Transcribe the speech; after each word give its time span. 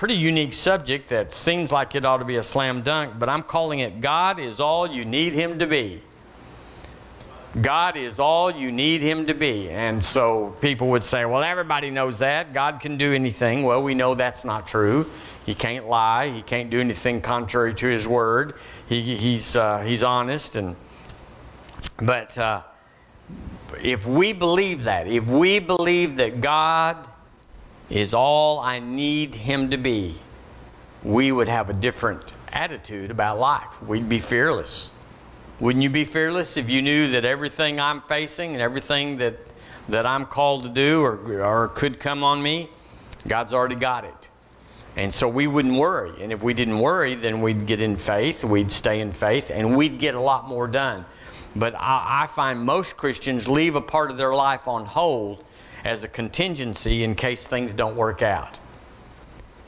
pretty 0.00 0.14
unique 0.14 0.54
subject 0.54 1.10
that 1.10 1.30
seems 1.30 1.70
like 1.70 1.94
it 1.94 2.06
ought 2.06 2.16
to 2.16 2.24
be 2.24 2.36
a 2.36 2.42
slam 2.42 2.80
dunk, 2.80 3.18
but 3.18 3.28
I'm 3.28 3.42
calling 3.42 3.80
it 3.80 4.00
God 4.00 4.40
is 4.40 4.58
all 4.58 4.86
you 4.86 5.04
need 5.04 5.34
Him 5.34 5.58
to 5.58 5.66
be. 5.66 6.00
God 7.60 7.98
is 7.98 8.18
all 8.18 8.50
you 8.50 8.72
need 8.72 9.02
Him 9.02 9.26
to 9.26 9.34
be. 9.34 9.68
And 9.68 10.02
so 10.02 10.56
people 10.62 10.88
would 10.88 11.04
say, 11.04 11.26
well, 11.26 11.42
everybody 11.42 11.90
knows 11.90 12.18
that. 12.20 12.54
God 12.54 12.80
can 12.80 12.96
do 12.96 13.12
anything. 13.12 13.62
Well, 13.62 13.82
we 13.82 13.94
know 13.94 14.14
that's 14.14 14.42
not 14.42 14.66
true. 14.66 15.04
He 15.44 15.52
can't 15.52 15.86
lie. 15.86 16.28
He 16.28 16.40
can't 16.40 16.70
do 16.70 16.80
anything 16.80 17.20
contrary 17.20 17.74
to 17.74 17.86
His 17.86 18.08
word. 18.08 18.54
He, 18.88 19.16
he's, 19.16 19.54
uh, 19.54 19.80
he's 19.80 20.02
honest. 20.02 20.56
And, 20.56 20.76
but 22.00 22.38
uh, 22.38 22.62
if 23.82 24.06
we 24.06 24.32
believe 24.32 24.84
that, 24.84 25.08
if 25.08 25.26
we 25.26 25.58
believe 25.58 26.16
that 26.16 26.40
God 26.40 27.09
is 27.90 28.14
all 28.14 28.60
I 28.60 28.78
need 28.78 29.34
Him 29.34 29.70
to 29.70 29.76
be, 29.76 30.14
we 31.02 31.32
would 31.32 31.48
have 31.48 31.68
a 31.68 31.72
different 31.72 32.34
attitude 32.52 33.10
about 33.10 33.38
life. 33.38 33.82
We'd 33.82 34.08
be 34.08 34.18
fearless. 34.18 34.92
Wouldn't 35.58 35.82
you 35.82 35.90
be 35.90 36.04
fearless 36.04 36.56
if 36.56 36.70
you 36.70 36.80
knew 36.80 37.10
that 37.10 37.24
everything 37.24 37.80
I'm 37.80 38.00
facing 38.02 38.52
and 38.52 38.62
everything 38.62 39.18
that, 39.18 39.36
that 39.88 40.06
I'm 40.06 40.24
called 40.24 40.62
to 40.62 40.68
do 40.68 41.02
or, 41.02 41.42
or 41.42 41.68
could 41.68 42.00
come 42.00 42.24
on 42.24 42.42
me, 42.42 42.70
God's 43.28 43.52
already 43.52 43.74
got 43.74 44.04
it? 44.04 44.28
And 44.96 45.12
so 45.12 45.28
we 45.28 45.46
wouldn't 45.46 45.76
worry. 45.76 46.22
And 46.22 46.32
if 46.32 46.42
we 46.42 46.54
didn't 46.54 46.78
worry, 46.78 47.14
then 47.14 47.42
we'd 47.42 47.66
get 47.66 47.80
in 47.80 47.96
faith, 47.96 48.42
we'd 48.42 48.72
stay 48.72 49.00
in 49.00 49.12
faith, 49.12 49.50
and 49.50 49.76
we'd 49.76 49.98
get 49.98 50.14
a 50.14 50.20
lot 50.20 50.48
more 50.48 50.66
done. 50.66 51.04
But 51.54 51.74
I, 51.74 52.22
I 52.22 52.26
find 52.26 52.60
most 52.60 52.96
Christians 52.96 53.48
leave 53.48 53.76
a 53.76 53.80
part 53.80 54.10
of 54.10 54.16
their 54.16 54.34
life 54.34 54.66
on 54.66 54.84
hold 54.86 55.44
as 55.84 56.04
a 56.04 56.08
contingency 56.08 57.04
in 57.04 57.14
case 57.14 57.46
things 57.46 57.74
don't 57.74 57.96
work 57.96 58.22
out. 58.22 58.58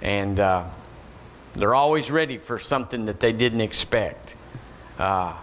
And 0.01 0.39
uh, 0.41 0.65
they're 1.55 1.75
always 1.75 2.11
ready 2.11 2.39
for 2.39 2.59
something 2.59 3.05
that 3.07 3.21
they 3.21 3.33
didn't 3.33 3.61
expect. 3.61 4.37
Uh, 4.99 5.35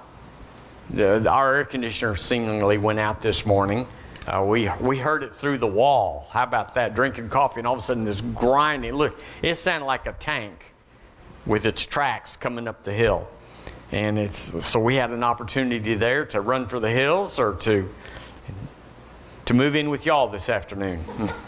the, 0.89 1.29
our 1.29 1.55
air 1.55 1.66
conditioner 1.66 2.16
seemingly 2.16 2.77
went 2.77 2.99
out 2.99 3.21
this 3.21 3.45
morning. 3.45 3.88
Uh, 4.27 4.44
we, 4.44 4.69
we 4.81 4.97
heard 4.97 5.23
it 5.23 5.33
through 5.33 5.57
the 5.57 5.67
wall. 5.67 6.27
How 6.31 6.44
about 6.44 6.75
that? 6.75 6.94
Drinking 6.94 7.29
coffee, 7.29 7.59
and 7.59 7.67
all 7.67 7.73
of 7.73 7.79
a 7.79 7.83
sudden, 7.83 8.05
this 8.05 8.22
grinding. 8.22 8.94
Look, 8.94 9.19
it 9.41 9.55
sounded 9.55 9.85
like 9.85 10.07
a 10.07 10.13
tank 10.13 10.73
with 11.45 11.66
its 11.66 11.85
tracks 11.85 12.35
coming 12.35 12.67
up 12.67 12.83
the 12.83 12.94
hill. 12.94 13.27
And 13.91 14.19
it's 14.19 14.66
so 14.66 14.79
we 14.79 14.95
had 14.95 15.09
an 15.09 15.23
opportunity 15.23 15.95
there 15.95 16.25
to 16.27 16.41
run 16.41 16.67
for 16.67 16.79
the 16.79 16.91
hills 16.91 17.39
or 17.39 17.55
to 17.61 17.89
to 19.50 19.55
move 19.55 19.75
in 19.75 19.89
with 19.89 20.05
y'all 20.05 20.28
this 20.28 20.47
afternoon. 20.47 21.03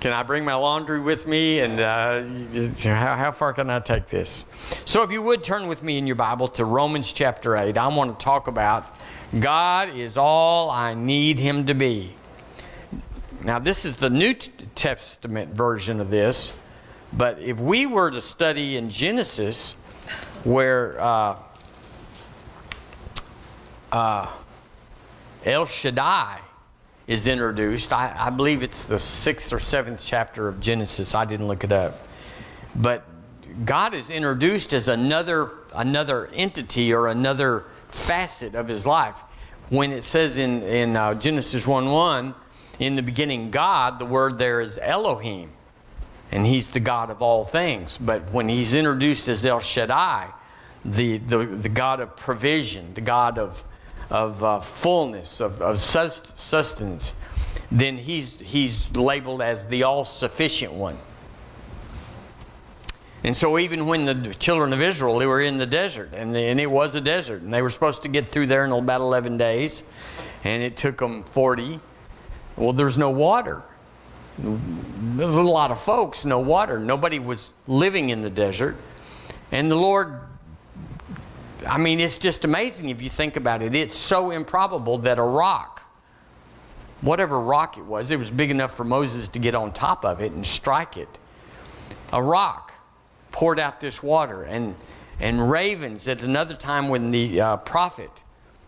Can 0.00 0.12
I 0.12 0.22
bring 0.22 0.44
my 0.44 0.54
laundry 0.54 1.00
with 1.00 1.26
me? 1.26 1.60
And 1.60 1.80
uh, 1.80 2.24
how, 2.94 3.16
how 3.16 3.32
far 3.32 3.54
can 3.54 3.70
I 3.70 3.80
take 3.80 4.06
this? 4.08 4.44
So, 4.84 5.02
if 5.02 5.10
you 5.10 5.22
would 5.22 5.42
turn 5.42 5.66
with 5.66 5.82
me 5.82 5.96
in 5.96 6.06
your 6.06 6.16
Bible 6.16 6.46
to 6.48 6.66
Romans 6.66 7.10
chapter 7.10 7.56
8, 7.56 7.78
I 7.78 7.86
want 7.86 8.18
to 8.18 8.22
talk 8.22 8.48
about 8.48 8.98
God 9.40 9.96
is 9.96 10.18
all 10.18 10.70
I 10.70 10.92
need 10.92 11.38
Him 11.38 11.64
to 11.64 11.74
be. 11.74 12.14
Now, 13.42 13.58
this 13.58 13.86
is 13.86 13.96
the 13.96 14.10
New 14.10 14.34
Testament 14.34 15.56
version 15.56 16.00
of 16.00 16.10
this, 16.10 16.54
but 17.14 17.38
if 17.38 17.58
we 17.60 17.86
were 17.86 18.10
to 18.10 18.20
study 18.20 18.76
in 18.76 18.90
Genesis, 18.90 19.72
where 20.44 21.00
uh, 21.00 21.38
uh, 23.90 24.26
El 25.44 25.66
Shaddai 25.66 26.40
is 27.06 27.26
introduced. 27.26 27.92
I, 27.92 28.14
I, 28.16 28.30
believe 28.30 28.62
it's 28.62 28.84
the 28.84 28.98
sixth 28.98 29.52
or 29.52 29.58
seventh 29.58 30.02
chapter 30.02 30.48
of 30.48 30.58
Genesis. 30.58 31.14
I 31.14 31.26
didn't 31.26 31.48
look 31.48 31.64
it 31.64 31.72
up. 31.72 32.00
But 32.74 33.04
God 33.64 33.92
is 33.92 34.08
introduced 34.08 34.72
as 34.72 34.88
another, 34.88 35.50
another 35.74 36.28
entity 36.28 36.94
or 36.94 37.08
another 37.08 37.64
facet 37.88 38.54
of 38.54 38.68
his 38.68 38.86
life. 38.86 39.18
When 39.68 39.92
it 39.92 40.02
says 40.02 40.38
in, 40.38 40.62
in 40.62 40.96
uh, 40.96 41.14
Genesis 41.14 41.66
1 41.66 41.90
1, 41.90 42.34
in 42.78 42.94
the 42.94 43.02
beginning, 43.02 43.50
God, 43.50 43.98
the 43.98 44.06
word 44.06 44.38
there 44.38 44.60
is 44.60 44.78
Elohim. 44.80 45.50
And 46.32 46.46
he's 46.46 46.68
the 46.68 46.80
God 46.80 47.10
of 47.10 47.22
all 47.22 47.44
things. 47.44 47.98
But 47.98 48.32
when 48.32 48.48
he's 48.48 48.74
introduced 48.74 49.28
as 49.28 49.44
El 49.44 49.60
Shaddai, 49.60 50.30
the, 50.84 51.18
the, 51.18 51.44
the 51.44 51.68
God 51.68 52.00
of 52.00 52.16
provision, 52.16 52.94
the 52.94 53.00
God 53.00 53.38
of 53.38 53.62
of 54.14 54.44
uh, 54.44 54.60
fullness, 54.60 55.40
of, 55.40 55.60
of 55.60 55.76
sustenance, 55.76 57.16
then 57.72 57.98
he's, 57.98 58.38
he's 58.38 58.88
labeled 58.92 59.42
as 59.42 59.66
the 59.66 59.82
all 59.82 60.04
sufficient 60.04 60.72
one. 60.72 60.96
And 63.24 63.36
so, 63.36 63.58
even 63.58 63.86
when 63.86 64.04
the 64.04 64.32
children 64.34 64.72
of 64.72 64.80
Israel 64.80 65.18
they 65.18 65.26
were 65.26 65.40
in 65.40 65.56
the 65.56 65.66
desert, 65.66 66.10
and, 66.14 66.36
and 66.36 66.60
it 66.60 66.70
was 66.70 66.94
a 66.94 67.00
desert, 67.00 67.42
and 67.42 67.52
they 67.52 67.60
were 67.60 67.70
supposed 67.70 68.02
to 68.02 68.08
get 68.08 68.28
through 68.28 68.46
there 68.46 68.64
in 68.64 68.70
about 68.70 69.00
11 69.00 69.36
days, 69.36 69.82
and 70.44 70.62
it 70.62 70.76
took 70.76 70.98
them 70.98 71.24
40. 71.24 71.80
Well, 72.56 72.72
there's 72.72 72.96
no 72.96 73.10
water. 73.10 73.62
There's 74.38 75.34
a 75.34 75.42
lot 75.42 75.72
of 75.72 75.80
folks, 75.80 76.24
no 76.24 76.38
water. 76.38 76.78
Nobody 76.78 77.18
was 77.18 77.52
living 77.66 78.10
in 78.10 78.20
the 78.20 78.30
desert. 78.30 78.76
And 79.50 79.68
the 79.68 79.76
Lord 79.76 80.20
I 81.66 81.78
mean, 81.78 82.00
it's 82.00 82.18
just 82.18 82.44
amazing 82.44 82.88
if 82.88 83.00
you 83.00 83.10
think 83.10 83.36
about 83.36 83.62
it. 83.62 83.74
It's 83.74 83.98
so 83.98 84.30
improbable 84.30 84.98
that 84.98 85.18
a 85.18 85.22
rock, 85.22 85.82
whatever 87.00 87.40
rock 87.40 87.78
it 87.78 87.84
was, 87.84 88.10
it 88.10 88.18
was 88.18 88.30
big 88.30 88.50
enough 88.50 88.74
for 88.74 88.84
Moses 88.84 89.28
to 89.28 89.38
get 89.38 89.54
on 89.54 89.72
top 89.72 90.04
of 90.04 90.20
it 90.20 90.32
and 90.32 90.44
strike 90.44 90.96
it. 90.96 91.18
A 92.12 92.22
rock 92.22 92.72
poured 93.32 93.58
out 93.58 93.80
this 93.80 94.02
water, 94.02 94.44
and, 94.44 94.74
and 95.20 95.50
ravens 95.50 96.06
at 96.06 96.22
another 96.22 96.54
time 96.54 96.88
when 96.88 97.10
the 97.10 97.40
uh, 97.40 97.56
prophet 97.58 98.22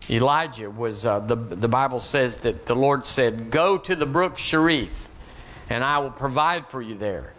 Elijah 0.09 0.69
was, 0.69 1.05
uh, 1.05 1.19
the, 1.19 1.35
the 1.35 1.67
Bible 1.67 1.99
says 1.99 2.37
that 2.37 2.65
the 2.65 2.75
Lord 2.75 3.05
said, 3.05 3.49
Go 3.51 3.77
to 3.77 3.95
the 3.95 4.05
brook 4.05 4.37
Cherith, 4.37 5.09
and 5.69 5.83
I 5.83 5.99
will 5.99 6.11
provide 6.11 6.67
for 6.67 6.81
you 6.81 6.95
there 6.95 7.33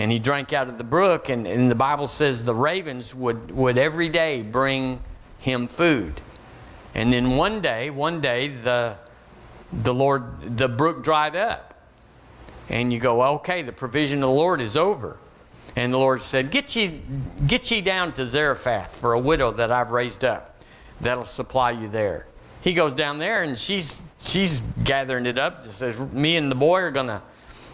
and 0.00 0.10
he 0.10 0.18
drank 0.18 0.54
out 0.54 0.66
of 0.66 0.78
the 0.78 0.84
brook 0.84 1.28
and, 1.28 1.46
and 1.46 1.70
the 1.70 1.74
bible 1.74 2.06
says 2.06 2.42
the 2.42 2.54
ravens 2.54 3.14
would, 3.14 3.50
would 3.50 3.76
every 3.76 4.08
day 4.08 4.40
bring 4.40 4.98
him 5.38 5.68
food. 5.68 6.22
And 6.94 7.12
then 7.12 7.36
one 7.36 7.60
day 7.60 7.90
one 7.90 8.22
day 8.22 8.48
the 8.48 8.96
the 9.70 9.92
lord 9.92 10.56
the 10.56 10.68
brook 10.68 11.04
dried 11.04 11.36
up. 11.36 11.74
And 12.70 12.90
you 12.90 12.98
go 12.98 13.22
okay 13.34 13.60
the 13.60 13.72
provision 13.72 14.22
of 14.22 14.30
the 14.30 14.34
lord 14.34 14.62
is 14.62 14.74
over. 14.74 15.18
And 15.76 15.92
the 15.92 15.98
lord 15.98 16.22
said 16.22 16.50
get 16.50 16.74
ye 16.74 17.02
get 17.46 17.70
ye 17.70 17.82
down 17.82 18.14
to 18.14 18.26
zarephath 18.26 18.96
for 18.96 19.12
a 19.12 19.20
widow 19.20 19.50
that 19.52 19.70
i've 19.70 19.90
raised 19.90 20.24
up 20.24 20.64
that'll 21.02 21.26
supply 21.26 21.72
you 21.72 21.88
there. 21.88 22.26
He 22.62 22.72
goes 22.72 22.94
down 22.94 23.18
there 23.18 23.42
and 23.42 23.58
she's 23.58 24.02
she's 24.18 24.60
gathering 24.82 25.26
it 25.26 25.38
up 25.38 25.62
Just 25.62 25.76
says 25.76 26.00
me 26.00 26.36
and 26.36 26.50
the 26.50 26.56
boy 26.56 26.80
are 26.80 26.90
gonna 26.90 27.22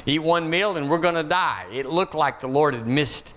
eat 0.07 0.21
one 0.21 0.49
meal 0.49 0.77
and 0.77 0.89
we're 0.89 0.99
going 0.99 1.15
to 1.17 1.23
die. 1.23 1.67
It 1.73 1.87
looked 1.87 2.15
like 2.15 2.41
the 2.41 2.47
Lord 2.49 2.75
had 2.75 2.87
missed 2.87 3.35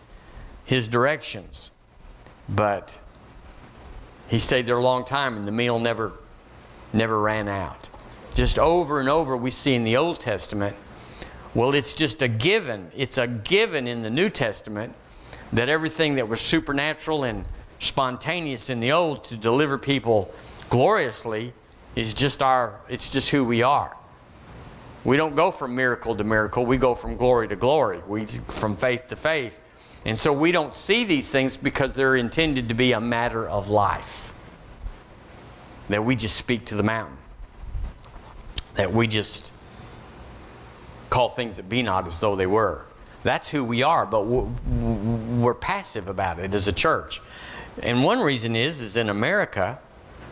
his 0.66 0.88
directions. 0.88 1.72
But 2.48 2.98
he 4.28 4.38
stayed 4.38 4.66
there 4.66 4.78
a 4.78 4.82
long 4.82 5.06
time 5.06 5.36
and 5.36 5.48
the 5.48 5.52
meal 5.52 5.80
never 5.80 6.14
never 6.94 7.20
ran 7.20 7.48
out. 7.48 7.90
Just 8.34 8.58
over 8.58 9.00
and 9.00 9.10
over 9.10 9.36
we 9.38 9.52
see 9.52 9.76
in 9.76 9.84
the 9.84 9.98
Old 9.98 10.20
Testament, 10.20 10.76
well 11.54 11.74
it's 11.74 11.94
just 11.94 12.22
a 12.22 12.28
given. 12.28 12.92
It's 12.96 13.18
a 13.18 13.28
given 13.28 13.88
in 13.88 14.02
the 14.02 14.10
New 14.10 14.30
Testament 14.30 14.94
that 15.54 15.70
everything 15.70 16.16
that 16.16 16.28
was 16.28 16.42
supernatural 16.42 17.24
and 17.24 17.46
spontaneous 17.80 18.70
in 18.70 18.80
the 18.80 18.92
old 18.92 19.24
to 19.26 19.38
deliver 19.38 19.78
people 19.78 20.32
gloriously 20.70 21.54
is 21.96 22.14
just 22.14 22.44
our 22.44 22.80
it's 22.90 23.10
just 23.10 23.30
who 23.32 23.44
we 23.44 23.64
are. 23.64 23.96
We 25.04 25.18
don't 25.18 25.36
go 25.36 25.52
from 25.52 25.76
miracle 25.76 26.16
to 26.16 26.24
miracle, 26.24 26.66
we 26.66 26.78
go 26.78 26.94
from 26.94 27.16
glory 27.16 27.48
to 27.48 27.56
glory, 27.56 28.02
we 28.08 28.26
from 28.26 28.76
faith 28.76 29.08
to 29.08 29.16
faith. 29.16 29.60
And 30.06 30.18
so 30.18 30.32
we 30.32 30.52
don't 30.52 30.76
see 30.76 31.04
these 31.04 31.30
things 31.30 31.58
because 31.58 31.96
they're 31.96 32.16
intended 32.16 32.70
to 32.70 32.76
be 32.76 32.94
a 32.94 33.02
matter 33.02 33.48
of 33.48 33.70
life. 33.70 34.34
That 35.90 36.04
we 36.04 36.16
just 36.16 36.36
speak 36.36 36.66
to 36.68 36.76
the 36.76 36.84
mountain. 36.84 37.18
That 38.76 38.94
we 38.94 39.08
just 39.08 39.52
call 41.10 41.30
things 41.30 41.58
that 41.58 41.68
be 41.68 41.82
not 41.82 42.08
as 42.08 42.20
though 42.20 42.36
they 42.36 42.48
were. 42.48 42.86
That's 43.24 43.50
who 43.50 43.64
we 43.64 43.84
are, 43.84 44.06
but 44.06 44.24
we're 44.24 45.54
passive 45.54 46.08
about 46.08 46.40
it 46.40 46.54
as 46.54 46.68
a 46.68 46.74
church. 46.74 47.22
And 47.82 48.04
one 48.04 48.20
reason 48.20 48.56
is 48.56 48.82
is 48.82 48.96
in 48.96 49.10
America, 49.10 49.80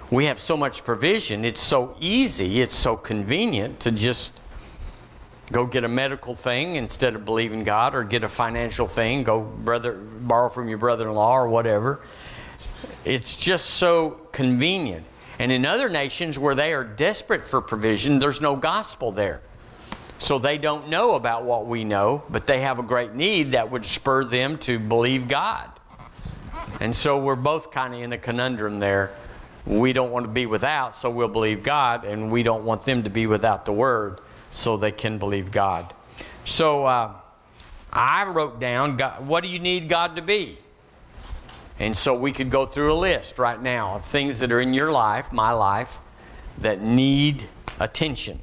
we 0.09 0.25
have 0.25 0.39
so 0.39 0.55
much 0.55 0.85
provision, 0.85 1.43
it's 1.43 1.61
so 1.61 1.95
easy, 1.99 2.61
it's 2.61 2.75
so 2.75 2.95
convenient 2.95 3.79
to 3.81 3.91
just 3.91 4.39
go 5.51 5.65
get 5.65 5.83
a 5.83 5.87
medical 5.87 6.35
thing 6.35 6.75
instead 6.75 7.15
of 7.15 7.25
believing 7.25 7.63
God, 7.63 7.95
or 7.95 8.03
get 8.03 8.23
a 8.23 8.27
financial 8.27 8.87
thing, 8.87 9.23
go 9.23 9.41
brother 9.41 9.93
borrow 9.93 10.49
from 10.49 10.67
your 10.67 10.77
brother-in-law 10.77 11.37
or 11.37 11.47
whatever. 11.47 12.01
It's 13.05 13.35
just 13.35 13.65
so 13.65 14.11
convenient. 14.31 15.05
And 15.39 15.51
in 15.51 15.65
other 15.65 15.87
nations 15.87 16.37
where 16.37 16.55
they 16.55 16.73
are 16.73 16.83
desperate 16.83 17.47
for 17.47 17.61
provision, 17.61 18.19
there's 18.19 18.41
no 18.41 18.55
gospel 18.55 19.11
there. 19.11 19.41
So 20.17 20.39
they 20.39 20.57
don't 20.57 20.89
know 20.89 21.15
about 21.15 21.45
what 21.45 21.67
we 21.67 21.83
know, 21.83 22.23
but 22.29 22.47
they 22.47 22.61
have 22.61 22.79
a 22.79 22.83
great 22.83 23.13
need 23.13 23.51
that 23.51 23.69
would 23.69 23.85
spur 23.85 24.23
them 24.23 24.57
to 24.59 24.79
believe 24.79 25.27
God. 25.27 25.69
And 26.81 26.95
so 26.95 27.19
we're 27.19 27.35
both 27.35 27.71
kind 27.71 27.93
of 27.93 28.01
in 28.01 28.13
a 28.13 28.17
conundrum 28.17 28.79
there. 28.79 29.11
We 29.65 29.93
don't 29.93 30.11
want 30.11 30.25
to 30.25 30.31
be 30.31 30.45
without, 30.45 30.95
so 30.95 31.09
we'll 31.09 31.27
believe 31.27 31.61
God, 31.61 32.03
and 32.03 32.31
we 32.31 32.41
don't 32.41 32.65
want 32.65 32.83
them 32.83 33.03
to 33.03 33.09
be 33.09 33.27
without 33.27 33.65
the 33.65 33.73
Word, 33.73 34.21
so 34.51 34.77
they 34.77 34.91
can 34.91 35.17
believe 35.17 35.51
God. 35.51 35.93
So 36.45 36.85
uh, 36.85 37.13
I 37.91 38.25
wrote 38.25 38.59
down, 38.59 38.97
God, 38.97 39.27
what 39.27 39.41
do 39.41 39.49
you 39.49 39.59
need 39.59 39.89
God 39.89 40.15
to 40.15 40.21
be? 40.21 40.57
And 41.79 41.95
so 41.95 42.17
we 42.17 42.31
could 42.31 42.49
go 42.49 42.65
through 42.65 42.93
a 42.93 42.95
list 42.95 43.37
right 43.37 43.61
now 43.61 43.95
of 43.95 44.05
things 44.05 44.39
that 44.39 44.51
are 44.51 44.59
in 44.59 44.73
your 44.73 44.91
life, 44.91 45.31
my 45.31 45.51
life, 45.51 45.99
that 46.59 46.81
need 46.81 47.47
attention. 47.79 48.39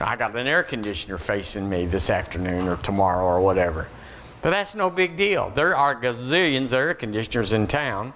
I 0.00 0.16
got 0.16 0.34
an 0.34 0.48
air 0.48 0.64
conditioner 0.64 1.18
facing 1.18 1.68
me 1.68 1.86
this 1.86 2.10
afternoon 2.10 2.66
or 2.66 2.76
tomorrow 2.78 3.24
or 3.24 3.40
whatever. 3.40 3.88
But 4.42 4.50
that's 4.50 4.74
no 4.74 4.90
big 4.90 5.16
deal. 5.16 5.50
There 5.54 5.76
are 5.76 5.94
gazillions 5.94 6.66
of 6.66 6.74
air 6.74 6.94
conditioners 6.94 7.52
in 7.52 7.66
town, 7.66 8.12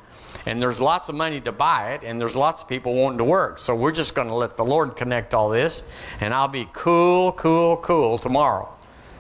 and 0.47 0.63
there's 0.63 0.81
lots 0.81 1.09
of 1.09 1.15
money 1.15 1.41
to 1.43 1.53
buy 1.53 1.95
it, 1.95 2.03
and 2.05 2.21
there's 2.21 2.37
lots 2.37 2.63
of 2.63 2.69
people 2.69 2.95
wanting 2.95 3.19
to 3.19 3.25
work. 3.25 3.59
So 3.59 3.75
we're 3.75 3.93
just 3.93 4.15
going 4.15 4.29
to 4.29 4.35
let 4.35 4.57
the 4.57 4.65
Lord 4.65 4.97
connect 4.97 5.35
all 5.35 5.51
this, 5.51 5.83
and 6.21 6.33
I'll 6.33 6.49
be 6.49 6.69
cool, 6.73 7.33
cool, 7.33 7.77
cool 7.79 8.19
tomorrow, 8.19 8.73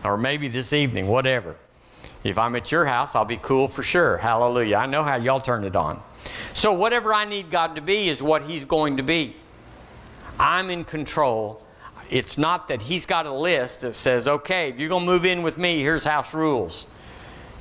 or 0.04 0.16
maybe 0.16 0.48
this 0.48 0.72
evening, 0.72 1.06
whatever. 1.08 1.56
If 2.24 2.38
I'm 2.38 2.56
at 2.56 2.72
your 2.72 2.84
house, 2.84 3.14
I'll 3.14 3.24
be 3.24 3.38
cool 3.38 3.68
for 3.68 3.82
sure. 3.82 4.16
Hallelujah. 4.16 4.76
I 4.76 4.86
know 4.86 5.02
how 5.02 5.16
y'all 5.16 5.40
turn 5.40 5.64
it 5.64 5.76
on. 5.76 6.02
So, 6.52 6.72
whatever 6.72 7.14
I 7.14 7.24
need 7.24 7.50
God 7.50 7.76
to 7.76 7.80
be 7.80 8.08
is 8.08 8.22
what 8.22 8.42
He's 8.42 8.64
going 8.64 8.96
to 8.96 9.02
be. 9.02 9.36
I'm 10.38 10.70
in 10.70 10.84
control. 10.84 11.62
It's 12.10 12.38
not 12.38 12.68
that 12.68 12.82
He's 12.82 13.06
got 13.06 13.26
a 13.26 13.32
list 13.32 13.80
that 13.80 13.94
says, 13.94 14.26
okay, 14.26 14.70
if 14.70 14.80
you're 14.80 14.88
going 14.88 15.06
to 15.06 15.10
move 15.10 15.24
in 15.24 15.42
with 15.42 15.58
me, 15.58 15.80
here's 15.80 16.04
house 16.04 16.34
rules. 16.34 16.86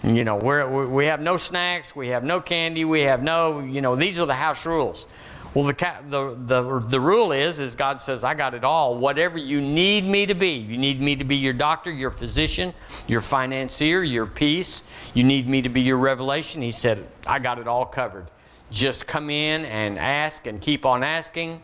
You 0.03 0.23
know, 0.23 0.35
we're, 0.35 0.88
we 0.88 1.05
have 1.05 1.21
no 1.21 1.38
snacks, 1.38 1.95
we 1.95 2.09
have 2.09 2.23
no 2.23 2.39
candy, 2.39 2.85
we 2.85 3.01
have 3.01 3.23
no, 3.23 3.59
you 3.59 3.81
know, 3.81 3.95
these 3.95 4.19
are 4.19 4.25
the 4.25 4.35
house 4.35 4.65
rules. 4.65 5.07
Well, 5.53 5.65
the, 5.65 5.95
the, 6.07 6.38
the, 6.45 6.79
the 6.81 6.99
rule 6.99 7.31
is, 7.31 7.57
is 7.57 7.75
God 7.75 7.99
says, 7.99 8.23
I 8.23 8.35
got 8.35 8.53
it 8.53 8.63
all. 8.63 8.95
Whatever 8.95 9.39
you 9.39 9.59
need 9.59 10.03
me 10.03 10.27
to 10.27 10.35
be. 10.35 10.51
You 10.51 10.77
need 10.77 11.01
me 11.01 11.15
to 11.15 11.23
be 11.23 11.35
your 11.35 11.53
doctor, 11.53 11.91
your 11.91 12.11
physician, 12.11 12.75
your 13.07 13.21
financier, 13.21 14.03
your 14.03 14.27
peace. 14.27 14.83
You 15.15 15.23
need 15.23 15.47
me 15.47 15.63
to 15.63 15.69
be 15.69 15.81
your 15.81 15.97
revelation. 15.97 16.61
He 16.61 16.69
said, 16.69 17.07
I 17.25 17.39
got 17.39 17.57
it 17.57 17.67
all 17.67 17.85
covered. 17.85 18.29
Just 18.69 19.07
come 19.07 19.31
in 19.31 19.65
and 19.65 19.97
ask 19.97 20.45
and 20.45 20.61
keep 20.61 20.85
on 20.85 21.03
asking 21.03 21.61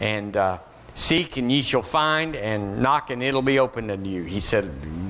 and 0.00 0.34
uh, 0.36 0.58
seek 0.94 1.36
and 1.36 1.52
ye 1.52 1.60
shall 1.60 1.82
find 1.82 2.36
and 2.36 2.80
knock 2.80 3.10
and 3.10 3.22
it'll 3.22 3.42
be 3.42 3.58
opened 3.58 3.90
unto 3.90 4.08
you. 4.08 4.22
He 4.22 4.40
said, 4.40 4.64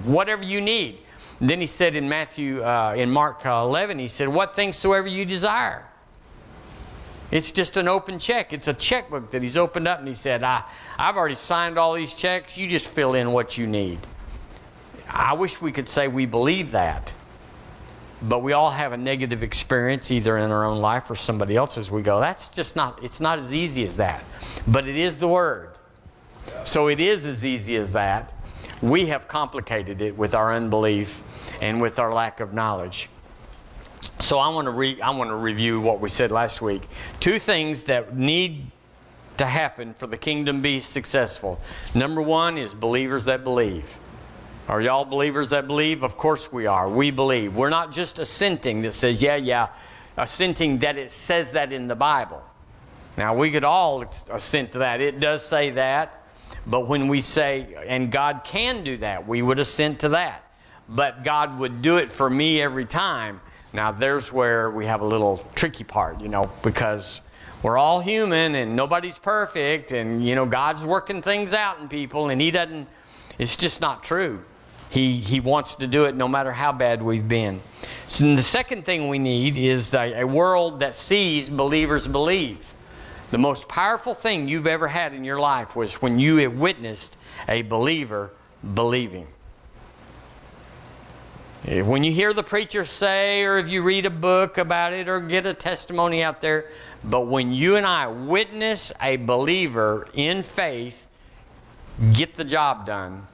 whatever 0.04 0.42
you 0.42 0.60
need. 0.60 0.98
Then 1.40 1.60
he 1.60 1.66
said 1.66 1.94
in 1.94 2.08
Matthew, 2.08 2.62
uh, 2.62 2.94
in 2.96 3.10
Mark 3.10 3.44
uh, 3.44 3.62
11, 3.64 3.98
he 3.98 4.08
said, 4.08 4.28
what 4.28 4.56
things 4.56 4.76
soever 4.76 5.08
you 5.08 5.24
desire. 5.24 5.84
It's 7.30 7.50
just 7.50 7.76
an 7.76 7.88
open 7.88 8.18
check. 8.18 8.52
It's 8.52 8.68
a 8.68 8.74
checkbook 8.74 9.32
that 9.32 9.42
he's 9.42 9.56
opened 9.56 9.88
up 9.88 9.98
and 9.98 10.08
he 10.08 10.14
said, 10.14 10.42
I, 10.42 10.64
I've 10.98 11.16
already 11.16 11.34
signed 11.34 11.76
all 11.76 11.94
these 11.94 12.14
checks. 12.14 12.56
You 12.56 12.68
just 12.68 12.92
fill 12.92 13.14
in 13.14 13.32
what 13.32 13.58
you 13.58 13.66
need. 13.66 13.98
I 15.08 15.34
wish 15.34 15.60
we 15.60 15.72
could 15.72 15.88
say 15.88 16.08
we 16.08 16.26
believe 16.26 16.70
that. 16.70 17.12
But 18.22 18.42
we 18.42 18.52
all 18.52 18.70
have 18.70 18.92
a 18.92 18.96
negative 18.96 19.42
experience 19.42 20.10
either 20.10 20.38
in 20.38 20.50
our 20.50 20.64
own 20.64 20.80
life 20.80 21.10
or 21.10 21.16
somebody 21.16 21.56
else's. 21.56 21.90
We 21.90 22.00
go, 22.00 22.18
that's 22.18 22.48
just 22.48 22.74
not, 22.74 23.02
it's 23.02 23.20
not 23.20 23.38
as 23.38 23.52
easy 23.52 23.82
as 23.82 23.96
that. 23.98 24.24
But 24.66 24.88
it 24.88 24.96
is 24.96 25.18
the 25.18 25.28
Word. 25.28 25.70
So 26.64 26.88
it 26.88 27.00
is 27.00 27.26
as 27.26 27.44
easy 27.44 27.76
as 27.76 27.92
that. 27.92 28.32
We 28.82 29.06
have 29.06 29.28
complicated 29.28 30.00
it 30.00 30.16
with 30.16 30.34
our 30.34 30.52
unbelief 30.52 31.22
and 31.62 31.80
with 31.80 31.98
our 31.98 32.12
lack 32.12 32.40
of 32.40 32.52
knowledge. 32.52 33.08
So 34.20 34.38
I 34.38 34.48
want 34.48 34.66
to 34.66 34.70
re- 34.70 35.00
I 35.00 35.10
want 35.10 35.30
to 35.30 35.36
review 35.36 35.80
what 35.80 36.00
we 36.00 36.08
said 36.08 36.30
last 36.30 36.60
week. 36.62 36.86
Two 37.20 37.38
things 37.38 37.84
that 37.84 38.16
need 38.16 38.70
to 39.38 39.46
happen 39.46 39.94
for 39.94 40.06
the 40.06 40.16
kingdom 40.16 40.62
be 40.62 40.80
successful. 40.80 41.60
Number 41.94 42.22
one 42.22 42.56
is 42.58 42.72
believers 42.72 43.24
that 43.26 43.44
believe. 43.44 43.98
Are 44.68 44.80
y'all 44.80 45.04
believers 45.04 45.50
that 45.50 45.66
believe? 45.66 46.02
Of 46.02 46.16
course 46.16 46.52
we 46.52 46.66
are. 46.66 46.88
We 46.88 47.10
believe. 47.10 47.54
We're 47.54 47.70
not 47.70 47.92
just 47.92 48.18
assenting 48.18 48.82
that 48.82 48.92
says, 48.92 49.22
yeah, 49.22 49.36
yeah, 49.36 49.68
assenting 50.16 50.78
that 50.78 50.96
it 50.96 51.10
says 51.10 51.52
that 51.52 51.72
in 51.72 51.86
the 51.86 51.94
Bible. 51.94 52.42
Now, 53.16 53.34
we 53.34 53.50
could 53.50 53.64
all 53.64 54.04
assent 54.30 54.72
to 54.72 54.78
that. 54.78 55.00
It 55.00 55.20
does 55.20 55.44
say 55.44 55.70
that. 55.70 56.25
But 56.66 56.88
when 56.88 57.08
we 57.08 57.20
say, 57.20 57.76
and 57.86 58.10
God 58.10 58.42
can 58.44 58.82
do 58.82 58.96
that, 58.98 59.26
we 59.26 59.40
would 59.40 59.60
assent 59.60 60.00
to 60.00 60.10
that. 60.10 60.42
But 60.88 61.24
God 61.24 61.58
would 61.58 61.82
do 61.82 61.98
it 61.98 62.10
for 62.10 62.28
me 62.28 62.60
every 62.60 62.84
time. 62.84 63.40
Now, 63.72 63.92
there's 63.92 64.32
where 64.32 64.70
we 64.70 64.86
have 64.86 65.00
a 65.00 65.04
little 65.04 65.44
tricky 65.54 65.84
part, 65.84 66.20
you 66.20 66.28
know, 66.28 66.50
because 66.62 67.20
we're 67.62 67.78
all 67.78 68.00
human 68.00 68.54
and 68.54 68.76
nobody's 68.76 69.18
perfect, 69.18 69.92
and, 69.92 70.26
you 70.26 70.34
know, 70.34 70.46
God's 70.46 70.84
working 70.84 71.22
things 71.22 71.52
out 71.52 71.80
in 71.80 71.88
people, 71.88 72.30
and 72.30 72.40
He 72.40 72.50
doesn't, 72.50 72.88
it's 73.38 73.56
just 73.56 73.80
not 73.80 74.02
true. 74.04 74.42
He, 74.88 75.16
he 75.16 75.40
wants 75.40 75.74
to 75.76 75.86
do 75.86 76.04
it 76.04 76.14
no 76.14 76.28
matter 76.28 76.52
how 76.52 76.72
bad 76.72 77.02
we've 77.02 77.26
been. 77.26 77.60
So, 78.06 78.36
the 78.36 78.42
second 78.42 78.84
thing 78.84 79.08
we 79.08 79.18
need 79.18 79.56
is 79.56 79.92
a, 79.94 80.20
a 80.20 80.24
world 80.24 80.80
that 80.80 80.94
sees 80.94 81.50
believers 81.50 82.06
believe. 82.06 82.72
The 83.30 83.38
most 83.38 83.68
powerful 83.68 84.14
thing 84.14 84.48
you've 84.48 84.66
ever 84.66 84.88
had 84.88 85.12
in 85.12 85.24
your 85.24 85.40
life 85.40 85.74
was 85.74 86.00
when 86.00 86.18
you 86.18 86.36
have 86.38 86.54
witnessed 86.54 87.16
a 87.48 87.62
believer 87.62 88.32
believing. 88.74 89.26
Eh, 91.66 91.82
when 91.82 92.04
you 92.04 92.12
hear 92.12 92.32
the 92.32 92.44
preacher 92.44 92.84
say, 92.84 93.42
or 93.42 93.58
if 93.58 93.68
you 93.68 93.82
read 93.82 94.06
a 94.06 94.10
book 94.10 94.58
about 94.58 94.92
it, 94.92 95.08
or 95.08 95.18
get 95.18 95.44
a 95.44 95.54
testimony 95.54 96.22
out 96.22 96.40
there, 96.40 96.66
but 97.02 97.26
when 97.26 97.52
you 97.52 97.76
and 97.76 97.84
I 97.84 98.06
witness 98.06 98.92
a 99.02 99.16
believer 99.16 100.06
in 100.14 100.44
faith 100.44 101.08
get 102.12 102.34
the 102.34 102.44
job 102.44 102.86
done, 102.86 103.26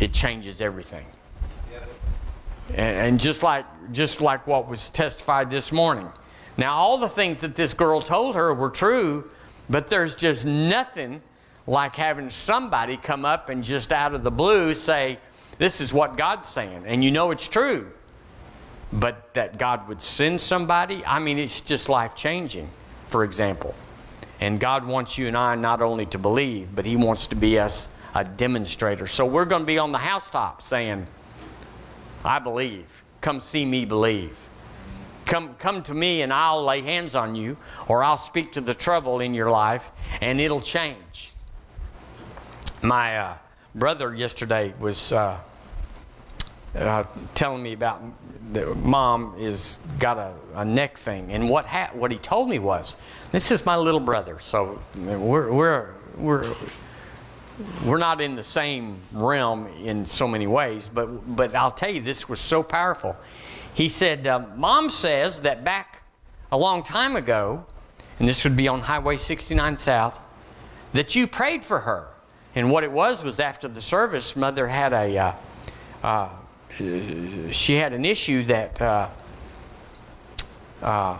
it 0.00 0.14
changes 0.14 0.60
everything. 0.60 1.04
And, 2.74 3.20
just 3.20 3.42
like 3.42 3.66
just 3.92 4.22
like 4.22 4.46
what 4.46 4.66
was 4.66 4.88
testified 4.88 5.50
this 5.50 5.72
morning. 5.72 6.10
Now, 6.56 6.74
all 6.74 6.98
the 6.98 7.08
things 7.08 7.40
that 7.40 7.54
this 7.54 7.74
girl 7.74 8.00
told 8.00 8.34
her 8.34 8.52
were 8.52 8.70
true, 8.70 9.30
but 9.70 9.86
there's 9.86 10.14
just 10.14 10.44
nothing 10.44 11.22
like 11.66 11.94
having 11.94 12.28
somebody 12.28 12.96
come 12.96 13.24
up 13.24 13.48
and 13.48 13.62
just 13.62 13.92
out 13.92 14.14
of 14.14 14.22
the 14.22 14.30
blue 14.30 14.74
say, 14.74 15.18
this 15.58 15.80
is 15.80 15.92
what 15.92 16.16
God's 16.16 16.48
saying, 16.48 16.84
and 16.86 17.04
you 17.04 17.10
know 17.10 17.30
it's 17.30 17.48
true. 17.48 17.90
But 18.92 19.32
that 19.34 19.58
God 19.58 19.88
would 19.88 20.02
send 20.02 20.40
somebody, 20.40 21.02
I 21.06 21.18
mean, 21.18 21.38
it's 21.38 21.60
just 21.60 21.88
life 21.88 22.14
changing, 22.14 22.68
for 23.08 23.24
example. 23.24 23.74
And 24.40 24.58
God 24.58 24.84
wants 24.84 25.16
you 25.16 25.28
and 25.28 25.36
I 25.36 25.54
not 25.54 25.80
only 25.80 26.04
to 26.06 26.18
believe, 26.18 26.74
but 26.74 26.84
He 26.84 26.96
wants 26.96 27.28
to 27.28 27.36
be 27.36 27.58
us 27.58 27.88
a 28.14 28.24
demonstrator. 28.24 29.06
So 29.06 29.24
we're 29.24 29.44
going 29.44 29.62
to 29.62 29.66
be 29.66 29.78
on 29.78 29.92
the 29.92 29.98
housetop 29.98 30.62
saying, 30.62 31.06
I 32.24 32.38
believe. 32.38 33.04
Come 33.20 33.40
see 33.40 33.64
me 33.64 33.84
believe. 33.84 34.36
Come, 35.32 35.54
come 35.54 35.82
to 35.84 35.94
me 35.94 36.20
and 36.20 36.30
I'll 36.30 36.62
lay 36.62 36.82
hands 36.82 37.14
on 37.14 37.34
you, 37.34 37.56
or 37.88 38.04
I'll 38.04 38.18
speak 38.18 38.52
to 38.52 38.60
the 38.60 38.74
trouble 38.74 39.20
in 39.20 39.32
your 39.32 39.50
life, 39.50 39.90
and 40.20 40.38
it'll 40.38 40.60
change. 40.60 41.32
My 42.82 43.16
uh, 43.16 43.34
brother 43.74 44.14
yesterday 44.14 44.74
was 44.78 45.10
uh, 45.10 45.38
uh, 46.76 47.04
telling 47.32 47.62
me 47.62 47.72
about 47.72 48.02
the 48.52 48.74
mom 48.74 49.34
is 49.38 49.78
got 49.98 50.18
a, 50.18 50.34
a 50.54 50.66
neck 50.66 50.98
thing, 50.98 51.32
and 51.32 51.48
what 51.48 51.64
ha- 51.64 51.92
what 51.94 52.10
he 52.10 52.18
told 52.18 52.50
me 52.50 52.58
was, 52.58 52.98
this 53.30 53.50
is 53.50 53.64
my 53.64 53.76
little 53.76 54.00
brother, 54.00 54.38
so 54.38 54.78
we're 54.98 55.50
we're 55.50 55.94
we're 56.18 56.54
we're 57.86 57.96
not 57.96 58.20
in 58.20 58.34
the 58.34 58.42
same 58.42 58.96
realm 59.14 59.66
in 59.82 60.04
so 60.04 60.28
many 60.28 60.46
ways, 60.46 60.90
but 60.92 61.06
but 61.34 61.54
I'll 61.54 61.70
tell 61.70 61.90
you, 61.90 62.02
this 62.02 62.28
was 62.28 62.38
so 62.38 62.62
powerful. 62.62 63.16
He 63.74 63.88
said, 63.88 64.26
uh, 64.26 64.40
"Mom 64.56 64.90
says 64.90 65.40
that 65.40 65.64
back 65.64 66.02
a 66.50 66.56
long 66.56 66.82
time 66.82 67.16
ago, 67.16 67.64
and 68.18 68.28
this 68.28 68.44
would 68.44 68.56
be 68.56 68.68
on 68.68 68.80
Highway 68.80 69.16
69 69.16 69.76
South, 69.76 70.20
that 70.92 71.14
you 71.14 71.26
prayed 71.26 71.64
for 71.64 71.80
her." 71.80 72.08
And 72.54 72.70
what 72.70 72.84
it 72.84 72.92
was 72.92 73.22
was 73.22 73.40
after 73.40 73.68
the 73.68 73.80
service, 73.80 74.36
mother 74.36 74.68
had 74.68 74.92
a, 74.92 75.16
uh, 75.16 75.32
uh, 76.02 76.28
she 77.50 77.74
had 77.76 77.92
an 77.92 78.04
issue 78.04 78.44
that 78.44 78.80
uh, 78.80 79.08
uh, 80.82 81.18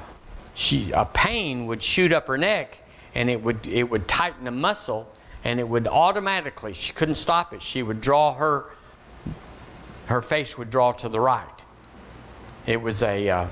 she 0.55 0.91
a 0.93 1.07
pain 1.07 1.67
would 1.67 1.83
shoot 1.83 2.13
up 2.13 2.27
her 2.29 2.37
neck, 2.37 2.79
and 3.15 3.31
it 3.31 3.43
would 3.43 3.67
it 3.67 3.85
would 3.85 4.07
tighten 4.09 4.47
a 4.47 4.51
muscle, 4.51 5.11
and 5.45 5.59
it 5.59 5.67
would 5.67 5.89
automatically 5.89 6.75
she 6.75 6.93
couldn't 6.93 7.15
stop 7.15 7.55
it. 7.55 7.63
She 7.63 7.83
would 7.83 8.01
draw 8.01 8.35
her 8.35 8.71
her 10.07 10.21
face 10.21 10.59
would 10.59 10.69
draw 10.69 10.93
to 10.93 11.09
the 11.09 11.21
right. 11.21 11.52
It 12.67 12.81
was 12.81 13.03
a 13.03 13.29
uh, 13.29 13.47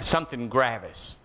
something 0.00 0.48
gravis 0.48 1.18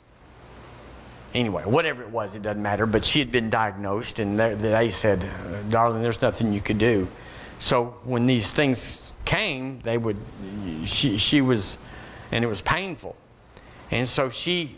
anyway, 1.34 1.64
whatever 1.64 2.02
it 2.04 2.10
was, 2.10 2.36
it 2.36 2.42
doesn't 2.42 2.62
matter. 2.62 2.86
But 2.86 3.06
she 3.06 3.20
had 3.20 3.32
been 3.32 3.50
diagnosed, 3.50 4.20
and 4.20 4.40
they, 4.40 4.90
said, 4.90 5.26
"Darling, 5.70 6.02
there's 6.02 6.22
nothing 6.22 6.54
you 6.54 6.62
could 6.62 6.78
do." 6.78 7.08
So 7.60 7.96
when 8.04 8.26
these 8.26 8.52
things 8.52 9.14
came, 9.26 9.80
they 9.82 9.98
would. 9.98 10.18
She 10.86 11.18
she 11.18 11.42
was, 11.42 11.78
and 12.32 12.44
it 12.44 12.48
was 12.48 12.62
painful, 12.62 13.16
and 13.92 14.08
so 14.08 14.30
she 14.30 14.76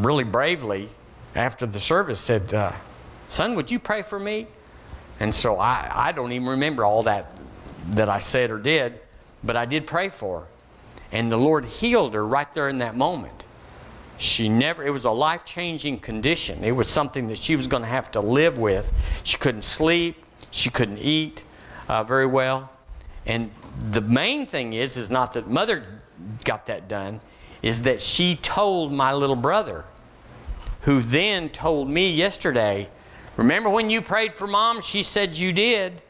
really 0.00 0.24
bravely, 0.24 0.88
after 1.34 1.66
the 1.66 1.80
service, 1.80 2.20
said, 2.20 2.52
uh, 2.54 2.72
"Son, 3.28 3.54
would 3.56 3.70
you 3.70 3.78
pray 3.78 4.02
for 4.02 4.18
me?" 4.18 4.46
And 5.20 5.34
so 5.34 5.58
I 5.58 5.90
I 6.08 6.12
don't 6.12 6.32
even 6.32 6.48
remember 6.48 6.84
all 6.84 7.02
that 7.04 7.30
that 7.90 8.08
I 8.08 8.18
said 8.18 8.50
or 8.50 8.58
did, 8.58 9.00
but 9.44 9.56
I 9.56 9.64
did 9.64 9.86
pray 9.86 10.08
for 10.08 10.40
her, 10.40 10.46
and 11.12 11.30
the 11.30 11.36
Lord 11.36 11.64
healed 11.64 12.14
her 12.14 12.26
right 12.26 12.52
there 12.54 12.68
in 12.68 12.78
that 12.78 12.96
moment. 12.96 13.44
She 14.16 14.48
never, 14.48 14.84
it 14.84 14.90
was 14.90 15.04
a 15.04 15.10
life 15.10 15.44
changing 15.44 15.98
condition. 15.98 16.64
It 16.64 16.72
was 16.72 16.88
something 16.88 17.26
that 17.28 17.38
she 17.38 17.56
was 17.56 17.66
going 17.66 17.82
to 17.82 17.88
have 17.88 18.10
to 18.12 18.20
live 18.20 18.58
with. 18.58 18.92
She 19.24 19.36
couldn't 19.36 19.62
sleep, 19.62 20.24
she 20.50 20.70
couldn't 20.70 20.98
eat 20.98 21.44
uh, 21.88 22.04
very 22.04 22.26
well. 22.26 22.70
And 23.26 23.50
the 23.90 24.00
main 24.00 24.46
thing 24.46 24.72
is, 24.72 24.96
is 24.96 25.10
not 25.10 25.32
that 25.34 25.48
mother 25.48 25.84
got 26.44 26.66
that 26.66 26.88
done, 26.88 27.20
is 27.62 27.82
that 27.82 28.00
she 28.00 28.36
told 28.36 28.92
my 28.92 29.12
little 29.12 29.36
brother, 29.36 29.84
who 30.82 31.00
then 31.00 31.48
told 31.48 31.88
me 31.88 32.10
yesterday, 32.10 32.88
Remember 33.36 33.68
when 33.68 33.90
you 33.90 34.00
prayed 34.00 34.34
for 34.34 34.46
mom? 34.46 34.80
She 34.80 35.02
said 35.02 35.36
you 35.36 35.52
did. 35.52 36.02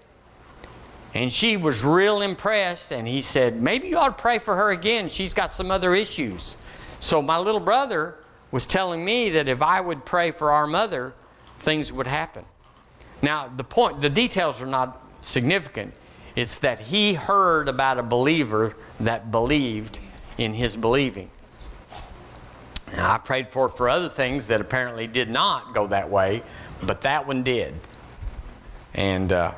And 1.15 1.33
she 1.33 1.57
was 1.57 1.85
real 1.85 2.23
impressed, 2.23 2.93
and 2.93 3.07
he 3.07 3.23
said, 3.23 3.63
Maybe 3.63 3.89
you 3.89 3.97
ought 3.97 4.19
to 4.19 4.23
pray 4.23 4.41
for 4.41 4.57
her 4.57 4.71
again. 4.71 5.09
She's 5.09 5.33
got 5.33 5.53
some 5.53 5.71
other 5.71 5.95
issues. 5.95 6.57
So 6.99 7.23
my 7.23 7.39
little 7.39 7.61
brother 7.61 8.17
was 8.51 8.67
telling 8.67 9.05
me 9.05 9.31
that 9.31 9.49
if 9.49 9.63
I 9.63 9.81
would 9.81 10.05
pray 10.05 10.33
for 10.33 10.51
our 10.51 10.67
mother, 10.67 11.15
things 11.59 11.93
would 11.93 12.09
happen. 12.09 12.45
Now, 13.23 13.49
the 13.49 13.65
point, 13.65 14.01
the 14.01 14.11
details 14.11 14.61
are 14.61 14.67
not 14.67 15.03
significant. 15.21 15.95
It's 16.35 16.59
that 16.59 16.81
he 16.81 17.15
heard 17.15 17.69
about 17.69 17.99
a 17.99 18.03
believer 18.03 18.75
that 18.99 19.31
believed 19.31 20.01
in 20.37 20.53
his 20.53 20.77
believing. 20.77 21.31
Now, 22.97 23.15
I 23.15 23.19
prayed 23.19 23.49
for 23.49 23.69
for 23.69 23.89
other 23.89 24.09
things 24.09 24.49
that 24.49 24.61
apparently 24.61 25.07
did 25.07 25.31
not 25.31 25.75
go 25.75 25.87
that 25.89 26.11
way, 26.11 26.43
but 26.83 27.03
that 27.03 27.27
one 27.27 27.45
did. 27.45 27.75
And 28.95 29.33
uh, 29.33 29.53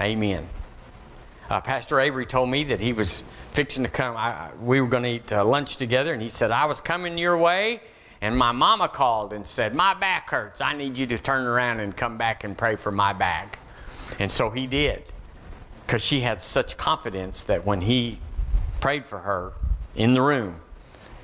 amen. 0.00 0.48
Uh, 1.48 1.60
Pastor 1.60 1.98
Avery 1.98 2.26
told 2.26 2.48
me 2.48 2.64
that 2.64 2.80
he 2.80 2.92
was 2.92 3.24
fixing 3.50 3.82
to 3.82 3.90
come. 3.90 4.16
I, 4.16 4.50
we 4.60 4.80
were 4.80 4.86
going 4.86 5.02
to 5.02 5.08
eat 5.10 5.32
uh, 5.32 5.44
lunch 5.44 5.76
together, 5.76 6.12
and 6.12 6.22
he 6.22 6.28
said, 6.28 6.52
I 6.52 6.66
was 6.66 6.80
coming 6.80 7.18
your 7.18 7.36
way, 7.36 7.80
and 8.20 8.36
my 8.36 8.52
mama 8.52 8.88
called 8.88 9.32
and 9.32 9.44
said, 9.44 9.74
My 9.74 9.94
back 9.94 10.30
hurts. 10.30 10.60
I 10.60 10.74
need 10.74 10.96
you 10.96 11.06
to 11.08 11.18
turn 11.18 11.46
around 11.46 11.80
and 11.80 11.96
come 11.96 12.16
back 12.16 12.44
and 12.44 12.56
pray 12.56 12.76
for 12.76 12.92
my 12.92 13.12
back. 13.12 13.58
And 14.20 14.30
so 14.30 14.48
he 14.48 14.68
did, 14.68 15.02
because 15.86 16.04
she 16.04 16.20
had 16.20 16.40
such 16.40 16.76
confidence 16.76 17.42
that 17.44 17.66
when 17.66 17.80
he 17.80 18.20
prayed 18.80 19.06
for 19.06 19.18
her 19.18 19.52
in 19.96 20.12
the 20.12 20.22
room, 20.22 20.60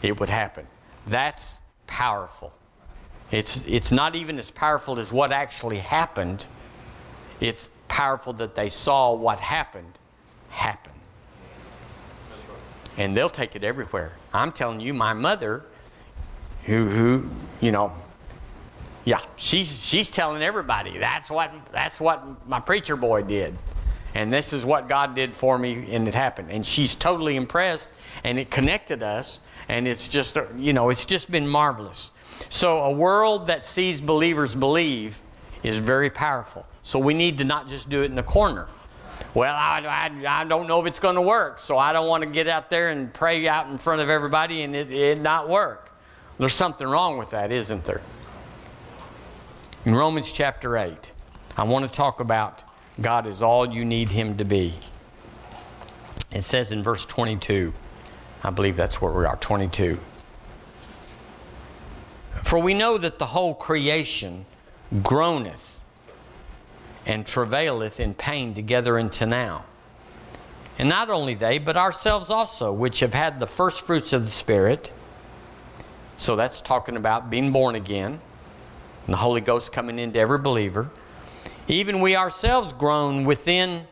it 0.02 0.18
would 0.18 0.28
happen. 0.28 0.66
That's 1.06 1.60
powerful. 1.86 2.52
It's, 3.30 3.62
it's 3.66 3.92
not 3.92 4.16
even 4.16 4.38
as 4.38 4.50
powerful 4.50 4.98
as 4.98 5.12
what 5.12 5.32
actually 5.32 5.78
happened, 5.78 6.46
it's 7.40 7.68
powerful 7.88 8.32
that 8.34 8.54
they 8.54 8.68
saw 8.68 9.12
what 9.12 9.40
happened 9.40 9.98
happen 10.48 10.92
and 12.96 13.16
they'll 13.16 13.30
take 13.30 13.56
it 13.56 13.64
everywhere. 13.64 14.12
I'm 14.32 14.52
telling 14.52 14.80
you, 14.80 14.94
my 14.94 15.12
mother, 15.12 15.64
who 16.64 16.88
who 16.88 17.28
you 17.60 17.72
know, 17.72 17.92
yeah, 19.04 19.20
she's 19.36 19.84
she's 19.84 20.08
telling 20.08 20.42
everybody 20.42 20.98
that's 20.98 21.30
what 21.30 21.52
that's 21.72 22.00
what 22.00 22.48
my 22.48 22.60
preacher 22.60 22.96
boy 22.96 23.22
did, 23.22 23.56
and 24.14 24.32
this 24.32 24.52
is 24.52 24.64
what 24.64 24.88
God 24.88 25.14
did 25.14 25.34
for 25.34 25.58
me, 25.58 25.86
and 25.90 26.08
it 26.08 26.14
happened. 26.14 26.50
And 26.50 26.64
she's 26.64 26.96
totally 26.96 27.36
impressed, 27.36 27.88
and 28.24 28.38
it 28.38 28.50
connected 28.50 29.02
us, 29.02 29.40
and 29.68 29.86
it's 29.86 30.08
just 30.08 30.36
you 30.56 30.72
know 30.72 30.90
it's 30.90 31.06
just 31.06 31.30
been 31.30 31.46
marvelous. 31.46 32.12
So 32.48 32.78
a 32.78 32.92
world 32.92 33.46
that 33.46 33.64
sees 33.64 34.00
believers 34.00 34.54
believe 34.54 35.20
is 35.66 35.78
very 35.78 36.10
powerful. 36.10 36.66
So 36.82 36.98
we 36.98 37.14
need 37.14 37.38
to 37.38 37.44
not 37.44 37.68
just 37.68 37.88
do 37.88 38.02
it 38.02 38.06
in 38.06 38.14
the 38.14 38.22
corner 38.22 38.68
well, 39.36 39.54
I, 39.54 39.82
I, 40.24 40.40
I 40.40 40.44
don't 40.44 40.66
know 40.66 40.80
if 40.80 40.86
it's 40.86 40.98
going 40.98 41.16
to 41.16 41.20
work, 41.20 41.58
so 41.58 41.76
I 41.76 41.92
don't 41.92 42.08
want 42.08 42.22
to 42.22 42.30
get 42.30 42.48
out 42.48 42.70
there 42.70 42.88
and 42.88 43.12
pray 43.12 43.46
out 43.46 43.68
in 43.68 43.76
front 43.76 44.00
of 44.00 44.08
everybody 44.08 44.62
and 44.62 44.74
it, 44.74 44.90
it 44.90 45.20
not 45.20 45.46
work. 45.46 45.92
There's 46.38 46.54
something 46.54 46.86
wrong 46.86 47.18
with 47.18 47.30
that, 47.30 47.52
isn't 47.52 47.84
there? 47.84 48.00
In 49.84 49.94
Romans 49.94 50.32
chapter 50.32 50.78
8, 50.78 51.12
I 51.56 51.64
want 51.64 51.86
to 51.86 51.92
talk 51.92 52.20
about 52.20 52.64
God 53.02 53.26
is 53.26 53.42
all 53.42 53.70
you 53.70 53.84
need 53.84 54.08
Him 54.08 54.38
to 54.38 54.44
be. 54.46 54.72
It 56.32 56.40
says 56.40 56.72
in 56.72 56.82
verse 56.82 57.04
22, 57.04 57.74
I 58.42 58.48
believe 58.48 58.74
that's 58.74 59.02
where 59.02 59.12
we 59.12 59.26
are, 59.26 59.36
22. 59.36 59.98
For 62.42 62.58
we 62.58 62.72
know 62.72 62.96
that 62.96 63.18
the 63.18 63.26
whole 63.26 63.54
creation 63.54 64.46
groaneth 65.02 65.84
and 67.04 67.26
travaileth 67.26 68.00
in 68.00 68.14
pain 68.14 68.54
together 68.54 68.98
unto 68.98 69.26
now. 69.26 69.64
And 70.78 70.88
not 70.88 71.08
only 71.08 71.34
they, 71.34 71.58
but 71.58 71.76
ourselves 71.76 72.28
also, 72.28 72.72
which 72.72 73.00
have 73.00 73.14
had 73.14 73.38
the 73.38 73.46
first 73.46 73.82
fruits 73.82 74.12
of 74.12 74.24
the 74.24 74.30
Spirit. 74.30 74.92
So 76.16 76.36
that's 76.36 76.60
talking 76.60 76.96
about 76.96 77.30
being 77.30 77.52
born 77.52 77.74
again, 77.74 78.20
and 79.06 79.12
the 79.12 79.18
Holy 79.18 79.40
Ghost 79.40 79.72
coming 79.72 79.98
into 79.98 80.18
every 80.18 80.38
believer. 80.38 80.90
Even 81.68 82.00
we 82.00 82.14
ourselves 82.16 82.72
groan 82.72 83.24
within 83.24 83.86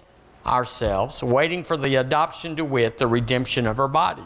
ourselves, 0.44 1.22
waiting 1.22 1.64
for 1.64 1.76
the 1.76 1.96
adoption 1.96 2.56
to 2.56 2.64
wit, 2.64 2.98
the 2.98 3.06
redemption 3.06 3.66
of 3.66 3.80
our 3.80 3.88
body. 3.88 4.24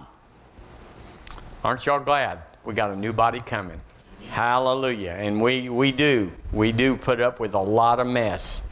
Aren't 1.62 1.86
y'all 1.86 2.00
glad 2.00 2.40
we 2.64 2.74
got 2.74 2.90
a 2.90 2.96
new 2.96 3.12
body 3.12 3.40
coming? 3.40 3.80
Hallelujah. 4.28 5.12
And 5.12 5.40
we, 5.40 5.68
we 5.68 5.90
do. 5.90 6.32
We 6.52 6.72
do 6.72 6.96
put 6.96 7.20
up 7.20 7.40
with 7.40 7.54
a 7.54 7.60
lot 7.60 7.98
of 7.98 8.06
mess. 8.06 8.62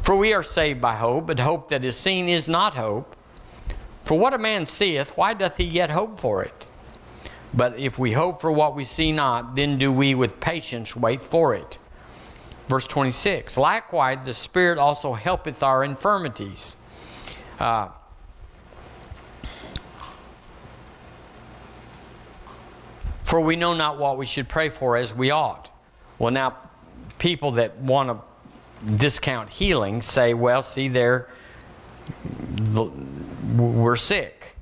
For 0.00 0.16
we 0.16 0.32
are 0.32 0.42
saved 0.42 0.80
by 0.80 0.96
hope, 0.96 1.26
but 1.26 1.38
hope 1.38 1.68
that 1.68 1.84
is 1.84 1.96
seen 1.96 2.28
is 2.28 2.48
not 2.48 2.74
hope. 2.74 3.14
For 4.04 4.18
what 4.18 4.34
a 4.34 4.38
man 4.38 4.66
seeth, 4.66 5.16
why 5.16 5.34
doth 5.34 5.58
he 5.58 5.64
yet 5.64 5.90
hope 5.90 6.18
for 6.18 6.42
it? 6.42 6.66
But 7.54 7.78
if 7.78 7.98
we 7.98 8.12
hope 8.12 8.40
for 8.40 8.50
what 8.50 8.74
we 8.74 8.84
see 8.84 9.12
not, 9.12 9.54
then 9.54 9.78
do 9.78 9.92
we 9.92 10.14
with 10.14 10.40
patience 10.40 10.96
wait 10.96 11.22
for 11.22 11.54
it. 11.54 11.78
Verse 12.68 12.86
26 12.86 13.56
Likewise, 13.56 14.24
the 14.24 14.34
Spirit 14.34 14.78
also 14.78 15.12
helpeth 15.12 15.62
our 15.62 15.84
infirmities. 15.84 16.76
Uh, 17.60 17.88
for 23.32 23.40
we 23.40 23.56
know 23.56 23.72
not 23.72 23.98
what 23.98 24.18
we 24.18 24.26
should 24.26 24.46
pray 24.46 24.68
for 24.68 24.94
as 24.94 25.14
we 25.14 25.30
ought. 25.30 25.70
Well, 26.18 26.30
now, 26.30 26.54
people 27.18 27.52
that 27.52 27.78
want 27.78 28.10
to 28.10 28.92
discount 28.98 29.48
healing 29.48 30.02
say, 30.02 30.34
well, 30.34 30.60
see, 30.60 30.88
there, 30.88 31.30
we're 33.56 33.96
sick. 33.96 34.54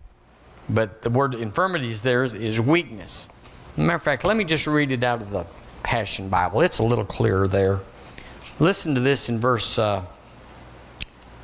But 0.69 1.03
the 1.03 1.11
word 1.11 1.35
infirmities 1.35 2.03
there 2.03 2.23
is, 2.23 2.33
is 2.33 2.61
weakness. 2.61 3.29
Matter 3.77 3.97
of 3.97 4.05
fact, 4.05 4.23
let 4.23 4.37
me 4.37 4.45
just 4.45 4.69
read 4.69 4.93
it 4.93 5.03
out 5.03 5.21
of 5.21 5.31
the 5.31 5.45
Passion 5.83 6.29
Bible. 6.29 6.61
It's 6.61 6.79
a 6.79 6.85
little 6.85 7.05
clearer 7.05 7.49
there. 7.49 7.81
Listen 8.61 8.95
to 8.95 9.01
this 9.01 9.29
in 9.29 9.41
verse 9.41 9.81
uh, 9.81 10.05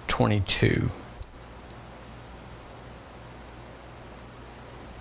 22. 0.07 0.89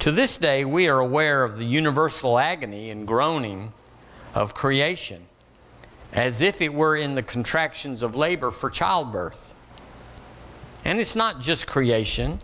To 0.06 0.12
this 0.12 0.38
day, 0.38 0.66
we 0.66 0.88
are 0.88 1.00
aware 1.00 1.44
of 1.44 1.58
the 1.58 1.66
universal 1.66 2.38
agony 2.38 2.92
and 2.92 3.08
groaning 3.08 3.74
of 4.36 4.54
creation 4.54 5.26
as 6.14 6.42
if 6.42 6.62
it 6.62 6.72
were 6.72 6.96
in 6.96 7.16
the 7.16 7.24
contractions 7.24 8.04
of 8.04 8.16
labor 8.16 8.52
for 8.52 8.70
childbirth. 8.70 9.56
And 10.84 11.02
it's 11.02 11.16
not 11.16 11.42
just 11.42 11.66
creation. 11.66 12.40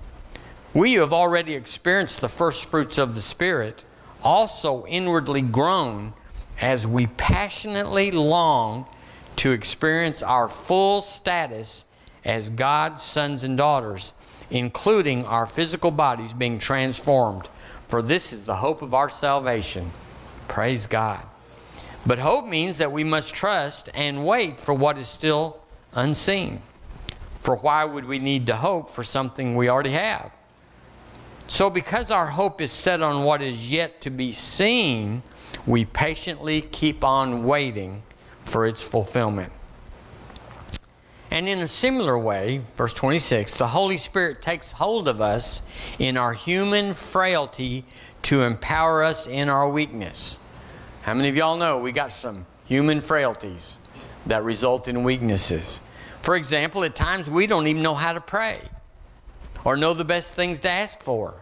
We 0.74 0.96
who 0.96 1.02
have 1.02 1.14
already 1.14 1.54
experienced 1.54 2.20
the 2.20 2.30
first 2.30 2.66
fruits 2.66 2.98
of 2.98 3.14
the 3.14 3.22
Spirit 3.22 3.84
also 4.24 4.84
inwardly 4.88 5.44
groan 5.44 6.16
as 6.60 6.88
we 6.88 7.06
passionately 7.06 8.10
long 8.10 8.88
to 9.36 9.52
experience 9.52 10.24
our 10.24 10.50
full 10.50 11.02
status 11.02 11.86
as 12.26 12.50
God's 12.50 13.04
sons 13.04 13.44
and 13.44 13.56
daughters, 13.56 14.14
including 14.52 15.26
our 15.26 15.46
physical 15.46 15.90
bodies 15.90 16.34
being 16.34 16.60
transformed. 16.60 17.50
For 17.88 18.02
this 18.02 18.32
is 18.32 18.46
the 18.46 18.56
hope 18.56 18.82
of 18.82 18.94
our 18.94 19.10
salvation. 19.10 19.92
Praise 20.48 20.86
God. 20.86 21.26
But 22.06 22.20
hope 22.20 22.46
means 22.46 22.78
that 22.78 22.92
we 22.92 23.04
must 23.04 23.34
trust 23.34 23.90
and 23.94 24.26
wait 24.26 24.60
for 24.60 24.74
what 24.74 24.98
is 24.98 25.08
still 25.08 25.62
unseen. 25.94 26.62
For 27.40 27.56
why 27.56 27.86
would 27.86 28.06
we 28.06 28.20
need 28.20 28.46
to 28.48 28.56
hope 28.56 28.90
for 28.90 29.04
something 29.04 29.56
we 29.56 29.70
already 29.70 29.92
have? 29.92 30.32
So, 31.48 31.70
because 31.70 32.12
our 32.12 32.28
hope 32.28 32.62
is 32.62 32.72
set 32.72 33.02
on 33.02 33.24
what 33.24 33.42
is 33.42 33.70
yet 33.70 34.00
to 34.02 34.10
be 34.10 34.32
seen, 34.32 35.22
we 35.66 35.86
patiently 35.86 36.62
keep 36.62 37.04
on 37.04 37.44
waiting 37.44 38.04
for 38.46 38.66
its 38.66 38.84
fulfillment. 38.84 39.52
And 41.32 41.48
in 41.48 41.60
a 41.60 41.68
similar 41.68 42.18
way, 42.18 42.62
verse 42.76 42.94
26, 42.94 43.56
the 43.56 43.68
Holy 43.68 43.96
Spirit 43.96 44.42
takes 44.42 44.74
hold 44.74 45.08
of 45.08 45.22
us 45.22 45.62
in 45.98 46.18
our 46.18 46.34
human 46.34 46.94
frailty 46.94 47.86
to 48.24 48.44
empower 48.44 49.02
us 49.02 49.28
in 49.28 49.48
our 49.48 49.68
weakness. 49.70 50.42
How 51.04 51.14
many 51.14 51.30
of 51.30 51.38
y'all 51.38 51.56
know 51.56 51.80
we 51.80 51.94
got 51.94 52.12
some 52.12 52.46
human 52.66 53.00
frailties 53.00 53.80
that 54.26 54.44
result 54.44 54.90
in 54.90 55.04
weaknesses? 55.04 55.82
For 56.20 56.36
example, 56.36 56.84
at 56.84 56.96
times 56.96 57.30
we 57.30 57.48
don't 57.48 57.66
even 57.66 57.82
know 57.82 57.96
how 57.96 58.12
to 58.12 58.22
pray 58.22 58.60
or 59.64 59.78
know 59.78 59.94
the 59.94 60.06
best 60.06 60.36
things 60.36 60.60
to 60.60 60.70
ask 60.70 61.02
for. 61.02 61.42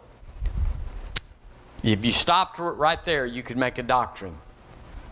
If 1.83 2.05
you 2.05 2.11
stopped 2.11 2.59
right 2.59 3.03
there, 3.03 3.25
you 3.25 3.41
could 3.41 3.57
make 3.57 3.79
a 3.79 3.83
doctrine. 3.83 4.37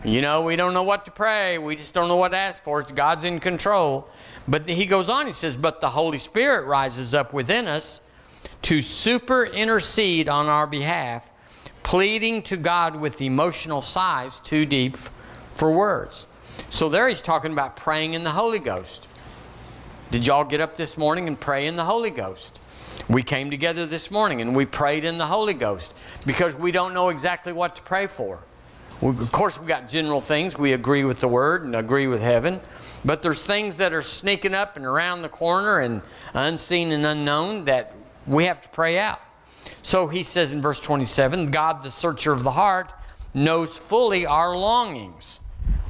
You 0.04 0.20
know, 0.22 0.42
we 0.42 0.54
don't 0.54 0.74
know 0.74 0.84
what 0.84 1.04
to 1.06 1.10
pray. 1.10 1.58
We 1.58 1.74
just 1.74 1.92
don't 1.92 2.06
know 2.06 2.16
what 2.16 2.28
to 2.28 2.36
ask 2.36 2.62
for. 2.62 2.82
God's 2.82 3.24
in 3.24 3.40
control. 3.40 4.08
But 4.46 4.68
he 4.68 4.86
goes 4.86 5.08
on, 5.08 5.26
he 5.26 5.32
says, 5.32 5.56
But 5.56 5.80
the 5.80 5.90
Holy 5.90 6.18
Spirit 6.18 6.66
rises 6.66 7.14
up 7.14 7.32
within 7.32 7.66
us 7.66 8.00
to 8.62 8.80
super 8.80 9.44
intercede 9.44 10.28
on 10.28 10.46
our 10.46 10.66
behalf, 10.66 11.30
pleading 11.82 12.42
to 12.42 12.56
God 12.56 12.96
with 12.96 13.20
emotional 13.20 13.82
sighs 13.82 14.38
too 14.40 14.64
deep 14.66 14.96
for 15.50 15.72
words. 15.72 16.28
So 16.70 16.88
there 16.88 17.08
he's 17.08 17.20
talking 17.20 17.52
about 17.52 17.76
praying 17.76 18.14
in 18.14 18.22
the 18.22 18.30
Holy 18.30 18.60
Ghost. 18.60 19.06
Did 20.12 20.26
y'all 20.26 20.44
get 20.44 20.60
up 20.60 20.76
this 20.76 20.96
morning 20.96 21.26
and 21.26 21.38
pray 21.38 21.66
in 21.66 21.76
the 21.76 21.84
Holy 21.84 22.10
Ghost? 22.10 22.60
We 23.08 23.22
came 23.22 23.50
together 23.50 23.84
this 23.84 24.10
morning 24.10 24.40
and 24.40 24.54
we 24.54 24.64
prayed 24.64 25.04
in 25.04 25.18
the 25.18 25.26
Holy 25.26 25.54
Ghost 25.54 25.92
because 26.24 26.54
we 26.54 26.70
don't 26.70 26.94
know 26.94 27.08
exactly 27.08 27.52
what 27.52 27.74
to 27.76 27.82
pray 27.82 28.06
for. 28.06 28.40
We, 29.00 29.10
of 29.10 29.30
course, 29.32 29.58
we've 29.58 29.68
got 29.68 29.88
general 29.88 30.20
things. 30.20 30.58
We 30.58 30.72
agree 30.72 31.04
with 31.04 31.20
the 31.20 31.28
Word 31.28 31.64
and 31.64 31.76
agree 31.76 32.06
with 32.06 32.20
heaven. 32.20 32.60
But 33.04 33.22
there's 33.22 33.44
things 33.44 33.76
that 33.76 33.92
are 33.92 34.02
sneaking 34.02 34.54
up 34.54 34.76
and 34.76 34.84
around 34.84 35.22
the 35.22 35.28
corner 35.28 35.80
and 35.80 36.02
unseen 36.34 36.90
and 36.92 37.06
unknown 37.06 37.64
that 37.66 37.94
we 38.26 38.44
have 38.44 38.60
to 38.60 38.68
pray 38.70 38.98
out. 38.98 39.20
So 39.82 40.08
he 40.08 40.22
says 40.22 40.52
in 40.52 40.60
verse 40.60 40.80
27 40.80 41.50
God, 41.50 41.82
the 41.82 41.90
searcher 41.90 42.32
of 42.32 42.42
the 42.42 42.50
heart, 42.50 42.92
knows 43.34 43.78
fully 43.78 44.26
our 44.26 44.56
longings, 44.56 45.40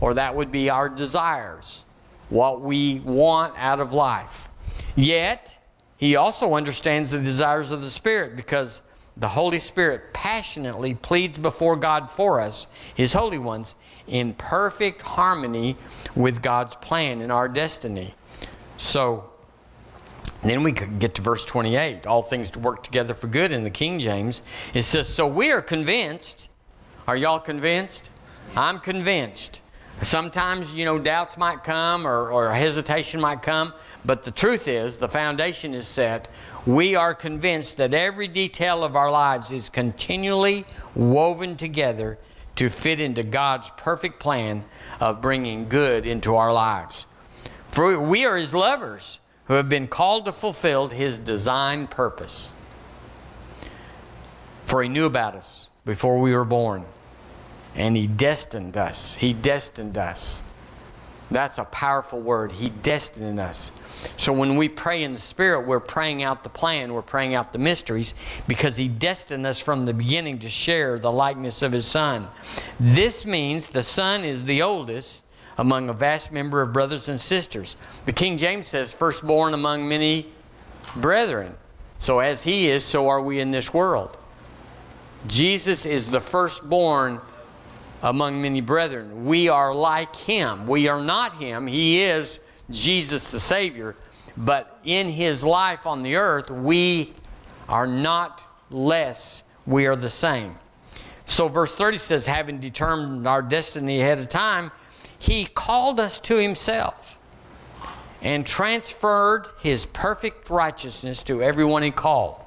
or 0.01 0.15
that 0.15 0.35
would 0.35 0.53
be 0.53 0.69
our 0.69 0.89
desires, 0.89 1.85
what 2.29 2.61
we 2.61 3.01
want 3.01 3.55
out 3.57 3.81
of 3.81 3.93
life. 3.93 4.49
Yet, 4.97 5.59
he 5.97 6.17
also 6.17 6.55
understands 6.55 7.11
the 7.11 7.21
desires 7.21 7.71
of 7.71 7.81
the 7.81 7.91
Spirit 7.91 8.37
because 8.37 8.83
the 9.19 9.29
Holy 9.29 9.59
Spirit 9.59 10.13
passionately 10.13 10.95
pleads 10.95 11.39
before 11.39 11.77
God 11.77 12.09
for 12.09 12.41
us, 12.41 12.69
His 12.95 13.13
holy 13.13 13.39
ones, 13.39 13.75
in 14.07 14.33
perfect 14.35 15.03
harmony 15.03 15.77
with 16.15 16.41
God's 16.41 16.75
plan 16.77 17.21
and 17.21 17.33
our 17.33 17.49
destiny. 17.49 18.15
So, 18.79 19.31
then 20.43 20.63
we 20.63 20.73
could 20.73 21.01
get 21.01 21.17
to 21.17 21.23
verse 21.23 21.45
28. 21.45 22.07
All 22.07 22.23
things 22.23 22.53
to 22.53 22.61
work 22.61 22.85
together 22.85 23.13
for 23.13 23.27
good 23.27 23.51
in 23.51 23.65
the 23.65 23.71
King 23.71 23.99
James. 23.99 24.43
It 24.73 24.83
says, 24.83 25.13
So 25.13 25.27
we 25.27 25.51
are 25.51 25.61
convinced. 25.61 26.49
Are 27.09 27.17
y'all 27.17 27.41
convinced? 27.41 28.11
I'm 28.55 28.79
convinced 28.79 29.63
Sometimes, 30.03 30.73
you 30.73 30.85
know, 30.85 30.99
doubts 30.99 31.37
might 31.37 31.65
come 31.65 32.07
or, 32.07 32.31
or 32.31 32.53
hesitation 32.53 33.21
might 33.21 33.43
come, 33.43 33.73
but 34.05 34.23
the 34.23 34.31
truth 34.31 34.69
is, 34.69 34.97
the 34.97 35.09
foundation 35.09 35.75
is 35.75 35.89
set. 35.89 36.29
We 36.69 36.97
are 36.97 37.15
convinced 37.15 37.79
that 37.79 37.95
every 37.95 38.29
detail 38.29 38.85
of 38.85 38.95
our 38.95 39.11
lives 39.11 39.53
is 39.53 39.71
continually 39.71 40.67
woven 40.95 41.57
together 41.57 42.19
to 42.57 42.69
fit 42.69 43.01
into 43.01 43.23
God's 43.23 43.71
perfect 43.79 44.21
plan 44.21 44.67
of 45.01 45.23
bringing 45.23 45.71
good 45.71 46.05
into 46.05 46.37
our 46.37 46.53
lives. 46.53 47.07
For 47.71 47.99
we 47.99 48.27
are 48.27 48.37
His 48.37 48.53
lovers 48.53 49.19
who 49.47 49.55
have 49.55 49.71
been 49.71 49.89
called 49.89 50.27
to 50.27 50.33
fulfill 50.33 50.89
His 50.89 51.19
design 51.19 51.87
purpose. 51.87 52.53
For 54.61 54.83
He 54.83 54.91
knew 54.91 55.07
about 55.07 55.37
us 55.37 55.71
before 55.87 56.21
we 56.21 56.35
were 56.35 56.45
born 56.45 56.85
and 57.75 57.97
He 57.97 58.07
destined 58.07 58.77
us. 58.77 59.15
He 59.15 59.33
destined 59.33 59.97
us. 59.97 60.43
That's 61.31 61.59
a 61.59 61.65
powerful 61.65 62.21
word. 62.21 62.53
He 62.53 62.71
destined 62.71 63.39
us. 63.39 63.71
So 64.17 64.33
when 64.33 64.57
we 64.57 64.69
pray 64.69 65.03
in 65.03 65.13
the 65.13 65.19
Spirit, 65.19 65.67
we're 65.67 65.81
praying 65.81 66.23
out 66.23 66.43
the 66.43 66.49
plan, 66.49 66.95
we're 66.95 67.03
praying 67.03 67.35
out 67.35 67.53
the 67.53 67.59
mysteries, 67.59 68.15
because 68.47 68.77
He 68.77 68.89
destined 68.89 69.47
us 69.47 69.61
from 69.61 69.85
the 69.85 69.93
beginning 69.93 70.39
to 70.41 70.49
share 70.49 70.99
the 70.99 71.13
likeness 71.13 71.61
of 71.61 71.73
His 71.73 71.87
Son. 71.87 72.29
This 72.81 73.27
means 73.27 73.69
the 73.69 73.83
Son 73.83 74.25
is 74.25 74.45
the 74.45 74.63
oldest 74.63 75.25
among 75.59 75.89
a 75.89 75.93
vast 75.93 76.33
number 76.33 76.63
of 76.63 76.73
brothers 76.73 77.09
and 77.09 77.21
sisters. 77.21 77.77
The 78.07 78.13
King 78.13 78.39
James 78.39 78.69
says, 78.69 78.95
firstborn 78.95 79.53
among 79.53 79.89
many 79.89 80.27
brethren. 80.97 81.55
So 81.99 82.21
as 82.21 82.45
He 82.45 82.71
is, 82.71 82.85
so 82.85 83.09
are 83.09 83.21
we 83.21 83.41
in 83.41 83.51
this 83.51 83.75
world. 83.75 84.17
Jesus 85.27 85.85
is 85.85 86.09
the 86.09 86.21
firstborn 86.21 87.21
among 88.03 88.41
many 88.41 88.61
brethren. 88.61 89.25
We 89.25 89.49
are 89.49 89.75
like 89.75 90.15
him. 90.15 90.67
We 90.67 90.89
are 90.89 91.03
not 91.03 91.35
him. 91.35 91.67
He 91.67 92.03
is 92.03 92.39
Jesus 92.71 93.25
the 93.25 93.41
Savior. 93.41 93.97
But 94.37 94.79
in 94.85 95.09
his 95.09 95.43
life 95.43 95.87
on 95.87 96.03
the 96.03 96.17
earth, 96.17 96.51
we 96.51 97.13
are 97.69 97.87
not 97.87 98.47
less. 98.71 99.43
We 99.67 99.87
are 99.87 99.97
the 99.97 100.11
same. 100.11 100.57
So, 101.27 101.49
verse 101.49 101.75
30 101.75 101.99
says, 101.99 102.27
having 102.27 102.61
determined 102.61 103.27
our 103.27 103.43
destiny 103.43 104.01
ahead 104.01 104.19
of 104.19 104.29
time, 104.29 104.71
he 105.19 105.45
called 105.45 106.01
us 106.01 106.21
to 106.21 106.37
himself 106.37 107.19
and 108.23 108.47
transferred 108.47 109.47
his 109.61 109.87
perfect 109.87 110.51
righteousness 110.51 111.23
to 111.25 111.43
everyone 111.43 111.83
he 111.83 111.91
called. 111.91 112.41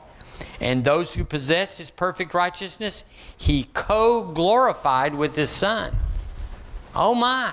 And 0.62 0.84
those 0.84 1.16
who 1.16 1.26
possess 1.26 1.80
his 1.80 1.90
perfect 1.90 2.36
righteousness, 2.36 3.04
he 3.36 3.64
co 3.74 4.24
glorified 4.24 5.16
with 5.16 5.36
his 5.36 5.50
Son. 5.50 5.94
Oh 6.96 7.16
my. 7.16 7.52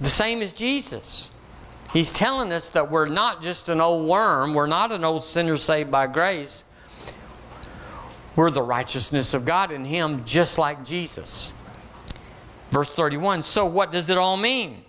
The 0.00 0.10
same 0.10 0.42
as 0.42 0.52
Jesus. 0.52 1.30
He's 1.92 2.12
telling 2.12 2.52
us 2.52 2.68
that 2.70 2.90
we're 2.90 3.06
not 3.06 3.40
just 3.40 3.68
an 3.68 3.80
old 3.80 4.08
worm, 4.08 4.54
we're 4.54 4.66
not 4.66 4.90
an 4.90 5.04
old 5.04 5.24
sinner 5.24 5.56
saved 5.56 5.90
by 5.90 6.08
grace. 6.08 6.64
We're 8.34 8.50
the 8.50 8.62
righteousness 8.62 9.32
of 9.34 9.44
God 9.44 9.70
in 9.70 9.84
Him, 9.84 10.24
just 10.24 10.58
like 10.58 10.84
Jesus. 10.84 11.52
Verse 12.70 12.92
31 12.92 13.42
So, 13.42 13.64
what 13.66 13.92
does 13.92 14.08
it 14.10 14.18
all 14.18 14.36
mean? 14.36 14.84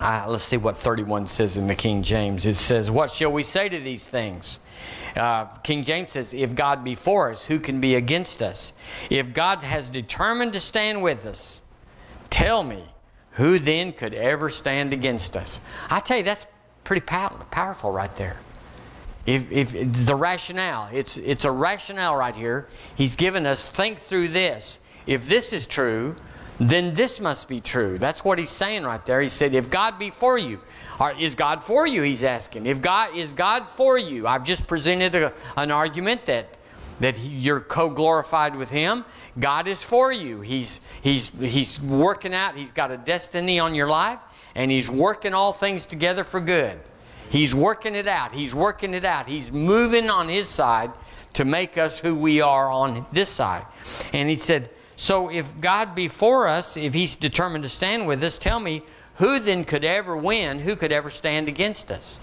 Uh, 0.00 0.24
let's 0.28 0.44
see 0.44 0.56
what 0.56 0.76
31 0.76 1.26
says 1.26 1.56
in 1.56 1.66
the 1.66 1.74
King 1.74 2.02
James. 2.02 2.46
It 2.46 2.54
says, 2.54 2.90
What 2.90 3.10
shall 3.10 3.32
we 3.32 3.42
say 3.42 3.68
to 3.68 3.78
these 3.78 4.08
things? 4.08 4.60
Uh, 5.16 5.46
King 5.62 5.82
James 5.82 6.12
says, 6.12 6.34
If 6.34 6.54
God 6.54 6.84
be 6.84 6.94
for 6.94 7.30
us, 7.30 7.46
who 7.46 7.58
can 7.58 7.80
be 7.80 7.94
against 7.94 8.42
us? 8.42 8.72
If 9.08 9.32
God 9.34 9.62
has 9.62 9.90
determined 9.90 10.52
to 10.54 10.60
stand 10.60 11.02
with 11.02 11.26
us, 11.26 11.62
tell 12.28 12.62
me, 12.62 12.84
who 13.32 13.58
then 13.58 13.92
could 13.92 14.14
ever 14.14 14.50
stand 14.50 14.92
against 14.92 15.36
us? 15.36 15.60
I 15.88 16.00
tell 16.00 16.18
you, 16.18 16.22
that's 16.22 16.46
pretty 16.84 17.04
pow- 17.06 17.44
powerful 17.50 17.90
right 17.90 18.14
there. 18.16 18.36
If, 19.26 19.50
if 19.52 20.06
the 20.06 20.14
rationale, 20.14 20.88
it's, 20.92 21.16
it's 21.18 21.44
a 21.44 21.50
rationale 21.50 22.16
right 22.16 22.34
here. 22.34 22.68
He's 22.94 23.16
given 23.16 23.46
us, 23.46 23.68
think 23.68 23.98
through 23.98 24.28
this. 24.28 24.80
If 25.06 25.28
this 25.28 25.52
is 25.52 25.66
true, 25.66 26.16
then 26.58 26.94
this 26.94 27.20
must 27.20 27.48
be 27.48 27.60
true. 27.60 27.98
That's 27.98 28.24
what 28.24 28.38
he's 28.38 28.50
saying 28.50 28.84
right 28.84 29.04
there. 29.06 29.20
He 29.20 29.28
said, 29.28 29.54
If 29.54 29.70
God 29.70 29.98
be 29.98 30.10
for 30.10 30.36
you, 30.36 30.60
or 31.00 31.12
is 31.12 31.34
God 31.34 31.64
for 31.64 31.86
you? 31.86 32.02
He's 32.02 32.22
asking. 32.22 32.66
If 32.66 32.82
God 32.82 33.16
is 33.16 33.32
God 33.32 33.66
for 33.66 33.98
you, 33.98 34.26
I've 34.26 34.44
just 34.44 34.66
presented 34.66 35.14
a, 35.14 35.32
an 35.56 35.70
argument 35.70 36.26
that 36.26 36.58
that 37.00 37.16
he, 37.16 37.28
you're 37.28 37.60
co-glorified 37.60 38.54
with 38.54 38.70
him. 38.70 39.06
God 39.38 39.66
is 39.66 39.82
for 39.82 40.12
you. 40.12 40.42
He's 40.42 40.80
he's 41.00 41.30
he's 41.40 41.80
working 41.80 42.34
out. 42.34 42.56
He's 42.56 42.72
got 42.72 42.90
a 42.90 42.98
destiny 42.98 43.58
on 43.58 43.74
your 43.74 43.88
life 43.88 44.18
and 44.54 44.70
he's 44.70 44.90
working 44.90 45.32
all 45.32 45.52
things 45.52 45.86
together 45.86 46.24
for 46.24 46.40
good. 46.40 46.78
He's 47.30 47.54
working 47.54 47.94
it 47.94 48.06
out. 48.06 48.34
He's 48.34 48.54
working 48.54 48.92
it 48.92 49.04
out. 49.04 49.26
He's 49.26 49.50
moving 49.50 50.10
on 50.10 50.28
his 50.28 50.48
side 50.48 50.90
to 51.32 51.44
make 51.44 51.78
us 51.78 52.00
who 52.00 52.14
we 52.14 52.40
are 52.40 52.70
on 52.70 53.06
this 53.12 53.28
side. 53.28 53.64
And 54.12 54.28
he 54.28 54.36
said 54.36 54.68
so 55.00 55.30
if 55.30 55.58
God 55.62 55.94
be 55.94 56.08
for 56.08 56.46
us, 56.46 56.76
if 56.76 56.92
He's 56.92 57.16
determined 57.16 57.64
to 57.64 57.70
stand 57.70 58.06
with 58.06 58.22
us, 58.22 58.36
tell 58.36 58.60
me 58.60 58.82
who 59.20 59.38
then 59.38 59.64
could 59.64 59.84
ever 59.84 60.16
win? 60.16 60.58
Who 60.58 60.74
could 60.74 60.92
ever 60.92 61.10
stand 61.10 61.46
against 61.46 61.90
us? 61.90 62.18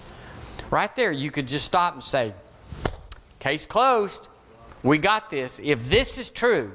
Right 0.68 0.94
there, 0.96 1.12
you 1.12 1.30
could 1.30 1.46
just 1.48 1.64
stop 1.64 1.94
and 1.94 2.02
say, 2.02 2.34
Case 3.38 3.66
closed. 3.66 4.28
We 4.82 4.98
got 4.98 5.30
this. 5.30 5.60
If 5.62 5.88
this 5.88 6.18
is 6.18 6.28
true, 6.28 6.72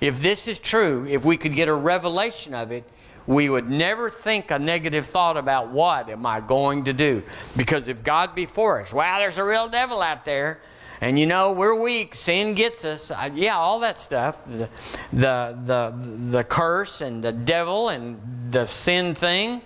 if 0.00 0.20
this 0.20 0.48
is 0.48 0.58
true, 0.58 1.06
if 1.08 1.24
we 1.24 1.36
could 1.36 1.54
get 1.54 1.68
a 1.68 1.74
revelation 1.74 2.54
of 2.54 2.72
it, 2.72 2.82
we 3.28 3.48
would 3.48 3.70
never 3.70 4.10
think 4.10 4.50
a 4.50 4.58
negative 4.58 5.06
thought 5.06 5.36
about 5.36 5.68
what 5.68 6.10
am 6.10 6.26
I 6.26 6.40
going 6.40 6.84
to 6.86 6.92
do. 6.92 7.22
Because 7.56 7.86
if 7.86 8.02
God 8.02 8.34
be 8.34 8.46
for 8.46 8.80
us, 8.80 8.92
wow, 8.92 9.18
there's 9.18 9.38
a 9.38 9.44
real 9.44 9.68
devil 9.68 10.02
out 10.02 10.24
there. 10.24 10.60
And 11.02 11.18
you 11.18 11.26
know, 11.26 11.50
we're 11.50 11.82
weak. 11.82 12.14
Sin 12.14 12.54
gets 12.54 12.84
us. 12.84 13.10
Uh, 13.10 13.28
yeah, 13.34 13.56
all 13.56 13.80
that 13.80 13.98
stuff. 13.98 14.46
The, 14.46 14.68
the, 15.12 15.58
the, 15.64 15.94
the 16.30 16.44
curse 16.44 17.00
and 17.00 17.22
the 17.22 17.32
devil 17.32 17.88
and 17.88 18.20
the 18.52 18.64
sin 18.66 19.12
thing. 19.12 19.62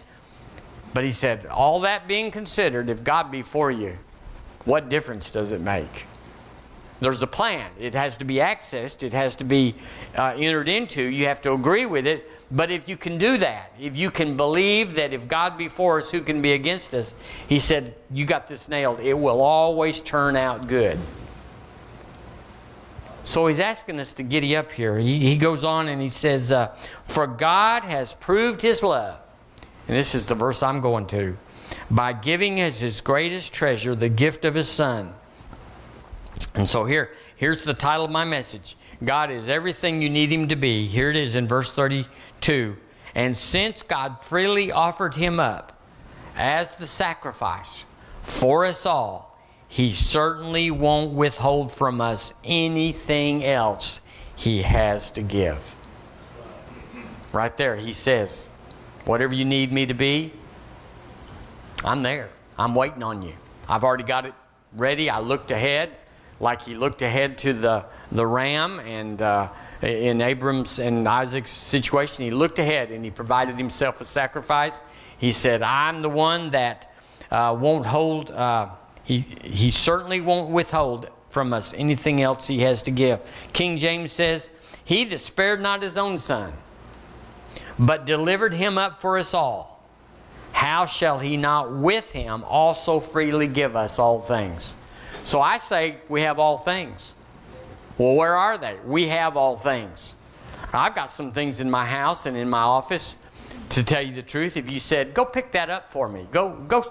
But 0.95 1.05
he 1.05 1.11
said, 1.11 1.45
all 1.45 1.81
that 1.81 2.09
being 2.09 2.31
considered, 2.31 2.89
if 2.89 3.05
God 3.05 3.31
be 3.31 3.43
for 3.43 3.71
you, 3.71 3.99
what 4.65 4.89
difference 4.89 5.31
does 5.31 5.53
it 5.53 5.61
make? 5.61 6.07
There's 7.01 7.21
a 7.21 7.27
plan. 7.27 7.71
It 7.79 7.93
has 7.93 8.17
to 8.17 8.25
be 8.25 8.37
accessed, 8.37 9.03
it 9.03 9.13
has 9.13 9.37
to 9.37 9.45
be 9.45 9.75
uh, 10.17 10.35
entered 10.39 10.71
into. 10.71 11.05
You 11.05 11.27
have 11.27 11.43
to 11.43 11.53
agree 11.53 11.85
with 11.85 12.07
it. 12.07 12.31
But 12.51 12.71
if 12.71 12.89
you 12.89 12.97
can 12.97 13.19
do 13.19 13.37
that, 13.37 13.73
if 13.79 13.95
you 13.95 14.11
can 14.11 14.39
believe 14.39 14.95
that 14.95 15.13
if 15.13 15.29
God 15.29 15.59
be 15.59 15.69
for 15.69 15.99
us, 15.99 16.11
who 16.11 16.23
can 16.23 16.41
be 16.41 16.55
against 16.55 16.95
us? 16.95 17.13
He 17.47 17.61
said, 17.61 17.95
You 18.11 18.25
got 18.25 18.47
this 18.47 18.71
nailed. 18.71 19.01
It 19.01 19.13
will 19.13 19.43
always 19.43 20.01
turn 20.01 20.35
out 20.35 20.67
good. 20.67 20.99
So 23.27 23.47
he's 23.47 23.61
asking 23.61 24.01
us 24.01 24.13
to 24.15 24.23
giddy 24.23 24.57
up 24.57 24.73
here. 24.73 24.97
He, 24.99 25.19
he 25.19 25.37
goes 25.37 25.65
on 25.65 25.89
and 25.89 26.01
he 26.01 26.09
says, 26.09 26.53
uh, 26.53 26.75
For 27.05 27.27
God 27.27 27.83
has 27.83 28.15
proved 28.15 28.63
his 28.63 28.83
love. 28.83 29.19
And 29.89 29.97
this 29.97 30.15
is 30.15 30.27
the 30.27 30.35
verse 30.35 30.63
I'm 30.63 30.81
going 30.81 31.07
to. 31.09 31.37
By 31.91 32.13
giving 32.13 32.61
as 32.61 32.81
his 32.81 33.01
greatest 33.01 33.53
treasure 33.53 33.95
the 33.95 34.09
gift 34.09 34.45
of 34.45 34.55
his 34.55 34.69
son 34.69 35.13
and 36.57 36.67
so 36.67 36.85
here, 36.85 37.11
here's 37.37 37.65
the 37.65 37.75
title 37.75 38.07
of 38.07 38.11
my 38.11 38.25
message. 38.25 38.77
God 39.05 39.31
is 39.31 39.49
everything 39.49 40.01
you 40.01 40.09
need 40.09 40.33
him 40.33 40.49
to 40.49 40.57
be. 40.57 40.87
Here 40.87 41.11
it 41.11 41.17
is 41.17 41.37
in 41.37 41.47
verse 41.47 41.71
32. 41.71 42.77
And 43.15 43.37
since 43.37 43.83
God 43.83 44.23
freely 44.23 44.73
offered 44.73 45.15
him 45.15 45.39
up 45.39 45.79
as 46.35 46.75
the 46.77 46.87
sacrifice 46.87 47.85
for 48.23 48.65
us 48.65 48.87
all, 48.87 49.36
he 49.69 49.93
certainly 49.93 50.71
won't 50.71 51.13
withhold 51.13 51.73
from 51.73 52.01
us 52.01 52.33
anything 52.45 53.45
else 53.45 54.01
he 54.35 54.63
has 54.63 55.11
to 55.13 55.23
give. 55.23 55.77
Right 57.33 57.57
there, 57.57 57.77
he 57.77 57.93
says, 57.93 58.49
Whatever 59.05 59.35
you 59.35 59.45
need 59.45 59.71
me 59.71 59.87
to 59.87 59.95
be, 59.95 60.33
I'm 61.85 62.03
there. 62.03 62.31
I'm 62.59 62.75
waiting 62.75 63.03
on 63.03 63.23
you. 63.23 63.35
I've 63.69 63.85
already 63.85 64.05
got 64.05 64.27
it 64.27 64.35
ready. 64.77 65.09
I 65.11 65.21
looked 65.21 65.51
ahead 65.51 65.99
like 66.41 66.63
he 66.63 66.75
looked 66.75 67.03
ahead 67.03 67.39
to 67.39 67.53
the, 67.53 67.85
the 68.13 68.27
ram 68.27 68.81
and 68.81 69.21
uh, 69.23 69.49
in 69.83 70.21
Abram's 70.21 70.79
and 70.79 71.07
Isaac's 71.07 71.51
situation, 71.51 72.25
he 72.25 72.31
looked 72.31 72.59
ahead 72.59 72.91
and 72.91 73.05
he 73.05 73.11
provided 73.11 73.57
himself 73.57 74.01
a 74.01 74.05
sacrifice. 74.05 74.81
He 75.19 75.33
said, 75.33 75.63
I'm 75.63 76.03
the 76.03 76.09
one 76.09 76.51
that 76.51 76.93
uh, 77.31 77.57
won't 77.59 77.87
hold, 77.87 78.31
uh, 78.31 78.71
he, 79.07 79.19
he 79.19 79.71
certainly 79.71 80.21
won't 80.21 80.51
withhold 80.51 81.09
from 81.31 81.53
us 81.53 81.73
anything 81.75 82.21
else 82.21 82.49
he 82.49 82.59
has 82.61 82.83
to 82.83 82.91
give. 82.91 83.21
King 83.53 83.77
James 83.77 84.11
says, 84.11 84.51
He 84.85 85.05
that 85.05 85.21
spared 85.21 85.61
not 85.61 85.81
his 85.81 85.97
own 85.97 86.19
son, 86.19 86.53
but 87.79 88.05
delivered 88.05 88.53
him 88.53 88.77
up 88.77 89.01
for 89.01 89.17
us 89.17 89.33
all, 89.33 89.85
how 90.51 90.87
shall 90.87 91.21
he 91.21 91.37
not 91.37 91.73
with 91.73 92.11
him 92.11 92.43
also 92.45 92.99
freely 92.99 93.47
give 93.47 93.77
us 93.77 94.01
all 94.01 94.21
things? 94.21 94.77
So 95.23 95.41
I 95.41 95.59
say 95.59 95.99
we 96.09 96.23
have 96.23 96.41
all 96.41 96.59
things. 96.59 97.15
Well, 97.99 98.17
where 98.17 98.35
are 98.35 98.59
they? 98.59 98.77
We 98.85 99.07
have 99.07 99.37
all 99.37 99.57
things. 99.57 100.17
I've 100.73 100.97
got 100.97 101.13
some 101.13 101.31
things 101.31 101.61
in 101.61 101.71
my 101.71 101.87
house 101.87 102.27
and 102.27 102.37
in 102.37 102.51
my 102.51 102.63
office. 102.63 103.19
To 103.71 103.85
tell 103.85 104.03
you 104.03 104.15
the 104.15 104.23
truth, 104.23 104.57
if 104.57 104.71
you 104.71 104.81
said, 104.81 105.13
"Go 105.13 105.25
pick 105.25 105.53
that 105.53 105.69
up 105.69 105.91
for 105.91 106.09
me," 106.09 106.27
go, 106.31 106.51
go. 106.69 106.85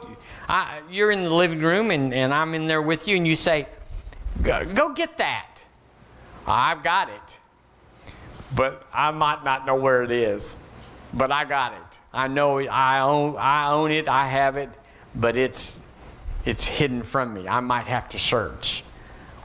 I, 0.48 0.82
you're 0.90 1.12
in 1.12 1.24
the 1.24 1.34
living 1.34 1.62
room 1.62 1.90
and, 1.90 2.14
and 2.14 2.34
I'm 2.34 2.54
in 2.54 2.68
there 2.68 2.82
with 2.82 3.08
you, 3.08 3.16
and 3.16 3.26
you 3.26 3.36
say, 3.36 3.68
"Go, 4.42 4.66
go 4.66 4.94
get 4.94 5.18
that." 5.18 5.48
I've 6.48 6.84
got 6.84 7.10
it, 7.10 7.40
but 8.56 8.86
I 8.94 9.10
might 9.12 9.44
not 9.44 9.66
know 9.66 9.76
where 9.76 10.04
it 10.04 10.12
is. 10.12 10.58
But 11.14 11.32
I 11.32 11.46
got 11.46 11.74
it. 11.74 12.00
I 12.14 12.28
know 12.28 12.60
I 12.60 13.00
own. 13.00 13.36
I 13.38 13.72
own 13.72 13.92
it. 13.92 14.08
I 14.08 14.28
have 14.28 14.58
it, 14.58 14.70
but 15.16 15.36
it's 15.38 15.80
it's 16.46 16.66
hidden 16.66 17.04
from 17.04 17.34
me. 17.34 17.48
I 17.48 17.62
might 17.62 17.88
have 17.88 18.10
to 18.10 18.20
search. 18.20 18.84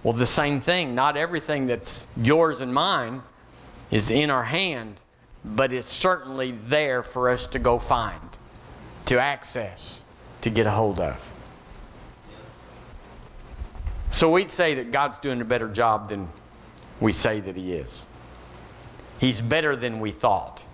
Well, 0.03 0.13
the 0.13 0.27
same 0.27 0.61
thing. 0.61 0.95
Not 0.95 1.17
everything 1.17 1.67
that's 1.67 2.07
yours 2.17 2.61
and 2.61 2.73
mine 2.73 3.23
is 3.91 4.11
in 4.11 4.31
our 4.31 4.45
hand, 4.45 5.01
but 5.45 5.73
it's 5.73 5.93
certainly 5.93 6.53
there 6.53 7.03
for 7.03 7.29
us 7.29 7.47
to 7.49 7.59
go 7.59 7.79
find, 7.79 8.39
to 9.07 9.19
access, 9.21 10.05
to 10.43 10.51
get 10.51 10.67
a 10.67 10.71
hold 10.71 11.01
of. 11.01 11.27
So 14.11 14.31
we'd 14.31 14.51
say 14.51 14.75
that 14.75 14.91
God's 14.91 15.19
doing 15.19 15.41
a 15.41 15.45
better 15.45 15.69
job 15.69 16.09
than 16.09 16.29
we 17.01 17.13
say 17.13 17.41
that 17.41 17.57
He 17.57 17.73
is. 17.73 18.07
He's 19.19 19.41
better 19.41 19.77
than 19.77 20.01
we 20.01 20.11
thought. 20.11 20.65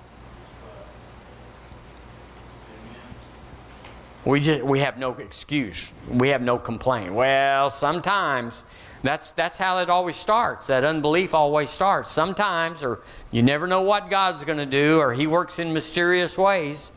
We 4.24 4.40
just 4.40 4.62
we 4.64 4.80
have 4.80 4.98
no 4.98 5.12
excuse. 5.12 5.92
We 6.10 6.28
have 6.30 6.42
no 6.42 6.58
complaint. 6.58 7.12
Well, 7.12 7.70
sometimes 7.70 8.64
that's 9.02 9.32
that's 9.32 9.58
how 9.58 9.78
it 9.78 9.90
always 9.90 10.16
starts. 10.16 10.66
That 10.66 10.84
unbelief 10.84 11.34
always 11.34 11.70
starts. 11.70 12.10
Sometimes 12.10 12.82
or 12.82 13.00
you 13.30 13.42
never 13.42 13.66
know 13.66 13.82
what 13.82 14.10
God's 14.10 14.44
going 14.44 14.58
to 14.58 14.66
do 14.66 14.98
or 14.98 15.12
he 15.12 15.26
works 15.26 15.58
in 15.58 15.72
mysterious 15.72 16.36
ways. 16.38 16.92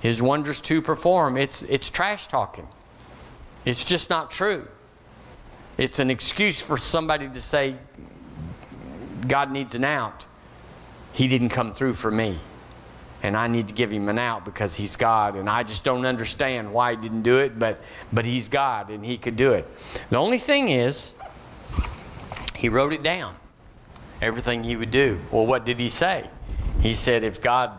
His 0.00 0.20
wonders 0.20 0.60
to 0.62 0.82
perform. 0.82 1.36
It's 1.36 1.62
it's 1.62 1.90
trash 1.90 2.26
talking. 2.26 2.66
It's 3.64 3.84
just 3.84 4.10
not 4.10 4.30
true. 4.30 4.66
It's 5.78 5.98
an 5.98 6.10
excuse 6.10 6.60
for 6.60 6.76
somebody 6.76 7.28
to 7.28 7.40
say 7.40 7.76
God 9.26 9.50
needs 9.50 9.74
an 9.74 9.84
out. 9.84 10.26
He 11.12 11.28
didn't 11.28 11.48
come 11.48 11.72
through 11.72 11.94
for 11.94 12.10
me 12.10 12.38
and 13.26 13.36
I 13.36 13.48
need 13.48 13.66
to 13.66 13.74
give 13.74 13.90
him 13.90 14.08
an 14.08 14.20
out 14.20 14.44
because 14.44 14.76
he's 14.76 14.94
God. 14.94 15.34
And 15.34 15.50
I 15.50 15.64
just 15.64 15.82
don't 15.82 16.06
understand 16.06 16.72
why 16.72 16.92
he 16.92 16.96
didn't 16.96 17.22
do 17.22 17.38
it, 17.38 17.58
but, 17.58 17.80
but 18.12 18.24
he's 18.24 18.48
God 18.48 18.90
and 18.90 19.04
he 19.04 19.18
could 19.18 19.34
do 19.34 19.52
it. 19.52 19.66
The 20.10 20.16
only 20.16 20.38
thing 20.38 20.68
is, 20.68 21.12
he 22.56 22.68
wrote 22.68 22.92
it 22.92 23.02
down, 23.02 23.36
everything 24.20 24.64
he 24.64 24.76
would 24.76 24.90
do. 24.90 25.18
Well, 25.30 25.46
what 25.46 25.64
did 25.64 25.78
he 25.78 25.88
say? 25.88 26.28
He 26.80 26.94
said 26.94 27.24
if 27.24 27.40
God 27.40 27.78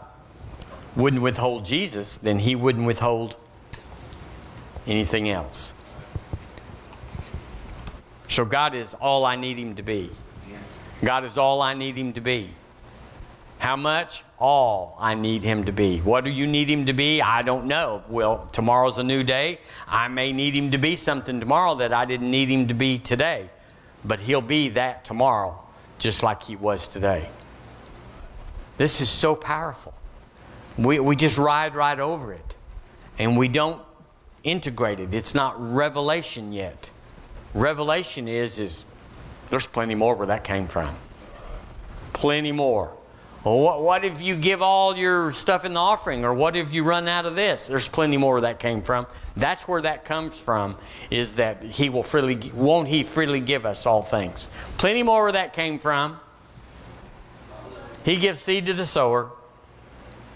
wouldn't 0.96 1.22
withhold 1.22 1.66
Jesus, 1.66 2.18
then 2.18 2.40
he 2.40 2.56
wouldn't 2.56 2.86
withhold 2.86 3.38
anything 4.86 5.30
else. 5.30 5.74
So 8.28 8.46
God 8.46 8.74
is 8.74 8.94
all 8.96 9.26
I 9.26 9.36
need 9.36 9.58
him 9.58 9.76
to 9.76 9.84
be. 9.84 10.12
God 11.04 11.24
is 11.26 11.38
all 11.38 11.62
I 11.62 11.74
need 11.74 11.96
him 11.96 12.14
to 12.14 12.22
be. 12.22 12.50
How 13.60 13.76
much? 13.76 14.24
All 14.40 14.96
I 15.00 15.16
need 15.16 15.44
him 15.44 15.64
to 15.66 15.72
be. 15.72 16.00
What 16.00 16.24
do 16.24 16.32
you 16.32 16.46
need 16.46 16.70
him 16.70 16.86
to 16.86 16.94
be? 16.94 17.22
I 17.22 17.42
don't 17.42 17.66
know. 17.66 18.04
Well, 18.08 18.48
tomorrow's 18.52 18.98
a 18.98 19.04
new 19.04 19.24
day. 19.24 19.60
I 19.88 20.08
may 20.08 20.32
need 20.32 20.56
him 20.56 20.72
to 20.72 20.78
be 20.78 20.96
something 20.96 21.40
tomorrow 21.40 21.76
that 21.76 21.94
I 21.94 22.06
didn't 22.06 22.30
need 22.30 22.50
him 22.50 22.68
to 22.68 22.74
be 22.74 23.00
today. 23.00 23.50
But 24.08 24.22
he'll 24.22 24.42
be 24.42 24.70
that 24.70 25.04
tomorrow, 25.04 25.62
just 26.00 26.24
like 26.24 26.44
he 26.44 26.56
was 26.56 26.88
today. 26.88 27.30
This 28.78 29.02
is 29.02 29.10
so 29.10 29.36
powerful. 29.36 29.94
We, 30.78 31.00
we 31.00 31.16
just 31.16 31.38
ride 31.38 31.76
right 31.76 32.00
over 32.00 32.34
it. 32.34 32.56
And 33.20 33.38
we 33.38 33.48
don't 33.48 33.82
integrate 34.44 35.00
it. 35.00 35.14
It's 35.14 35.36
not 35.36 35.56
revelation 35.74 36.54
yet. 36.54 36.90
Revelation 37.54 38.28
is, 38.28 38.60
is 38.60 38.86
there's 39.50 39.68
plenty 39.68 39.96
more 39.96 40.16
where 40.16 40.28
that 40.28 40.44
came 40.44 40.68
from. 40.68 40.96
Plenty 42.14 42.52
more. 42.52 42.97
Well, 43.48 43.60
what, 43.60 43.82
what 43.82 44.04
if 44.04 44.22
you 44.22 44.36
give 44.36 44.62
all 44.62 44.98
your 44.98 45.32
stuff 45.32 45.64
in 45.64 45.74
the 45.74 45.80
offering? 45.80 46.26
Or 46.26 46.34
what 46.34 46.58
if 46.58 46.74
you 46.74 46.84
run 46.84 47.08
out 47.08 47.26
of 47.26 47.38
this? 47.38 47.68
There's 47.68 47.88
plenty 47.88 48.18
more 48.18 48.34
where 48.34 48.42
that 48.42 48.60
came 48.60 48.82
from. 48.82 49.08
That's 49.38 49.66
where 49.70 49.82
that 49.84 50.04
comes 50.04 50.38
from, 50.38 50.76
is 51.10 51.36
that 51.36 51.64
He 51.64 51.88
will 51.88 52.04
freely, 52.04 52.52
won't 52.54 52.90
He 52.90 53.04
freely 53.04 53.40
give 53.40 53.66
us 53.66 53.86
all 53.86 54.02
things? 54.02 54.50
Plenty 54.78 55.02
more 55.02 55.24
where 55.24 55.32
that 55.32 55.54
came 55.54 55.80
from. 55.80 56.20
He 58.04 58.18
gives 58.18 58.40
seed 58.40 58.66
to 58.66 58.74
the 58.74 58.84
sower. 58.84 59.32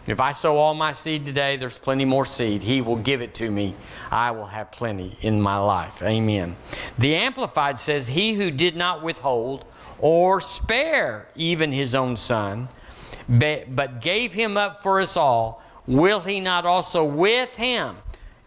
If 0.07 0.21
I 0.21 0.31
sow 0.31 0.55
all 0.55 0.73
my 0.73 0.93
seed 0.93 1.25
today, 1.25 1.57
there's 1.57 1.77
plenty 1.77 2.05
more 2.05 2.25
seed. 2.25 2.61
He 2.61 2.79
will 2.79 2.95
give 2.95 3.21
it 3.21 3.35
to 3.35 3.51
me. 3.51 3.75
I 4.09 4.31
will 4.31 4.45
have 4.45 4.71
plenty 4.71 5.17
in 5.21 5.41
my 5.41 5.57
life. 5.57 6.01
Amen. 6.01 6.55
The 6.97 7.15
Amplified 7.15 7.77
says, 7.77 8.07
He 8.07 8.35
who 8.35 8.51
did 8.51 8.77
not 8.77 9.03
withhold 9.03 9.65
or 9.99 10.39
spare 10.39 11.27
even 11.35 11.73
his 11.73 11.93
own 11.93 12.15
son, 12.15 12.69
but 13.39 14.01
gave 14.01 14.33
him 14.33 14.57
up 14.57 14.81
for 14.81 14.99
us 14.99 15.15
all, 15.15 15.63
will 15.87 16.19
he 16.19 16.39
not 16.39 16.65
also 16.65 17.03
with 17.03 17.55
him, 17.55 17.95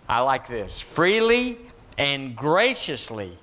I 0.09 0.20
like 0.20 0.47
this, 0.47 0.81
freely 0.81 1.59
and 1.97 2.37
graciously 2.37 3.38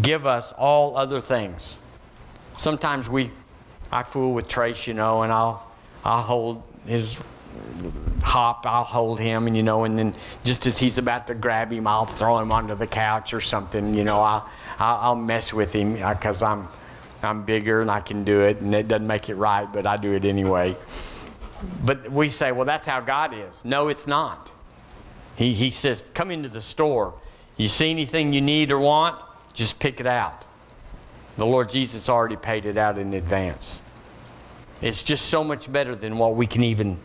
give 0.00 0.26
us 0.26 0.52
all 0.52 0.96
other 0.96 1.20
things? 1.20 1.80
Sometimes 2.56 3.08
we, 3.08 3.30
I 3.90 4.02
fool 4.02 4.34
with 4.34 4.48
Trace, 4.48 4.86
you 4.86 4.94
know, 4.94 5.22
and 5.22 5.32
I'll, 5.32 5.70
I'll 6.04 6.22
hold 6.22 6.62
his 6.86 7.20
hop, 8.22 8.66
I'll 8.66 8.84
hold 8.84 9.20
him, 9.20 9.46
and 9.46 9.56
you 9.56 9.62
know, 9.62 9.84
and 9.84 9.98
then 9.98 10.14
just 10.44 10.66
as 10.66 10.78
he's 10.78 10.98
about 10.98 11.26
to 11.28 11.34
grab 11.34 11.72
him, 11.72 11.86
I'll 11.86 12.06
throw 12.06 12.38
him 12.38 12.50
onto 12.50 12.74
the 12.74 12.86
couch 12.86 13.34
or 13.34 13.40
something. 13.40 13.94
You 13.94 14.04
know, 14.04 14.20
I'll 14.20 14.48
I'll, 14.78 14.96
I'll 14.96 15.14
mess 15.16 15.52
with 15.52 15.72
him 15.72 16.02
uh, 16.02 16.14
because 16.14 16.42
I'm 16.42 16.68
I'm 17.24 17.44
bigger 17.44 17.80
and 17.80 17.90
I 17.90 18.00
can 18.00 18.24
do 18.24 18.40
it, 18.42 18.58
and 18.60 18.74
it 18.74 18.88
doesn't 18.88 19.06
make 19.06 19.28
it 19.28 19.34
right, 19.34 19.70
but 19.72 19.86
I 19.86 19.96
do 19.96 20.12
it 20.12 20.24
anyway. 20.24 20.76
But 21.84 22.10
we 22.10 22.28
say, 22.28 22.52
well, 22.52 22.64
that's 22.64 22.86
how 22.86 23.00
God 23.00 23.34
is. 23.34 23.64
No, 23.64 23.88
it's 23.88 24.06
not. 24.06 24.50
He, 25.36 25.52
he 25.52 25.70
says, 25.70 26.10
come 26.14 26.30
into 26.30 26.48
the 26.48 26.60
store. 26.60 27.14
You 27.56 27.68
see 27.68 27.90
anything 27.90 28.32
you 28.32 28.40
need 28.40 28.70
or 28.70 28.78
want, 28.78 29.20
just 29.54 29.78
pick 29.78 30.00
it 30.00 30.06
out. 30.06 30.46
The 31.36 31.46
Lord 31.46 31.68
Jesus 31.68 32.08
already 32.08 32.36
paid 32.36 32.66
it 32.66 32.76
out 32.76 32.98
in 32.98 33.14
advance. 33.14 33.82
It's 34.80 35.02
just 35.02 35.26
so 35.26 35.44
much 35.44 35.72
better 35.72 35.94
than 35.94 36.18
what 36.18 36.34
we 36.34 36.46
can 36.46 36.62
even 36.64 36.98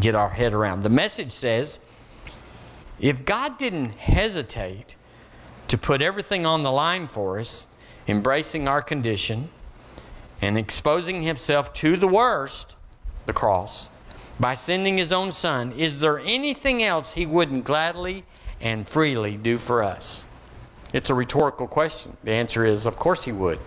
get 0.00 0.14
our 0.14 0.28
head 0.28 0.52
around. 0.52 0.82
The 0.82 0.90
message 0.90 1.30
says 1.30 1.80
if 3.00 3.24
God 3.24 3.58
didn't 3.58 3.90
hesitate 3.90 4.96
to 5.68 5.78
put 5.78 6.02
everything 6.02 6.46
on 6.46 6.62
the 6.62 6.70
line 6.70 7.08
for 7.08 7.38
us, 7.38 7.66
embracing 8.08 8.68
our 8.68 8.82
condition 8.82 9.48
and 10.40 10.58
exposing 10.58 11.22
himself 11.22 11.72
to 11.74 11.96
the 11.96 12.08
worst, 12.08 12.76
the 13.26 13.32
cross, 13.32 13.90
by 14.40 14.54
sending 14.54 14.98
his 14.98 15.12
own 15.12 15.30
son, 15.30 15.72
is 15.72 16.00
there 16.00 16.18
anything 16.18 16.82
else 16.82 17.12
he 17.12 17.26
wouldn't 17.26 17.64
gladly 17.64 18.24
and 18.60 18.88
freely 18.88 19.36
do 19.36 19.56
for 19.56 19.82
us? 19.82 20.26
It's 20.92 21.10
a 21.10 21.14
rhetorical 21.14 21.66
question. 21.66 22.16
The 22.24 22.32
answer 22.32 22.66
is, 22.66 22.86
of 22.86 22.98
course, 22.98 23.24
he 23.24 23.32
would. 23.32 23.58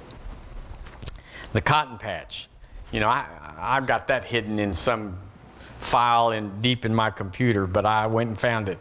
The 1.53 1.61
cotton 1.61 1.97
patch. 1.97 2.49
You 2.91 2.99
know, 2.99 3.07
I, 3.07 3.25
I've 3.57 3.87
got 3.87 4.07
that 4.07 4.25
hidden 4.25 4.59
in 4.59 4.73
some 4.73 5.17
file 5.79 6.31
in 6.31 6.61
deep 6.61 6.85
in 6.85 6.93
my 6.93 7.09
computer, 7.09 7.67
but 7.67 7.85
I 7.85 8.07
went 8.07 8.29
and 8.29 8.37
found 8.37 8.69
it. 8.69 8.79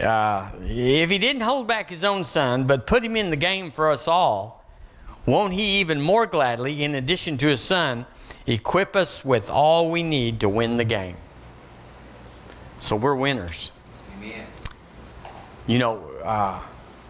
Uh, 0.00 0.50
if 0.62 1.10
he 1.10 1.18
didn't 1.18 1.42
hold 1.42 1.66
back 1.66 1.88
his 1.88 2.04
own 2.04 2.22
son, 2.24 2.66
but 2.66 2.86
put 2.86 3.02
him 3.02 3.16
in 3.16 3.30
the 3.30 3.36
game 3.36 3.70
for 3.70 3.90
us 3.90 4.06
all, 4.06 4.64
won't 5.26 5.52
he 5.52 5.80
even 5.80 6.00
more 6.00 6.26
gladly, 6.26 6.82
in 6.84 6.94
addition 6.94 7.36
to 7.38 7.48
his 7.48 7.60
son, 7.60 8.06
equip 8.46 8.94
us 8.94 9.24
with 9.24 9.50
all 9.50 9.90
we 9.90 10.02
need 10.02 10.40
to 10.40 10.48
win 10.48 10.76
the 10.76 10.84
game? 10.84 11.16
So 12.78 12.94
we're 12.94 13.16
winners. 13.16 13.72
Amen. 14.16 14.46
You 15.66 15.78
know, 15.78 15.98
uh, 16.22 16.60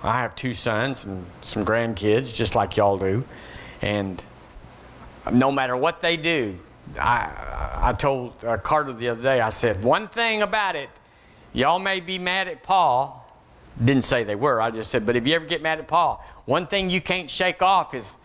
I 0.03 0.21
have 0.21 0.35
two 0.35 0.55
sons 0.55 1.05
and 1.05 1.27
some 1.43 1.65
grandkids, 1.65 2.35
just 2.35 2.55
like 2.55 2.77
y'all 2.77 2.97
do. 2.97 3.25
And 3.83 4.25
no 5.31 5.53
matter 5.53 5.77
what 5.77 6.01
they 6.01 6.17
do, 6.17 6.59
I, 6.99 7.31
I 7.75 7.93
told 7.93 8.45
uh, 8.45 8.57
Carter 8.59 8.93
the 8.93 9.09
other 9.09 9.23
day, 9.23 9.41
I 9.41 9.51
said, 9.51 9.83
one 9.83 10.09
thing 10.09 10.43
about 10.43 10.77
it, 10.77 10.89
y'all 11.53 11.79
may 11.79 12.01
be 12.01 12.19
mad 12.19 12.49
at 12.49 12.63
Paul. 12.63 13.26
Didn't 13.85 14.05
say 14.05 14.25
they 14.25 14.35
were, 14.35 14.61
I 14.61 14.71
just 14.71 14.91
said, 14.91 15.05
but 15.05 15.17
if 15.17 15.27
you 15.27 15.35
ever 15.35 15.45
get 15.45 15.61
mad 15.63 15.79
at 15.79 15.87
Paul, 15.87 16.25
one 16.47 16.67
thing 16.67 16.89
you 16.89 17.01
can't 17.01 17.29
shake 17.29 17.61
off 17.61 17.93
is 17.95 18.17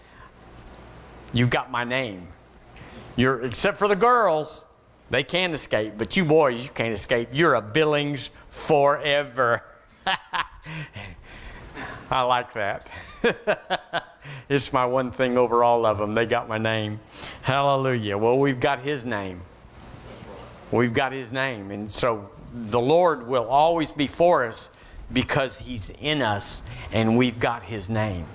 you've 1.34 1.50
got 1.50 1.70
my 1.70 1.84
name. 1.84 2.28
You're, 3.18 3.44
except 3.44 3.78
for 3.78 3.90
the 3.90 3.96
girls, 3.96 4.66
they 5.10 5.24
can 5.24 5.54
escape, 5.54 5.96
but 5.98 6.16
you 6.16 6.24
boys, 6.24 6.64
you 6.64 6.70
can't 6.70 6.94
escape. 6.94 7.30
You're 7.34 7.56
a 7.56 7.62
Billings 7.62 8.30
forever. 8.50 9.62
I 12.10 12.22
like 12.22 12.54
that. 12.54 12.88
it's 14.50 14.72
my 14.72 14.86
one 14.86 15.12
thing 15.12 15.38
over 15.38 15.66
all 15.66 15.86
of 15.86 15.98
them. 15.98 16.14
They 16.14 16.26
got 16.26 16.48
my 16.48 16.58
name. 16.58 17.00
Hallelujah. 17.42 18.18
Well, 18.18 18.38
we've 18.38 18.60
got 18.60 18.80
His 18.80 19.04
name. 19.04 19.42
We've 20.72 20.94
got 20.94 21.12
His 21.12 21.34
name. 21.34 21.72
And 21.72 21.92
so 21.92 22.30
the 22.54 22.80
Lord 22.80 23.28
will 23.28 23.48
always 23.48 23.92
be 23.92 24.08
for 24.08 24.46
us 24.46 24.70
because 25.14 25.58
He's 25.58 25.90
in 26.02 26.22
us 26.22 26.64
and 26.92 27.18
we've 27.18 27.40
got 27.40 27.64
His 27.64 27.90
name. 27.90 28.26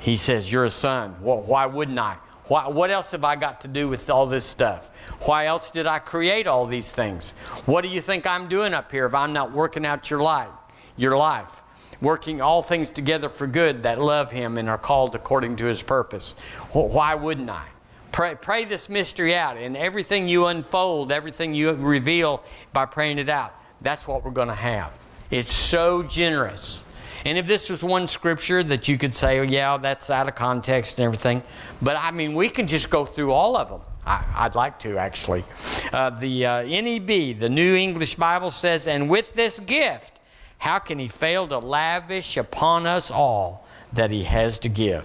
He 0.00 0.16
says, 0.16 0.50
You're 0.50 0.64
a 0.64 0.70
son. 0.70 1.16
Well, 1.20 1.40
why 1.42 1.66
wouldn't 1.66 1.98
I? 1.98 2.16
Why, 2.46 2.68
what 2.68 2.90
else 2.90 3.12
have 3.12 3.24
I 3.24 3.36
got 3.36 3.62
to 3.62 3.68
do 3.68 3.88
with 3.88 4.10
all 4.10 4.26
this 4.26 4.44
stuff? 4.44 4.94
Why 5.26 5.46
else 5.46 5.70
did 5.70 5.86
I 5.86 5.98
create 5.98 6.46
all 6.46 6.66
these 6.66 6.92
things? 6.92 7.30
What 7.64 7.82
do 7.82 7.88
you 7.88 8.02
think 8.02 8.26
I'm 8.26 8.48
doing 8.48 8.74
up 8.74 8.92
here 8.92 9.06
if 9.06 9.14
I'm 9.14 9.32
not 9.32 9.52
working 9.52 9.86
out 9.86 10.10
your 10.10 10.20
life? 10.20 10.50
Your 10.96 11.16
life 11.16 11.62
working 12.00 12.40
all 12.40 12.62
things 12.62 12.90
together 12.90 13.28
for 13.28 13.46
good 13.46 13.82
that 13.82 14.00
love 14.00 14.30
him 14.30 14.58
and 14.58 14.68
are 14.68 14.78
called 14.78 15.14
according 15.14 15.56
to 15.56 15.64
his 15.64 15.82
purpose. 15.82 16.36
Why 16.72 17.14
wouldn't 17.14 17.50
I? 17.50 17.66
Pray, 18.12 18.36
pray 18.40 18.64
this 18.64 18.88
mystery 18.88 19.34
out, 19.34 19.56
and 19.56 19.76
everything 19.76 20.28
you 20.28 20.46
unfold, 20.46 21.10
everything 21.10 21.52
you 21.52 21.72
reveal 21.72 22.44
by 22.72 22.86
praying 22.86 23.18
it 23.18 23.28
out, 23.28 23.54
that's 23.80 24.06
what 24.06 24.24
we're 24.24 24.30
going 24.30 24.48
to 24.48 24.54
have. 24.54 24.92
It's 25.30 25.52
so 25.52 26.02
generous. 26.02 26.84
And 27.24 27.38
if 27.38 27.46
this 27.46 27.70
was 27.70 27.82
one 27.82 28.06
scripture 28.06 28.62
that 28.64 28.86
you 28.86 28.98
could 28.98 29.14
say, 29.14 29.38
oh, 29.38 29.42
yeah, 29.42 29.76
that's 29.78 30.10
out 30.10 30.28
of 30.28 30.34
context 30.34 30.98
and 30.98 31.06
everything, 31.06 31.42
but 31.80 31.96
I 31.96 32.10
mean, 32.10 32.34
we 32.34 32.50
can 32.50 32.66
just 32.66 32.90
go 32.90 33.04
through 33.04 33.32
all 33.32 33.56
of 33.56 33.68
them. 33.68 33.80
I, 34.06 34.44
would 34.44 34.54
like 34.54 34.78
to, 34.80 34.98
actually. 34.98 35.44
Uh, 35.90 36.10
the 36.10 36.46
uh, 36.46 36.62
NEB, 36.62 37.40
the 37.40 37.48
New 37.48 37.74
English 37.74 38.16
Bible 38.16 38.50
says, 38.50 38.86
and 38.86 39.08
with 39.08 39.32
this 39.34 39.58
gift, 39.60 40.20
how 40.58 40.78
can 40.78 40.98
he 40.98 41.08
fail 41.08 41.48
to 41.48 41.58
lavish 41.58 42.36
upon 42.36 42.86
us 42.86 43.10
all 43.10 43.66
that 43.94 44.10
he 44.10 44.24
has 44.24 44.58
to 44.60 44.68
give? 44.68 45.04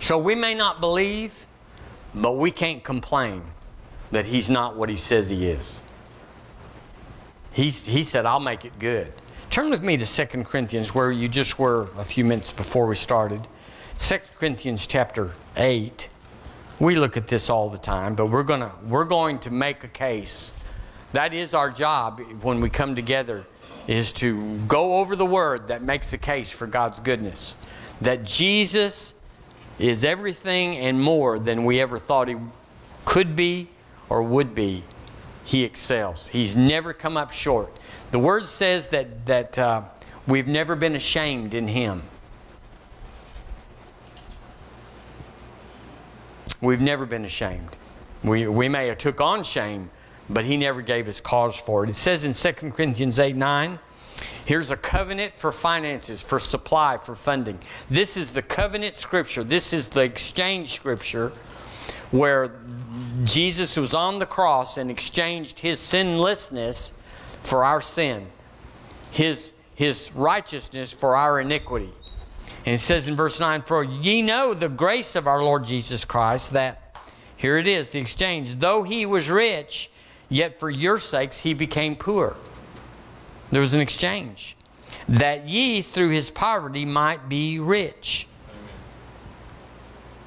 So 0.00 0.18
we 0.18 0.34
may 0.34 0.54
not 0.54 0.80
believe, 0.80 1.46
but 2.14 2.32
we 2.32 2.50
can't 2.50 2.82
complain 2.82 3.42
that 4.10 4.26
he's 4.26 4.50
not 4.50 4.76
what 4.76 4.88
he 4.88 4.96
says 4.96 5.30
he 5.30 5.46
is. 5.46 5.82
He's, 7.52 7.86
he 7.86 8.02
said, 8.02 8.26
I'll 8.26 8.40
make 8.40 8.64
it 8.64 8.78
good. 8.78 9.12
Turn 9.50 9.70
with 9.70 9.82
me 9.82 9.96
to 9.96 10.06
2 10.06 10.44
Corinthians, 10.44 10.94
where 10.94 11.10
you 11.10 11.28
just 11.28 11.58
were 11.58 11.88
a 11.96 12.04
few 12.04 12.24
minutes 12.24 12.52
before 12.52 12.86
we 12.86 12.94
started. 12.94 13.46
2 13.98 14.18
Corinthians 14.36 14.86
chapter 14.86 15.32
8. 15.56 16.08
We 16.78 16.96
look 16.96 17.16
at 17.16 17.26
this 17.26 17.50
all 17.50 17.68
the 17.68 17.78
time, 17.78 18.14
but 18.14 18.26
we're, 18.26 18.44
gonna, 18.44 18.72
we're 18.86 19.04
going 19.04 19.38
to 19.40 19.50
make 19.50 19.84
a 19.84 19.88
case 19.88 20.52
that 21.12 21.34
is 21.34 21.54
our 21.54 21.70
job 21.70 22.20
when 22.42 22.60
we 22.60 22.70
come 22.70 22.94
together 22.94 23.44
is 23.88 24.12
to 24.12 24.56
go 24.68 24.96
over 24.96 25.16
the 25.16 25.26
word 25.26 25.68
that 25.68 25.82
makes 25.82 26.12
a 26.12 26.18
case 26.18 26.50
for 26.50 26.66
God's 26.66 27.00
goodness. 27.00 27.56
That 28.00 28.24
Jesus 28.24 29.14
is 29.78 30.04
everything 30.04 30.76
and 30.76 31.00
more 31.00 31.38
than 31.38 31.64
we 31.64 31.80
ever 31.80 31.98
thought 31.98 32.28
he 32.28 32.36
could 33.04 33.34
be 33.34 33.68
or 34.08 34.22
would 34.22 34.54
be. 34.54 34.84
He 35.44 35.64
excels. 35.64 36.28
He's 36.28 36.54
never 36.54 36.92
come 36.92 37.16
up 37.16 37.32
short. 37.32 37.76
The 38.10 38.18
word 38.18 38.46
says 38.46 38.88
that, 38.88 39.26
that 39.26 39.58
uh, 39.58 39.82
we've 40.26 40.46
never 40.46 40.76
been 40.76 40.94
ashamed 40.94 41.54
in 41.54 41.68
him. 41.68 42.02
We've 46.60 46.80
never 46.80 47.06
been 47.06 47.24
ashamed. 47.24 47.68
We, 48.22 48.46
we 48.46 48.68
may 48.68 48.88
have 48.88 48.98
took 48.98 49.20
on 49.20 49.44
shame, 49.44 49.90
but 50.28 50.44
he 50.44 50.56
never 50.56 50.82
gave 50.82 51.08
us 51.08 51.20
cause 51.20 51.56
for 51.56 51.84
it. 51.84 51.90
It 51.90 51.96
says 51.96 52.24
in 52.24 52.34
2 52.34 52.70
Corinthians 52.70 53.18
8 53.18 53.34
9, 53.34 53.78
here's 54.44 54.70
a 54.70 54.76
covenant 54.76 55.38
for 55.38 55.52
finances, 55.52 56.20
for 56.20 56.38
supply, 56.38 56.98
for 56.98 57.14
funding. 57.14 57.58
This 57.88 58.16
is 58.16 58.30
the 58.30 58.42
covenant 58.42 58.96
scripture, 58.96 59.42
this 59.42 59.72
is 59.72 59.88
the 59.88 60.02
exchange 60.02 60.72
scripture 60.72 61.32
where 62.10 62.60
Jesus 63.24 63.76
was 63.76 63.94
on 63.94 64.18
the 64.18 64.26
cross 64.26 64.76
and 64.76 64.90
exchanged 64.90 65.58
his 65.58 65.78
sinlessness 65.78 66.92
for 67.40 67.64
our 67.64 67.80
sin, 67.80 68.26
his, 69.10 69.52
his 69.74 70.10
righteousness 70.12 70.92
for 70.92 71.16
our 71.16 71.40
iniquity. 71.40 71.92
And 72.66 72.74
it 72.74 72.80
says 72.80 73.08
in 73.08 73.14
verse 73.14 73.40
9, 73.40 73.62
For 73.62 73.84
ye 73.84 74.22
know 74.22 74.54
the 74.54 74.68
grace 74.68 75.16
of 75.16 75.26
our 75.26 75.42
Lord 75.42 75.64
Jesus 75.64 76.04
Christ, 76.04 76.52
that, 76.52 76.96
here 77.36 77.56
it 77.56 77.66
is, 77.66 77.90
the 77.90 77.98
exchange, 77.98 78.56
though 78.56 78.82
he 78.82 79.06
was 79.06 79.30
rich, 79.30 79.90
Yet 80.30 80.60
for 80.60 80.70
your 80.70 80.98
sakes 80.98 81.40
he 81.40 81.52
became 81.52 81.96
poor. 81.96 82.36
There 83.50 83.60
was 83.60 83.74
an 83.74 83.80
exchange. 83.80 84.56
That 85.08 85.48
ye 85.48 85.82
through 85.82 86.10
his 86.10 86.30
poverty 86.30 86.84
might 86.84 87.28
be 87.28 87.58
rich. 87.58 88.28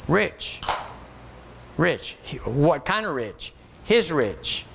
Rich. 0.10 0.60
Rich. 1.78 2.18
What 2.46 2.86
kind 2.86 3.06
of 3.06 3.16
rich? 3.16 3.54
His 3.84 4.12
rich. 4.12 4.66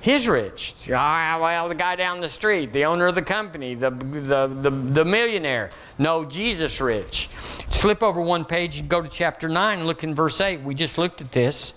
His 0.00 0.28
rich. 0.28 0.74
Ah, 0.92 1.38
well, 1.40 1.68
the 1.68 1.74
guy 1.74 1.96
down 1.96 2.20
the 2.20 2.28
street, 2.28 2.72
the 2.72 2.84
owner 2.84 3.06
of 3.06 3.14
the 3.14 3.22
company, 3.22 3.74
the, 3.74 3.90
the, 3.90 4.46
the, 4.46 4.70
the 4.70 5.04
millionaire. 5.04 5.70
No, 5.98 6.24
Jesus 6.24 6.80
rich. 6.80 7.28
Slip 7.70 8.02
over 8.02 8.20
one 8.20 8.44
page 8.44 8.78
and 8.78 8.88
go 8.88 9.02
to 9.02 9.08
chapter 9.08 9.48
9 9.48 9.86
look 9.86 10.04
in 10.04 10.14
verse 10.14 10.40
8. 10.40 10.62
We 10.62 10.74
just 10.74 10.98
looked 10.98 11.20
at 11.20 11.32
this 11.32 11.74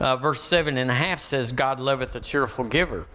uh, 0.00 0.16
verse 0.16 0.40
seven 0.40 0.78
and 0.78 0.90
a 0.90 0.94
half 0.94 1.20
says, 1.20 1.52
God 1.52 1.78
loveth 1.78 2.16
a 2.16 2.20
cheerful 2.20 2.64
giver. 2.64 3.06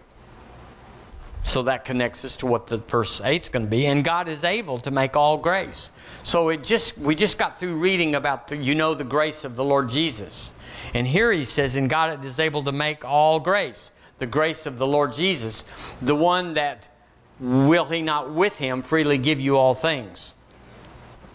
So 1.46 1.62
that 1.62 1.84
connects 1.84 2.24
us 2.24 2.36
to 2.38 2.46
what 2.46 2.66
the 2.66 2.78
verse 2.78 3.20
8 3.20 3.40
is 3.40 3.48
going 3.48 3.66
to 3.66 3.70
be. 3.70 3.86
And 3.86 4.02
God 4.02 4.26
is 4.26 4.42
able 4.42 4.80
to 4.80 4.90
make 4.90 5.14
all 5.14 5.38
grace. 5.38 5.92
So 6.24 6.48
it 6.48 6.64
just 6.64 6.98
we 6.98 7.14
just 7.14 7.38
got 7.38 7.60
through 7.60 7.78
reading 7.78 8.16
about 8.16 8.48
the 8.48 8.56
you 8.56 8.74
know 8.74 8.94
the 8.94 9.04
grace 9.04 9.44
of 9.44 9.54
the 9.54 9.62
Lord 9.62 9.88
Jesus. 9.88 10.54
And 10.92 11.06
here 11.06 11.30
he 11.30 11.44
says, 11.44 11.76
and 11.76 11.88
God 11.88 12.24
is 12.24 12.40
able 12.40 12.64
to 12.64 12.72
make 12.72 13.04
all 13.04 13.38
grace. 13.38 13.92
The 14.18 14.26
grace 14.26 14.66
of 14.66 14.76
the 14.76 14.88
Lord 14.88 15.12
Jesus, 15.12 15.62
the 16.02 16.16
one 16.16 16.54
that 16.54 16.88
will 17.38 17.84
he 17.84 18.02
not 18.02 18.34
with 18.34 18.56
him 18.56 18.82
freely 18.82 19.16
give 19.16 19.40
you 19.40 19.56
all 19.56 19.74
things? 19.74 20.34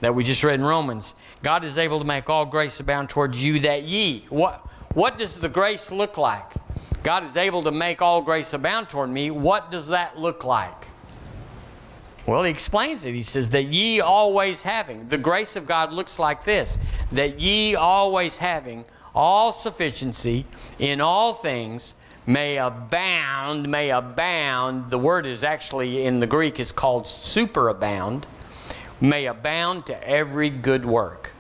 That 0.02 0.14
we 0.14 0.26
just 0.26 0.44
read 0.44 0.60
in 0.60 0.66
Romans. 0.66 1.16
God 1.42 1.64
is 1.64 1.78
able 1.78 2.00
to 2.00 2.06
make 2.06 2.30
all 2.30 2.46
grace 2.46 2.82
abound 2.82 3.10
towards 3.10 3.42
you 3.42 3.62
that 3.62 3.84
ye. 3.84 4.26
What 4.28 4.68
what 4.94 5.18
does 5.18 5.38
the 5.38 5.48
grace 5.48 5.90
look 5.90 6.18
like? 6.18 6.52
God 7.04 7.24
is 7.24 7.36
able 7.36 7.64
to 7.64 7.72
make 7.72 8.02
all 8.02 8.22
grace 8.22 8.54
abound 8.54 8.90
toward 8.90 9.10
me. 9.10 9.32
What 9.32 9.72
does 9.72 9.88
that 9.88 10.20
look 10.20 10.46
like? 10.46 10.88
Well, 12.28 12.44
he 12.44 12.52
explains 12.52 13.06
it. 13.06 13.14
He 13.14 13.24
says, 13.24 13.50
That 13.50 13.66
ye 13.66 14.00
always 14.00 14.62
having. 14.62 15.08
The 15.08 15.18
grace 15.18 15.56
of 15.56 15.66
God 15.66 15.92
looks 15.92 16.20
like 16.20 16.44
this 16.44 16.78
that 17.12 17.40
ye 17.40 17.76
always 17.76 18.38
having 18.38 18.86
all 19.14 19.52
sufficiency 19.52 20.46
in 20.80 21.02
all 21.02 21.34
things 21.34 21.96
may 22.26 22.58
abound, 22.58 23.68
may 23.68 23.90
abound. 23.90 24.90
The 24.90 25.00
word 25.00 25.26
is 25.26 25.44
actually 25.44 26.06
in 26.06 26.20
the 26.20 26.28
Greek 26.28 26.60
is 26.60 26.72
called 26.72 27.06
superabound. 27.06 28.24
May 29.02 29.26
abound 29.26 29.88
to 29.88 30.08
every 30.08 30.50
good 30.50 30.86
work. 30.86 31.32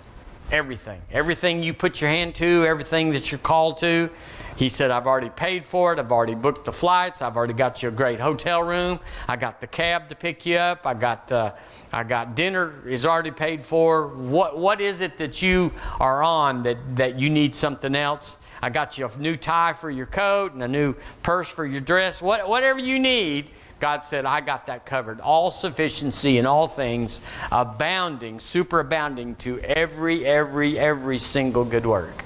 Everything. 0.51 0.99
Everything 1.11 1.63
you 1.63 1.73
put 1.73 2.01
your 2.01 2.09
hand 2.09 2.35
to, 2.35 2.65
everything 2.65 3.11
that 3.11 3.31
you're 3.31 3.39
called 3.39 3.77
to, 3.77 4.09
he 4.55 4.69
said, 4.69 4.91
I've 4.91 5.07
already 5.07 5.29
paid 5.29 5.65
for 5.65 5.93
it. 5.93 5.99
I've 5.99 6.11
already 6.11 6.35
booked 6.35 6.65
the 6.65 6.71
flights. 6.71 7.21
I've 7.21 7.37
already 7.37 7.53
got 7.53 7.81
you 7.81 7.89
a 7.89 7.91
great 7.91 8.19
hotel 8.19 8.61
room. 8.63 8.99
I 9.27 9.35
got 9.35 9.61
the 9.61 9.67
cab 9.67 10.09
to 10.09 10.15
pick 10.15 10.45
you 10.45 10.57
up. 10.57 10.85
I 10.85 10.93
got, 10.93 11.31
uh, 11.31 11.53
I 11.91 12.03
got 12.03 12.35
dinner 12.35 12.87
is 12.87 13.05
already 13.05 13.31
paid 13.31 13.63
for. 13.63 14.07
What, 14.07 14.57
what 14.57 14.81
is 14.81 15.01
it 15.01 15.17
that 15.17 15.41
you 15.41 15.71
are 15.99 16.21
on 16.23 16.63
that, 16.63 16.77
that 16.97 17.19
you 17.19 17.29
need 17.29 17.55
something 17.55 17.95
else? 17.95 18.37
I 18.61 18.69
got 18.69 18.97
you 18.97 19.07
a 19.07 19.17
new 19.17 19.37
tie 19.37 19.73
for 19.73 19.89
your 19.89 20.05
coat 20.05 20.53
and 20.53 20.61
a 20.61 20.67
new 20.67 20.95
purse 21.23 21.49
for 21.49 21.65
your 21.65 21.81
dress. 21.81 22.21
What, 22.21 22.47
whatever 22.47 22.79
you 22.79 22.99
need, 22.99 23.49
God 23.79 24.03
said, 24.03 24.25
I 24.25 24.41
got 24.41 24.67
that 24.67 24.85
covered. 24.85 25.19
All 25.21 25.49
sufficiency 25.49 26.37
in 26.37 26.45
all 26.45 26.67
things, 26.67 27.21
abounding, 27.51 28.37
superabounding 28.37 29.39
to 29.39 29.59
every, 29.61 30.23
every, 30.23 30.77
every 30.77 31.17
single 31.17 31.65
good 31.65 31.87
work. 31.87 32.23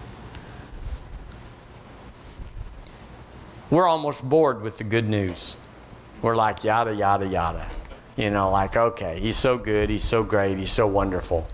We're 3.69 3.87
almost 3.87 4.23
bored 4.27 4.61
with 4.61 4.77
the 4.77 4.83
good 4.83 5.07
news. 5.07 5.57
We're 6.21 6.35
like, 6.35 6.63
yada, 6.63 6.93
yada, 6.93 7.25
yada. 7.25 7.69
You 8.15 8.29
know, 8.29 8.49
like, 8.51 8.77
okay, 8.77 9.19
he's 9.19 9.37
so 9.37 9.57
good, 9.57 9.89
he's 9.89 10.03
so 10.03 10.23
great, 10.23 10.57
he's 10.57 10.71
so 10.71 10.87
wonderful. 10.87 11.47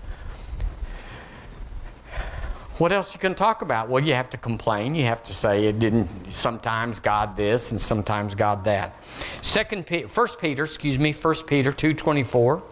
What 2.78 2.90
else 2.90 3.14
you 3.14 3.20
can 3.20 3.34
talk 3.34 3.62
about? 3.62 3.88
Well, 3.88 4.02
you 4.02 4.14
have 4.14 4.30
to 4.30 4.36
complain. 4.36 4.94
You 4.94 5.04
have 5.04 5.22
to 5.24 5.34
say 5.34 5.66
it 5.66 5.78
didn't. 5.78 6.32
Sometimes 6.32 6.98
God 6.98 7.36
this, 7.36 7.70
and 7.70 7.80
sometimes 7.80 8.34
God 8.34 8.64
that. 8.64 8.96
Second, 9.42 9.86
First 10.08 10.40
Peter, 10.40 10.64
excuse 10.64 10.98
me, 10.98 11.12
First 11.12 11.46
Peter 11.46 11.70
two 11.70 11.94
twenty 11.94 12.24
four. 12.24 12.62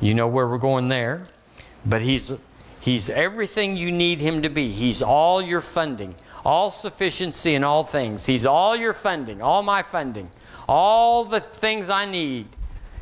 You 0.00 0.14
know 0.14 0.26
where 0.26 0.48
we're 0.48 0.58
going 0.58 0.88
there, 0.88 1.26
but 1.86 2.00
he's 2.00 2.32
he's 2.80 3.10
everything 3.10 3.76
you 3.76 3.92
need 3.92 4.20
him 4.20 4.42
to 4.42 4.48
be. 4.48 4.72
He's 4.72 5.02
all 5.02 5.42
your 5.42 5.60
funding, 5.60 6.14
all 6.44 6.70
sufficiency 6.70 7.54
in 7.54 7.64
all 7.64 7.84
things. 7.84 8.26
He's 8.26 8.46
all 8.46 8.76
your 8.76 8.92
funding, 8.92 9.40
all 9.42 9.62
my 9.62 9.82
funding, 9.82 10.30
all 10.68 11.24
the 11.24 11.40
things 11.40 11.88
I 11.88 12.04
need. 12.04 12.46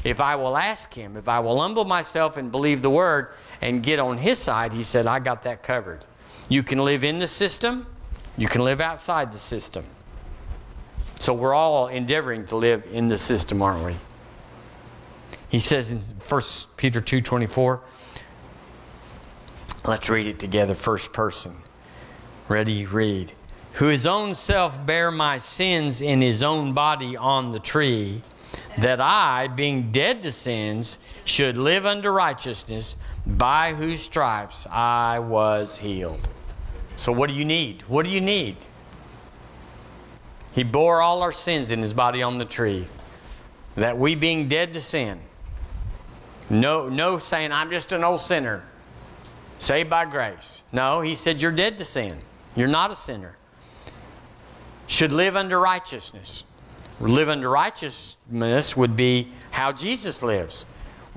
If 0.04 0.20
I 0.20 0.36
will 0.36 0.56
ask 0.56 0.92
Him, 0.94 1.16
if 1.16 1.28
I 1.28 1.40
will 1.40 1.60
humble 1.60 1.84
myself 1.84 2.36
and 2.36 2.50
believe 2.50 2.82
the 2.82 2.90
Word 2.90 3.28
and 3.60 3.82
get 3.82 3.98
on 3.98 4.18
His 4.18 4.38
side, 4.38 4.72
He 4.72 4.82
said, 4.82 5.06
I 5.06 5.18
got 5.18 5.42
that 5.42 5.62
covered. 5.62 6.04
You 6.48 6.62
can 6.62 6.78
live 6.78 7.04
in 7.04 7.18
the 7.18 7.26
system, 7.26 7.86
you 8.36 8.48
can 8.48 8.64
live 8.64 8.80
outside 8.80 9.32
the 9.32 9.38
system. 9.38 9.84
So 11.20 11.34
we're 11.34 11.54
all 11.54 11.88
endeavoring 11.88 12.46
to 12.46 12.56
live 12.56 12.86
in 12.92 13.08
the 13.08 13.18
system, 13.18 13.60
aren't 13.60 13.84
we? 13.84 13.96
He 15.50 15.58
says 15.58 15.90
in 15.90 15.98
1 15.98 16.42
Peter 16.76 17.00
2:24, 17.00 17.80
let's 19.84 20.08
read 20.08 20.26
it 20.26 20.38
together, 20.38 20.74
first 20.74 21.12
person. 21.12 21.59
Ready, 22.50 22.84
read. 22.84 23.32
Who 23.74 23.86
his 23.86 24.04
own 24.04 24.34
self 24.34 24.84
bare 24.84 25.12
my 25.12 25.38
sins 25.38 26.00
in 26.00 26.20
his 26.20 26.42
own 26.42 26.72
body 26.72 27.16
on 27.16 27.52
the 27.52 27.60
tree, 27.60 28.22
that 28.76 29.00
I, 29.00 29.46
being 29.46 29.92
dead 29.92 30.20
to 30.22 30.32
sins, 30.32 30.98
should 31.24 31.56
live 31.56 31.86
unto 31.86 32.10
righteousness, 32.10 32.96
by 33.24 33.72
whose 33.72 34.00
stripes 34.00 34.66
I 34.66 35.20
was 35.20 35.78
healed. 35.78 36.28
So, 36.96 37.12
what 37.12 37.30
do 37.30 37.36
you 37.36 37.44
need? 37.44 37.82
What 37.82 38.04
do 38.04 38.10
you 38.10 38.20
need? 38.20 38.56
He 40.52 40.64
bore 40.64 41.00
all 41.00 41.22
our 41.22 41.30
sins 41.30 41.70
in 41.70 41.80
his 41.80 41.94
body 41.94 42.20
on 42.20 42.38
the 42.38 42.44
tree, 42.44 42.84
that 43.76 43.96
we, 43.96 44.16
being 44.16 44.48
dead 44.48 44.72
to 44.72 44.80
sin, 44.80 45.20
no, 46.50 46.88
no 46.88 47.20
saying, 47.20 47.52
I'm 47.52 47.70
just 47.70 47.92
an 47.92 48.02
old 48.02 48.20
sinner, 48.20 48.64
saved 49.60 49.88
by 49.88 50.04
grace. 50.04 50.64
No, 50.72 51.00
he 51.00 51.14
said, 51.14 51.40
You're 51.40 51.52
dead 51.52 51.78
to 51.78 51.84
sin. 51.84 52.18
You're 52.56 52.68
not 52.68 52.90
a 52.90 52.96
sinner. 52.96 53.36
Should 54.86 55.12
live 55.12 55.36
under 55.36 55.58
righteousness. 55.58 56.44
Live 57.00 57.28
under 57.28 57.48
righteousness 57.48 58.76
would 58.76 58.96
be 58.96 59.28
how 59.50 59.72
Jesus 59.72 60.22
lives. 60.22 60.66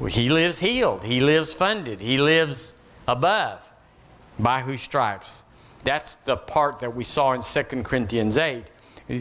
He 0.09 0.29
lives 0.29 0.59
healed. 0.59 1.03
He 1.03 1.19
lives 1.19 1.53
funded. 1.53 1.99
He 1.99 2.17
lives 2.17 2.73
above. 3.07 3.59
By 4.39 4.61
whose 4.61 4.81
stripes? 4.81 5.43
That's 5.83 6.15
the 6.25 6.37
part 6.37 6.79
that 6.79 6.95
we 6.95 7.03
saw 7.03 7.33
in 7.33 7.41
2 7.41 7.63
Corinthians 7.83 8.37
8 8.37 8.63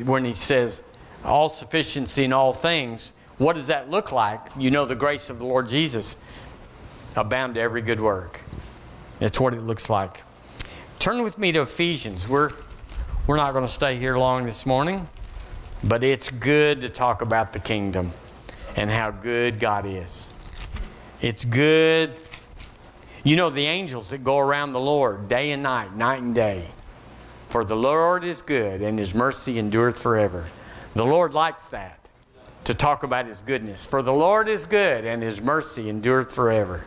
when 0.05 0.25
he 0.25 0.35
says, 0.35 0.83
All 1.25 1.49
sufficiency 1.49 2.25
in 2.25 2.33
all 2.33 2.53
things. 2.53 3.13
What 3.39 3.57
does 3.57 3.67
that 3.67 3.91
look 3.91 4.13
like? 4.13 4.41
You 4.57 4.71
know, 4.71 4.85
the 4.85 4.95
grace 4.95 5.31
of 5.31 5.39
the 5.39 5.47
Lord 5.47 5.69
Jesus 5.69 6.17
abound 7.17 7.57
to 7.57 7.61
every 7.61 7.83
good 7.83 8.01
work. 8.01 8.41
That's 9.19 9.41
what 9.41 9.55
it 9.55 9.63
looks 9.63 9.91
like. 9.91 10.23
Turn 11.03 11.25
with 11.25 11.37
me 11.37 11.51
to 11.51 11.63
Ephesians. 11.63 12.29
We're, 12.29 12.51
we're 13.27 13.37
not 13.37 13.55
going 13.55 13.67
to 13.67 13.73
stay 13.73 13.97
here 13.97 14.17
long 14.17 14.47
this 14.47 14.65
morning, 14.65 15.09
but 15.83 16.05
it's 16.05 16.31
good 16.31 16.81
to 16.83 16.89
talk 16.89 17.23
about 17.23 17.53
the 17.53 17.59
kingdom 17.59 18.13
and 18.77 18.89
how 18.89 19.11
good 19.11 19.59
God 19.59 19.85
is. 19.85 20.33
It's 21.21 21.45
good. 21.45 22.15
You 23.25 23.35
know, 23.35 23.51
the 23.51 23.67
angels 23.67 24.11
that 24.11 24.23
go 24.23 24.39
around 24.39 24.75
the 24.75 24.79
Lord 24.79 25.27
day 25.27 25.51
and 25.51 25.65
night, 25.65 25.93
night 25.97 26.23
and 26.23 26.37
day. 26.37 26.69
For 27.49 27.65
the 27.65 27.75
Lord 27.75 28.23
is 28.23 28.41
good 28.41 28.81
and 28.81 28.97
his 28.97 29.13
mercy 29.13 29.59
endureth 29.59 29.99
forever. 29.99 30.45
The 30.95 31.05
Lord 31.05 31.35
likes 31.35 31.67
that, 31.71 31.99
to 32.63 32.75
talk 32.75 33.03
about 33.03 33.27
his 33.27 33.43
goodness. 33.43 33.85
For 33.85 34.03
the 34.03 34.13
Lord 34.13 34.47
is 34.47 34.67
good 34.67 35.05
and 35.05 35.21
his 35.21 35.41
mercy 35.41 35.91
endureth 35.91 36.33
forever. 36.33 36.85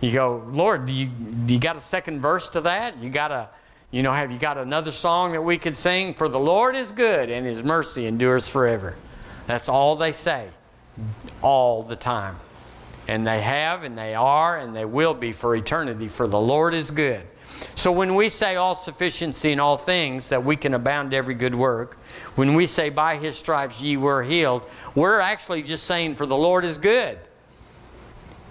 You 0.00 0.12
go, 0.12 0.42
Lord, 0.50 0.86
do 0.86 0.92
you, 0.92 1.06
do 1.06 1.54
you 1.54 1.60
got 1.60 1.76
a 1.76 1.80
second 1.80 2.20
verse 2.20 2.48
to 2.50 2.60
that? 2.62 2.98
You 3.02 3.08
got 3.08 3.30
a, 3.30 3.48
you 3.90 4.02
know, 4.02 4.12
have 4.12 4.30
you 4.30 4.38
got 4.38 4.58
another 4.58 4.92
song 4.92 5.32
that 5.32 5.42
we 5.42 5.56
could 5.56 5.76
sing? 5.76 6.12
For 6.14 6.28
the 6.28 6.38
Lord 6.38 6.76
is 6.76 6.92
good 6.92 7.30
and 7.30 7.46
his 7.46 7.62
mercy 7.62 8.06
endures 8.06 8.48
forever. 8.48 8.94
That's 9.46 9.68
all 9.68 9.96
they 9.96 10.12
say 10.12 10.48
all 11.40 11.82
the 11.82 11.96
time. 11.96 12.36
And 13.08 13.26
they 13.26 13.40
have 13.40 13.84
and 13.84 13.96
they 13.96 14.14
are 14.14 14.58
and 14.58 14.74
they 14.74 14.84
will 14.84 15.14
be 15.14 15.32
for 15.32 15.54
eternity, 15.54 16.08
for 16.08 16.26
the 16.26 16.40
Lord 16.40 16.74
is 16.74 16.90
good. 16.90 17.22
So 17.74 17.90
when 17.92 18.14
we 18.14 18.28
say 18.28 18.56
all 18.56 18.74
sufficiency 18.74 19.52
in 19.52 19.60
all 19.60 19.76
things, 19.76 20.28
that 20.28 20.44
we 20.44 20.56
can 20.56 20.74
abound 20.74 21.14
every 21.14 21.34
good 21.34 21.54
work, 21.54 21.94
when 22.34 22.54
we 22.54 22.66
say 22.66 22.90
by 22.90 23.16
his 23.16 23.38
stripes 23.38 23.80
ye 23.80 23.96
were 23.96 24.22
healed, 24.22 24.68
we're 24.94 25.20
actually 25.20 25.62
just 25.62 25.84
saying 25.84 26.16
for 26.16 26.26
the 26.26 26.36
Lord 26.36 26.64
is 26.64 26.76
good. 26.76 27.18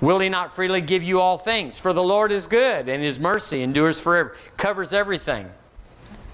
Will 0.02 0.20
he 0.20 0.30
not 0.30 0.52
freely 0.52 0.82
give 0.82 1.04
you 1.04 1.20
all 1.20 1.38
things? 1.38 1.80
For 1.80 1.94
the 1.94 2.04
Lord 2.04 2.32
is 2.32 2.48
good, 2.48 2.90
and 2.90 3.02
his 3.02 3.20
mercy 3.20 3.62
endures 3.62 4.00
forever. 4.00 4.36
Covers 4.58 4.94
everything, 4.94 5.50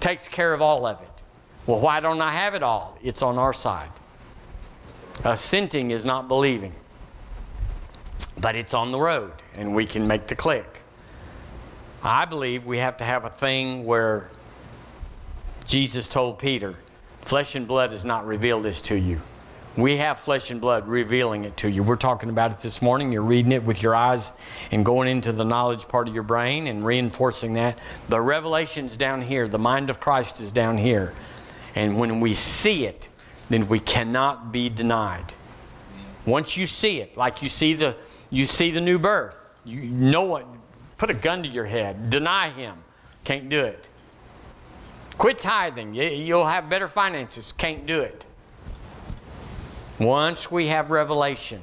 takes 0.00 0.28
care 0.28 0.52
of 0.52 0.60
all 0.60 0.84
of 0.84 1.00
it. 1.00 1.08
Well, 1.66 1.80
why 1.80 2.00
don't 2.00 2.20
I 2.20 2.32
have 2.32 2.54
it 2.54 2.62
all? 2.62 2.98
It's 3.02 3.22
on 3.22 3.38
our 3.38 3.52
side. 3.52 3.90
Assenting 5.24 5.92
is 5.92 6.04
not 6.04 6.26
believing, 6.26 6.72
but 8.40 8.56
it's 8.56 8.74
on 8.74 8.90
the 8.90 8.98
road, 8.98 9.32
and 9.54 9.74
we 9.74 9.86
can 9.86 10.06
make 10.08 10.26
the 10.26 10.34
click. 10.34 10.80
I 12.02 12.24
believe 12.24 12.66
we 12.66 12.78
have 12.78 12.96
to 12.96 13.04
have 13.04 13.24
a 13.24 13.30
thing 13.30 13.84
where 13.84 14.30
Jesus 15.64 16.08
told 16.08 16.40
Peter, 16.40 16.74
Flesh 17.20 17.54
and 17.54 17.68
blood 17.68 17.92
has 17.92 18.04
not 18.04 18.26
revealed 18.26 18.64
this 18.64 18.80
to 18.82 18.96
you 18.98 19.20
we 19.76 19.96
have 19.96 20.18
flesh 20.18 20.50
and 20.50 20.60
blood 20.60 20.86
revealing 20.86 21.44
it 21.44 21.56
to 21.58 21.70
you. 21.70 21.82
We're 21.82 21.96
talking 21.96 22.28
about 22.28 22.50
it 22.50 22.58
this 22.58 22.82
morning. 22.82 23.10
You're 23.10 23.22
reading 23.22 23.52
it 23.52 23.64
with 23.64 23.82
your 23.82 23.94
eyes 23.94 24.32
and 24.70 24.84
going 24.84 25.08
into 25.08 25.32
the 25.32 25.44
knowledge 25.44 25.88
part 25.88 26.08
of 26.08 26.14
your 26.14 26.22
brain 26.22 26.66
and 26.66 26.84
reinforcing 26.84 27.54
that. 27.54 27.78
The 28.08 28.20
revelation's 28.20 28.96
down 28.96 29.22
here. 29.22 29.48
The 29.48 29.58
mind 29.58 29.88
of 29.88 29.98
Christ 29.98 30.40
is 30.40 30.52
down 30.52 30.76
here. 30.76 31.14
And 31.74 31.98
when 31.98 32.20
we 32.20 32.34
see 32.34 32.84
it, 32.84 33.08
then 33.48 33.66
we 33.68 33.80
cannot 33.80 34.52
be 34.52 34.68
denied. 34.68 35.32
Once 36.26 36.56
you 36.56 36.66
see 36.66 37.00
it, 37.00 37.16
like 37.16 37.42
you 37.42 37.48
see 37.48 37.72
the 37.74 37.96
you 38.30 38.46
see 38.46 38.70
the 38.70 38.80
new 38.80 38.98
birth, 38.98 39.50
you 39.64 39.82
know 39.82 40.22
what 40.22 40.46
put 41.02 41.10
a 41.10 41.14
gun 41.14 41.42
to 41.42 41.48
your 41.48 41.64
head, 41.64 42.10
deny 42.10 42.48
him. 42.48 42.76
Can't 43.24 43.48
do 43.48 43.58
it. 43.58 43.88
Quit 45.18 45.40
tithing. 45.40 45.94
You'll 45.94 46.46
have 46.46 46.70
better 46.70 46.86
finances. 46.86 47.50
Can't 47.50 47.86
do 47.86 48.02
it. 48.02 48.24
Once 49.98 50.50
we 50.50 50.66
have 50.66 50.90
revelation. 50.90 51.60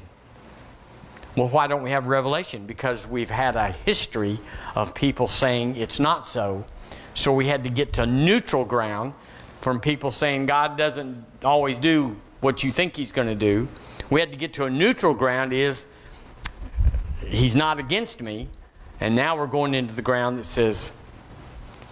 Well, 1.36 1.48
why 1.48 1.68
don't 1.68 1.84
we 1.84 1.92
have 1.92 2.08
revelation? 2.08 2.66
Because 2.66 3.08
we've 3.08 3.30
had 3.30 3.56
a 3.56 3.72
history 3.72 4.40
of 4.76 4.94
people 4.94 5.28
saying 5.28 5.76
it's 5.76 6.00
not 6.00 6.26
so. 6.26 6.66
So 7.14 7.34
we 7.34 7.48
had 7.48 7.64
to 7.64 7.70
get 7.70 7.94
to 7.94 8.06
neutral 8.06 8.66
ground 8.66 9.14
from 9.62 9.80
people 9.80 10.12
saying 10.12 10.46
God 10.46 10.78
doesn't 10.78 11.26
always 11.44 11.80
do 11.80 12.16
what 12.42 12.64
you 12.64 12.72
think 12.72 12.96
He's 12.96 13.12
going 13.12 13.28
to 13.28 13.36
do. 13.36 13.68
We 14.10 14.20
had 14.20 14.32
to 14.32 14.38
get 14.38 14.54
to 14.54 14.66
a 14.66 14.70
neutral 14.70 15.14
ground 15.14 15.54
is 15.54 15.88
He's 17.26 17.56
not 17.56 17.80
against 17.80 18.22
me. 18.22 18.48
And 19.02 19.16
now 19.16 19.38
we're 19.38 19.48
going 19.48 19.74
into 19.74 19.94
the 19.94 20.02
ground 20.02 20.40
that 20.40 20.46
says 20.46 20.94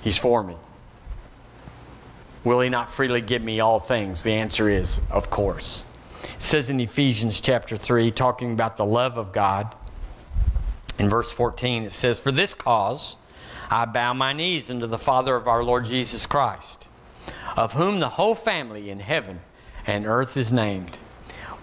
He's 0.02 0.18
for 0.18 0.44
me. 0.44 0.56
Will 2.44 2.62
He 2.62 2.70
not 2.70 2.92
freely 2.92 3.22
give 3.22 3.42
me 3.42 3.60
all 3.60 3.80
things? 3.80 4.24
The 4.24 4.34
answer 4.34 4.70
is, 4.70 5.02
of 5.12 5.30
course. 5.30 5.86
It 6.24 6.42
says 6.42 6.70
in 6.70 6.80
Ephesians 6.80 7.42
chapter 7.42 7.78
3, 7.78 8.12
talking 8.12 8.54
about 8.54 8.78
the 8.78 8.86
love 8.86 9.18
of 9.18 9.32
God, 9.32 9.76
in 11.00 11.10
verse 11.10 11.32
14, 11.32 11.84
it 11.84 11.92
says, 11.92 12.20
For 12.20 12.32
this 12.32 12.54
cause 12.54 13.18
I 13.70 13.86
bow 13.86 14.14
my 14.14 14.34
knees 14.34 14.70
unto 14.72 14.88
the 14.88 14.98
Father 14.98 15.36
of 15.36 15.48
our 15.48 15.64
Lord 15.64 15.86
Jesus 15.86 16.26
Christ, 16.26 16.88
of 17.56 17.74
whom 17.74 18.00
the 18.00 18.10
whole 18.10 18.36
family 18.36 18.90
in 18.90 19.00
heaven 19.00 19.42
and 19.86 20.06
earth 20.06 20.38
is 20.38 20.52
named. 20.52 20.98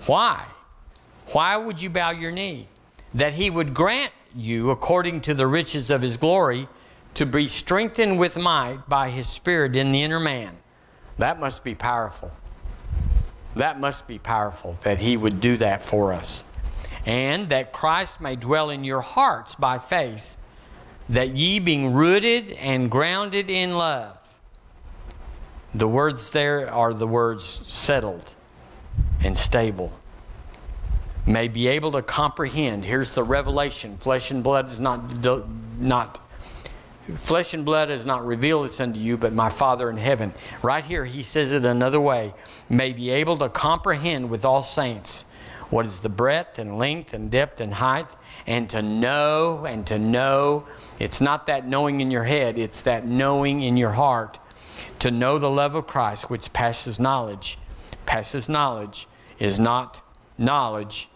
Why? 0.06 0.44
Why 1.28 1.56
would 1.56 1.80
you 1.80 1.90
bow 1.90 2.10
your 2.10 2.30
knee? 2.30 2.68
That 3.12 3.34
he 3.34 3.50
would 3.50 3.74
grant 3.74 4.12
you, 4.34 4.70
according 4.70 5.22
to 5.22 5.34
the 5.34 5.46
riches 5.46 5.90
of 5.90 6.02
his 6.02 6.16
glory, 6.16 6.68
to 7.14 7.24
be 7.24 7.48
strengthened 7.48 8.18
with 8.18 8.36
might 8.36 8.88
by 8.88 9.10
his 9.10 9.28
Spirit 9.28 9.76
in 9.76 9.92
the 9.92 10.02
inner 10.02 10.20
man. 10.20 10.56
That 11.18 11.38
must 11.38 11.62
be 11.62 11.74
powerful. 11.74 12.32
That 13.56 13.78
must 13.78 14.06
be 14.06 14.18
powerful 14.18 14.76
that 14.82 15.00
He 15.00 15.16
would 15.16 15.40
do 15.40 15.56
that 15.58 15.82
for 15.82 16.12
us. 16.12 16.44
And 17.06 17.48
that 17.50 17.72
Christ 17.72 18.20
may 18.20 18.36
dwell 18.36 18.70
in 18.70 18.82
your 18.82 19.00
hearts 19.00 19.54
by 19.54 19.78
faith, 19.78 20.38
that 21.08 21.36
ye 21.36 21.58
being 21.58 21.92
rooted 21.92 22.50
and 22.52 22.90
grounded 22.90 23.50
in 23.50 23.74
love. 23.74 24.18
The 25.74 25.88
words 25.88 26.30
there 26.30 26.72
are 26.72 26.94
the 26.94 27.06
words 27.06 27.44
settled 27.44 28.34
and 29.22 29.36
stable. 29.36 29.92
May 31.26 31.48
be 31.48 31.68
able 31.68 31.92
to 31.92 32.02
comprehend. 32.02 32.84
Here's 32.84 33.10
the 33.10 33.22
revelation. 33.22 33.96
Flesh 33.96 34.30
and 34.30 34.42
blood 34.42 34.68
is 34.68 34.78
not, 34.78 35.24
not 35.78 36.23
Flesh 37.16 37.52
and 37.52 37.66
blood 37.66 37.90
has 37.90 38.06
not 38.06 38.26
revealed 38.26 38.64
this 38.64 38.80
unto 38.80 38.98
you, 38.98 39.18
but 39.18 39.34
my 39.34 39.50
Father 39.50 39.90
in 39.90 39.98
heaven. 39.98 40.32
Right 40.62 40.84
here, 40.84 41.04
he 41.04 41.22
says 41.22 41.52
it 41.52 41.64
another 41.64 42.00
way 42.00 42.32
may 42.70 42.92
be 42.92 43.10
able 43.10 43.36
to 43.38 43.50
comprehend 43.50 44.30
with 44.30 44.44
all 44.44 44.62
saints 44.62 45.26
what 45.68 45.84
is 45.84 46.00
the 46.00 46.08
breadth 46.08 46.58
and 46.58 46.78
length 46.78 47.12
and 47.12 47.30
depth 47.30 47.60
and 47.60 47.74
height, 47.74 48.08
and 48.46 48.70
to 48.70 48.80
know 48.80 49.66
and 49.66 49.86
to 49.86 49.98
know. 49.98 50.66
It's 50.98 51.20
not 51.20 51.46
that 51.46 51.66
knowing 51.66 52.00
in 52.00 52.10
your 52.10 52.24
head, 52.24 52.58
it's 52.58 52.80
that 52.82 53.06
knowing 53.06 53.60
in 53.60 53.76
your 53.76 53.92
heart. 53.92 54.38
To 55.00 55.10
know 55.10 55.38
the 55.38 55.50
love 55.50 55.74
of 55.74 55.86
Christ, 55.86 56.30
which 56.30 56.52
passes 56.52 56.98
knowledge. 56.98 57.58
Passes 58.06 58.48
knowledge 58.48 59.06
is 59.38 59.60
not 59.60 60.00
knowledge 60.38 61.08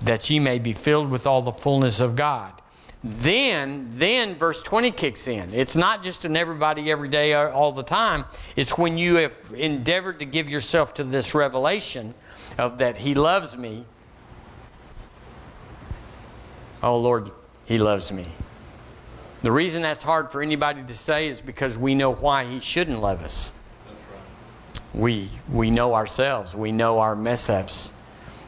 that 0.00 0.28
ye 0.30 0.38
may 0.38 0.58
be 0.58 0.72
filled 0.72 1.10
with 1.10 1.26
all 1.26 1.42
the 1.42 1.52
fullness 1.52 2.00
of 2.00 2.16
God 2.16 2.61
then 3.04 3.88
then 3.94 4.36
verse 4.36 4.62
20 4.62 4.90
kicks 4.92 5.26
in. 5.26 5.52
It's 5.52 5.74
not 5.74 6.02
just 6.02 6.24
in 6.24 6.36
everybody 6.36 6.90
every 6.90 7.08
day 7.08 7.34
uh, 7.34 7.50
all 7.50 7.72
the 7.72 7.82
time. 7.82 8.24
It's 8.54 8.78
when 8.78 8.96
you 8.96 9.16
have 9.16 9.36
endeavored 9.54 10.20
to 10.20 10.24
give 10.24 10.48
yourself 10.48 10.94
to 10.94 11.04
this 11.04 11.34
revelation 11.34 12.14
of 12.58 12.78
that 12.78 12.96
he 12.96 13.14
loves 13.14 13.56
me. 13.56 13.84
Oh 16.82 16.98
lord 16.98 17.30
he 17.64 17.78
loves 17.78 18.12
me. 18.12 18.26
The 19.42 19.50
reason 19.50 19.82
that's 19.82 20.04
hard 20.04 20.30
for 20.30 20.40
anybody 20.40 20.84
to 20.84 20.94
say 20.94 21.26
is 21.26 21.40
because 21.40 21.76
we 21.76 21.96
know 21.96 22.12
why 22.12 22.44
he 22.44 22.60
shouldn't 22.60 23.00
love 23.00 23.22
us. 23.22 23.52
We 24.94 25.28
we 25.50 25.70
know 25.70 25.94
ourselves. 25.94 26.54
We 26.54 26.70
know 26.70 27.00
our 27.00 27.16
mess 27.16 27.48
ups 27.50 27.92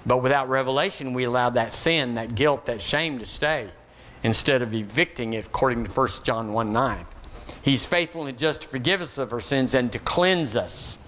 but 0.07 0.22
without 0.22 0.48
revelation 0.48 1.14
we 1.14 1.24
allow 1.24 1.50
that 1.50 1.72
sin 1.72 2.14
that 2.14 2.34
guilt 2.34 2.66
that 2.66 2.80
shame 2.80 3.18
to 3.18 3.26
stay 3.26 3.68
instead 4.24 4.62
of 4.62 4.74
evicting 4.74 5.34
it 5.34 5.46
according 5.46 5.84
to 5.84 5.90
1 5.90 6.08
John 6.24 6.52
1 6.52 6.72
9. 6.72 7.06
He's 7.62 7.86
faithful 7.86 8.26
and 8.26 8.36
just 8.36 8.62
to 8.62 8.68
forgive 8.68 9.00
us 9.00 9.18
of 9.18 9.32
our 9.32 9.40
sins 9.40 9.74
and 9.74 9.92
to 9.92 9.98
cleanse 10.00 10.56
us 10.56 10.98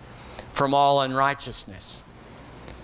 from 0.52 0.72
all 0.74 1.00
unrighteousness. 1.00 2.04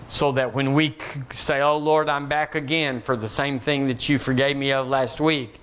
So 0.09 0.31
that 0.33 0.53
when 0.53 0.73
we 0.73 0.95
say, 1.31 1.61
Oh 1.61 1.77
Lord, 1.77 2.09
I'm 2.09 2.27
back 2.27 2.55
again 2.55 2.99
for 2.99 3.15
the 3.15 3.27
same 3.27 3.57
thing 3.59 3.87
that 3.87 4.09
you 4.09 4.19
forgave 4.19 4.57
me 4.57 4.71
of 4.71 4.87
last 4.87 5.21
week, 5.21 5.59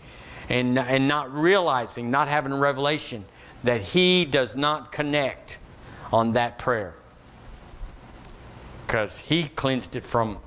and, 0.48 0.78
and 0.78 1.06
not 1.06 1.32
realizing, 1.32 2.10
not 2.10 2.26
having 2.26 2.50
a 2.52 2.56
revelation, 2.56 3.24
that 3.62 3.80
He 3.80 4.24
does 4.24 4.56
not 4.56 4.90
connect 4.90 5.58
on 6.12 6.32
that 6.32 6.58
prayer. 6.58 6.94
Because 8.86 9.18
He 9.18 9.44
cleansed 9.44 9.94
it 9.94 10.04
from 10.04 10.38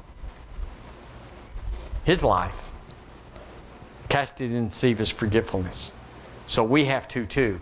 His 2.04 2.24
life 2.24 2.73
cast 4.14 4.42
it 4.42 4.52
in 4.52 4.70
the 4.70 4.94
his 4.94 5.10
forgetfulness. 5.10 5.92
So 6.46 6.64
we 6.64 6.86
have 6.86 7.08
to 7.08 7.26
too. 7.26 7.60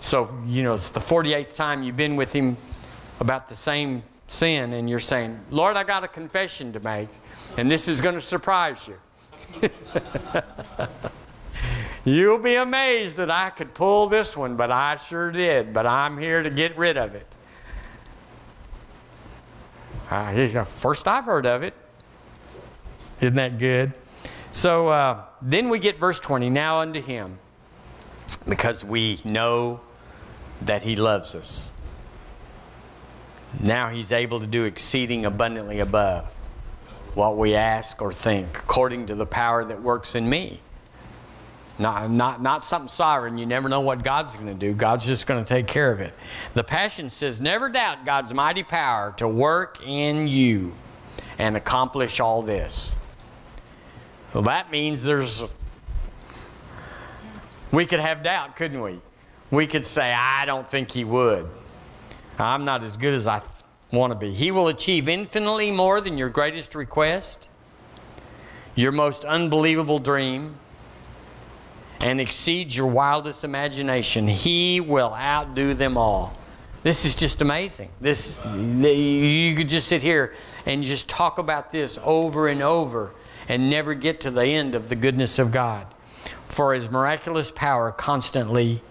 So, 0.00 0.30
you 0.46 0.62
know, 0.62 0.74
it's 0.74 0.90
the 0.90 1.00
48th 1.00 1.56
time 1.56 1.82
you've 1.82 1.96
been 1.96 2.14
with 2.14 2.32
him 2.32 2.56
about 3.18 3.48
the 3.48 3.56
same 3.56 4.04
sin, 4.28 4.74
and 4.74 4.88
you're 4.88 5.00
saying, 5.00 5.40
Lord, 5.50 5.76
I 5.76 5.82
got 5.82 6.04
a 6.04 6.08
confession 6.08 6.72
to 6.74 6.80
make, 6.80 7.08
and 7.56 7.68
this 7.68 7.88
is 7.88 8.00
going 8.00 8.14
to 8.14 8.20
surprise 8.20 8.88
you. 8.88 8.96
You'll 12.04 12.38
be 12.38 12.54
amazed 12.54 13.16
that 13.16 13.32
I 13.32 13.50
could 13.50 13.74
pull 13.74 14.06
this 14.06 14.36
one, 14.36 14.54
but 14.54 14.70
I 14.70 14.94
sure 14.98 15.32
did. 15.32 15.74
But 15.74 15.84
I'm 15.84 16.16
here 16.16 16.44
to 16.44 16.50
get 16.50 16.78
rid 16.78 16.96
of 16.96 17.16
it. 17.16 17.26
Uh, 20.08 20.64
first 20.64 21.08
I've 21.08 21.24
heard 21.24 21.46
of 21.46 21.64
it. 21.64 21.74
Isn't 23.20 23.34
that 23.34 23.58
good? 23.58 23.94
So 24.54 24.86
uh, 24.86 25.24
then 25.42 25.68
we 25.68 25.80
get 25.80 25.98
verse 25.98 26.20
20 26.20 26.48
now 26.48 26.78
unto 26.78 27.02
him, 27.02 27.38
because 28.48 28.84
we 28.84 29.20
know 29.24 29.80
that 30.62 30.82
he 30.82 30.94
loves 30.94 31.34
us. 31.34 31.72
Now 33.58 33.88
he's 33.88 34.12
able 34.12 34.38
to 34.38 34.46
do 34.46 34.62
exceeding 34.62 35.24
abundantly 35.24 35.80
above 35.80 36.26
what 37.14 37.36
we 37.36 37.56
ask 37.56 38.00
or 38.00 38.12
think, 38.12 38.60
according 38.60 39.08
to 39.08 39.16
the 39.16 39.26
power 39.26 39.64
that 39.64 39.82
works 39.82 40.14
in 40.14 40.28
me. 40.28 40.60
Not, 41.76 42.08
not, 42.08 42.40
not 42.40 42.62
something 42.62 42.88
sovereign. 42.88 43.36
You 43.36 43.46
never 43.46 43.68
know 43.68 43.80
what 43.80 44.04
God's 44.04 44.36
going 44.36 44.46
to 44.46 44.54
do. 44.54 44.72
God's 44.72 45.04
just 45.04 45.26
going 45.26 45.44
to 45.44 45.48
take 45.48 45.66
care 45.66 45.90
of 45.90 46.00
it. 46.00 46.14
The 46.54 46.62
Passion 46.62 47.10
says, 47.10 47.40
Never 47.40 47.68
doubt 47.68 48.04
God's 48.04 48.32
mighty 48.32 48.62
power 48.62 49.14
to 49.16 49.26
work 49.26 49.84
in 49.84 50.28
you 50.28 50.74
and 51.40 51.56
accomplish 51.56 52.20
all 52.20 52.40
this. 52.40 52.94
Well, 54.34 54.42
that 54.42 54.72
means 54.72 55.02
there's. 55.02 55.44
We 57.70 57.86
could 57.86 58.00
have 58.00 58.24
doubt, 58.24 58.56
couldn't 58.56 58.80
we? 58.80 59.00
We 59.50 59.66
could 59.68 59.86
say, 59.86 60.12
I 60.12 60.44
don't 60.44 60.66
think 60.66 60.90
he 60.90 61.04
would. 61.04 61.48
I'm 62.38 62.64
not 62.64 62.82
as 62.82 62.96
good 62.96 63.14
as 63.14 63.28
I 63.28 63.40
want 63.92 64.10
to 64.10 64.16
be. 64.16 64.34
He 64.34 64.50
will 64.50 64.68
achieve 64.68 65.08
infinitely 65.08 65.70
more 65.70 66.00
than 66.00 66.18
your 66.18 66.28
greatest 66.28 66.74
request, 66.74 67.48
your 68.74 68.90
most 68.90 69.24
unbelievable 69.24 70.00
dream, 70.00 70.56
and 72.00 72.20
exceeds 72.20 72.76
your 72.76 72.88
wildest 72.88 73.44
imagination. 73.44 74.26
He 74.26 74.80
will 74.80 75.14
outdo 75.14 75.74
them 75.74 75.96
all. 75.96 76.36
This 76.82 77.04
is 77.04 77.14
just 77.14 77.40
amazing. 77.40 77.88
This 78.00 78.36
you 78.44 79.54
could 79.56 79.68
just 79.68 79.86
sit 79.86 80.02
here 80.02 80.34
and 80.66 80.82
just 80.82 81.08
talk 81.08 81.38
about 81.38 81.70
this 81.70 81.98
over 82.02 82.48
and 82.48 82.62
over 82.62 83.12
and 83.48 83.70
never 83.70 83.94
get 83.94 84.20
to 84.22 84.30
the 84.30 84.44
end 84.44 84.74
of 84.74 84.88
the 84.88 84.96
goodness 84.96 85.38
of 85.38 85.52
God. 85.52 85.86
For 86.44 86.74
his 86.74 86.90
miraculous 86.90 87.50
power 87.50 87.90
constantly 87.92 88.82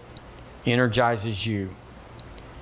energizes 0.66 1.46
you. 1.46 1.70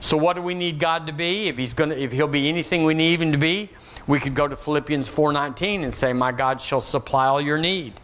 So 0.01 0.17
what 0.17 0.35
do 0.35 0.43
we 0.43 0.55
need 0.55 0.79
God 0.79 1.07
to 1.07 1.13
be? 1.13 1.49
If 1.49 1.57
he's 1.57 1.75
going 1.75 1.91
to 1.91 1.99
if 1.99 2.13
he'll 2.13 2.27
be 2.27 2.49
anything 2.49 2.85
we 2.85 2.95
need 2.95 3.23
him 3.23 3.33
to 3.33 3.39
be, 3.39 3.71
we 4.07 4.19
could 4.19 4.35
go 4.35 4.49
to 4.49 4.57
Philippians 4.57 5.09
4:19 5.09 5.85
and 5.85 5.95
say, 5.95 6.13
"My 6.13 6.33
God 6.33 6.61
shall 6.61 6.81
supply 6.81 7.27
all 7.27 7.41
your 7.41 7.59
need." 7.59 8.01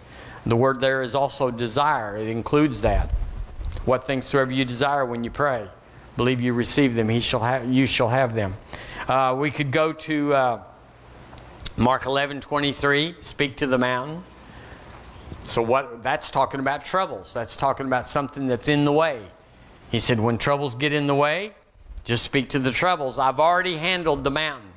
The 0.46 0.56
word 0.56 0.80
there 0.80 1.02
is 1.02 1.14
also 1.14 1.50
desire. 1.50 2.16
It 2.16 2.28
includes 2.28 2.82
that. 2.82 3.10
What 3.84 4.04
things 4.04 4.26
soever 4.26 4.52
you 4.52 4.64
desire 4.64 5.04
when 5.04 5.24
you 5.24 5.30
pray, 5.30 5.66
believe 6.16 6.40
you 6.40 6.52
receive 6.52 6.94
them, 6.94 7.08
he 7.08 7.20
shall 7.20 7.40
have, 7.40 7.70
you 7.70 7.84
shall 7.84 8.08
have 8.08 8.34
them. 8.34 8.56
Uh, 9.08 9.34
we 9.38 9.50
could 9.50 9.72
go 9.72 9.92
to 9.92 10.34
uh, 10.34 10.62
Mark 11.78 12.06
11, 12.06 12.40
23, 12.40 13.14
speak 13.20 13.56
to 13.58 13.66
the 13.68 13.78
mountain. 13.78 14.24
So 15.44 15.62
what 15.62 16.02
that's 16.02 16.28
talking 16.28 16.58
about 16.58 16.84
troubles. 16.84 17.32
That's 17.32 17.56
talking 17.56 17.86
about 17.86 18.08
something 18.08 18.48
that's 18.48 18.66
in 18.66 18.84
the 18.84 18.92
way. 18.92 19.22
He 19.92 20.00
said, 20.00 20.18
when 20.18 20.38
troubles 20.38 20.74
get 20.74 20.92
in 20.92 21.06
the 21.06 21.14
way, 21.14 21.54
just 22.02 22.24
speak 22.24 22.48
to 22.50 22.58
the 22.58 22.72
troubles. 22.72 23.18
I've 23.20 23.38
already 23.38 23.76
handled 23.76 24.24
the 24.24 24.30
mountain. 24.30 24.72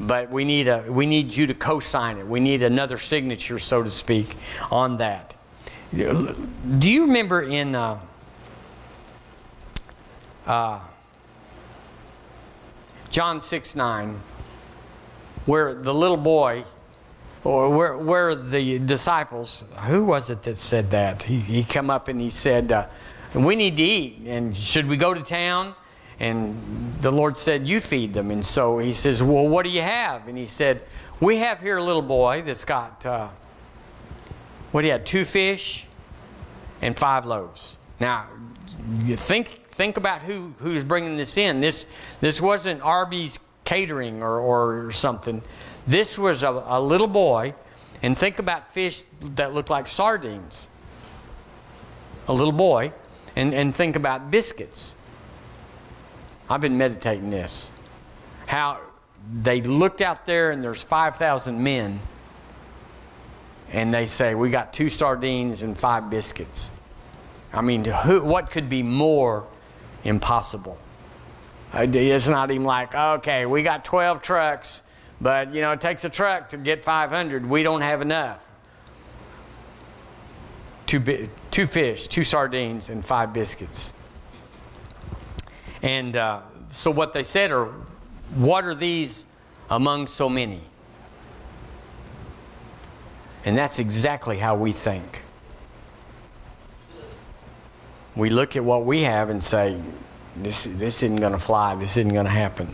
But 0.00 0.30
we 0.30 0.44
need 0.44 0.68
a 0.68 0.84
we 0.88 1.06
need 1.06 1.32
you 1.34 1.46
to 1.46 1.54
co-sign 1.54 2.16
it. 2.16 2.26
We 2.26 2.40
need 2.40 2.62
another 2.62 2.98
signature, 2.98 3.58
so 3.58 3.82
to 3.82 3.90
speak, 3.90 4.36
on 4.70 4.96
that. 4.96 5.36
Do 5.94 6.90
you 6.90 7.02
remember 7.02 7.42
in 7.42 7.74
uh, 7.74 8.00
uh, 10.46 10.80
John 13.10 13.40
6 13.40 13.76
9, 13.76 14.20
where 15.46 15.74
the 15.74 15.92
little 15.92 16.16
boy, 16.16 16.64
or 17.44 17.68
where, 17.68 17.96
where 17.96 18.34
the 18.34 18.78
disciples, 18.78 19.64
who 19.86 20.04
was 20.04 20.30
it 20.30 20.42
that 20.44 20.56
said 20.56 20.90
that? 20.90 21.22
He, 21.22 21.38
he 21.38 21.64
come 21.64 21.90
up 21.90 22.08
and 22.08 22.20
he 22.20 22.30
said, 22.30 22.72
uh, 22.72 22.88
We 23.34 23.54
need 23.54 23.76
to 23.76 23.82
eat, 23.82 24.22
and 24.26 24.56
should 24.56 24.88
we 24.88 24.96
go 24.96 25.12
to 25.12 25.22
town? 25.22 25.74
And 26.20 26.94
the 27.00 27.10
Lord 27.10 27.36
said, 27.36 27.68
You 27.68 27.80
feed 27.80 28.14
them. 28.14 28.30
And 28.30 28.44
so 28.44 28.78
he 28.78 28.92
says, 28.92 29.22
Well, 29.22 29.48
what 29.48 29.64
do 29.64 29.70
you 29.70 29.82
have? 29.82 30.28
And 30.28 30.38
he 30.38 30.46
said, 30.46 30.82
We 31.20 31.36
have 31.38 31.60
here 31.60 31.76
a 31.76 31.82
little 31.82 32.02
boy 32.02 32.42
that's 32.42 32.64
got, 32.64 33.04
uh, 33.04 33.28
what 34.72 34.84
you 34.84 34.92
have, 34.92 35.04
two 35.04 35.24
fish 35.24 35.86
and 36.80 36.98
five 36.98 37.26
loaves. 37.26 37.78
Now, 38.00 38.26
you 39.04 39.16
think, 39.16 39.48
think 39.70 39.96
about 39.96 40.22
who, 40.22 40.54
who's 40.58 40.84
bringing 40.84 41.16
this 41.16 41.36
in. 41.36 41.60
This, 41.60 41.86
this 42.20 42.40
wasn't 42.40 42.80
Arby's 42.82 43.38
catering 43.64 44.22
or, 44.22 44.38
or 44.38 44.90
something. 44.92 45.42
This 45.86 46.18
was 46.18 46.42
a, 46.42 46.50
a 46.66 46.80
little 46.80 47.06
boy, 47.06 47.54
and 48.02 48.16
think 48.16 48.38
about 48.38 48.70
fish 48.70 49.02
that 49.36 49.54
look 49.54 49.70
like 49.70 49.88
sardines. 49.88 50.68
A 52.28 52.32
little 52.32 52.52
boy, 52.52 52.92
and, 53.36 53.52
and 53.52 53.74
think 53.74 53.96
about 53.96 54.30
biscuits 54.30 54.96
I've 56.48 56.60
been 56.60 56.76
meditating 56.76 57.30
this. 57.30 57.70
How 58.46 58.80
they 59.40 59.62
looked 59.62 60.00
out 60.00 60.26
there 60.26 60.50
and 60.50 60.62
there's 60.62 60.82
5,000 60.82 61.62
men, 61.62 62.00
and 63.72 63.92
they 63.92 64.06
say, 64.06 64.34
We 64.34 64.50
got 64.50 64.72
two 64.72 64.90
sardines 64.90 65.62
and 65.62 65.76
five 65.76 66.10
biscuits. 66.10 66.72
I 67.52 67.62
mean, 67.62 67.84
who, 67.84 68.20
what 68.20 68.50
could 68.50 68.68
be 68.68 68.82
more 68.82 69.44
impossible? 70.02 70.78
It's 71.76 72.28
not 72.28 72.50
even 72.50 72.64
like, 72.64 72.94
okay, 72.94 73.46
we 73.46 73.62
got 73.62 73.84
12 73.84 74.22
trucks, 74.22 74.82
but 75.20 75.52
you 75.52 75.60
know, 75.60 75.72
it 75.72 75.80
takes 75.80 76.04
a 76.04 76.08
truck 76.08 76.48
to 76.50 76.56
get 76.56 76.84
500. 76.84 77.44
We 77.44 77.62
don't 77.62 77.80
have 77.80 78.00
enough. 78.00 78.50
Two, 80.86 81.28
two 81.50 81.66
fish, 81.66 82.06
two 82.06 82.22
sardines, 82.22 82.90
and 82.90 83.04
five 83.04 83.32
biscuits. 83.32 83.92
And 85.82 86.16
uh, 86.16 86.42
so 86.70 86.90
what 86.90 87.12
they 87.12 87.24
said 87.24 87.50
are, 87.50 87.66
what 88.36 88.64
are 88.64 88.74
these 88.74 89.26
among 89.68 90.06
so 90.06 90.28
many? 90.28 90.60
And 93.44 93.58
that's 93.58 93.78
exactly 93.78 94.38
how 94.38 94.54
we 94.54 94.72
think. 94.72 95.22
We 98.14 98.30
look 98.30 98.56
at 98.56 98.64
what 98.64 98.84
we 98.84 99.02
have 99.02 99.28
and 99.28 99.42
say, 99.42 99.76
this, 100.36 100.64
this 100.64 101.02
isn't 101.02 101.16
going 101.16 101.32
to 101.32 101.38
fly, 101.38 101.74
this 101.74 101.96
isn't 101.96 102.12
going 102.12 102.26
to 102.26 102.30
happen. 102.30 102.68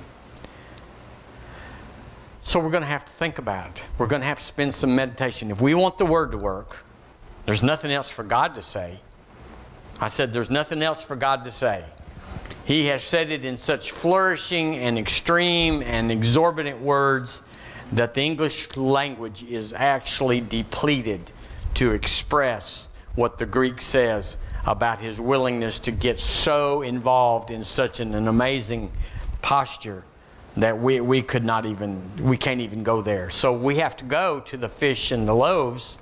So 2.42 2.58
we're 2.58 2.70
going 2.70 2.82
to 2.82 2.88
have 2.88 3.04
to 3.04 3.12
think 3.12 3.38
about 3.38 3.68
it. 3.68 3.84
We're 3.98 4.06
going 4.06 4.22
to 4.22 4.26
have 4.26 4.38
to 4.38 4.44
spend 4.44 4.74
some 4.74 4.94
meditation. 4.96 5.50
If 5.50 5.61
we 5.61 5.74
want 5.74 5.98
the 5.98 6.06
word 6.06 6.32
to 6.32 6.38
work, 6.38 6.84
there's 7.46 7.62
nothing 7.62 7.92
else 7.92 8.11
for 8.11 8.24
God 8.24 8.54
to 8.54 8.62
say. 8.62 9.00
I 10.00 10.08
said, 10.08 10.32
there's 10.32 10.50
nothing 10.50 10.82
else 10.82 11.02
for 11.02 11.16
God 11.16 11.44
to 11.44 11.50
say. 11.50 11.84
He 12.64 12.86
has 12.86 13.02
said 13.02 13.30
it 13.30 13.44
in 13.44 13.56
such 13.56 13.90
flourishing 13.90 14.76
and 14.76 14.98
extreme 14.98 15.82
and 15.82 16.11
exorbitant 16.11 16.80
words 16.80 17.42
that 17.92 18.14
the 18.14 18.22
English 18.22 18.76
language 18.76 19.42
is 19.42 19.72
actually 19.72 20.40
depleted 20.40 21.32
to 21.74 21.92
express 21.92 22.88
what 23.14 23.38
the 23.38 23.46
Greek 23.46 23.80
says 23.80 24.36
about 24.66 24.98
his 24.98 25.20
willingness 25.20 25.78
to 25.78 25.90
get 25.90 26.20
so 26.20 26.82
involved 26.82 27.50
in 27.50 27.64
such 27.64 28.00
an, 28.00 28.14
an 28.14 28.28
amazing 28.28 28.90
posture 29.42 30.04
that 30.56 30.78
we, 30.78 31.00
we 31.00 31.22
could 31.22 31.44
not 31.44 31.64
even 31.64 32.02
we 32.20 32.36
can't 32.36 32.61
even 32.61 32.82
go 32.82 33.00
there 33.00 33.30
so 33.30 33.52
we 33.52 33.76
have 33.76 33.96
to 33.96 34.04
go 34.04 34.40
to 34.40 34.56
the 34.56 34.68
fish 34.68 35.12
and 35.12 35.26
the 35.26 35.34
loaves 35.34 35.98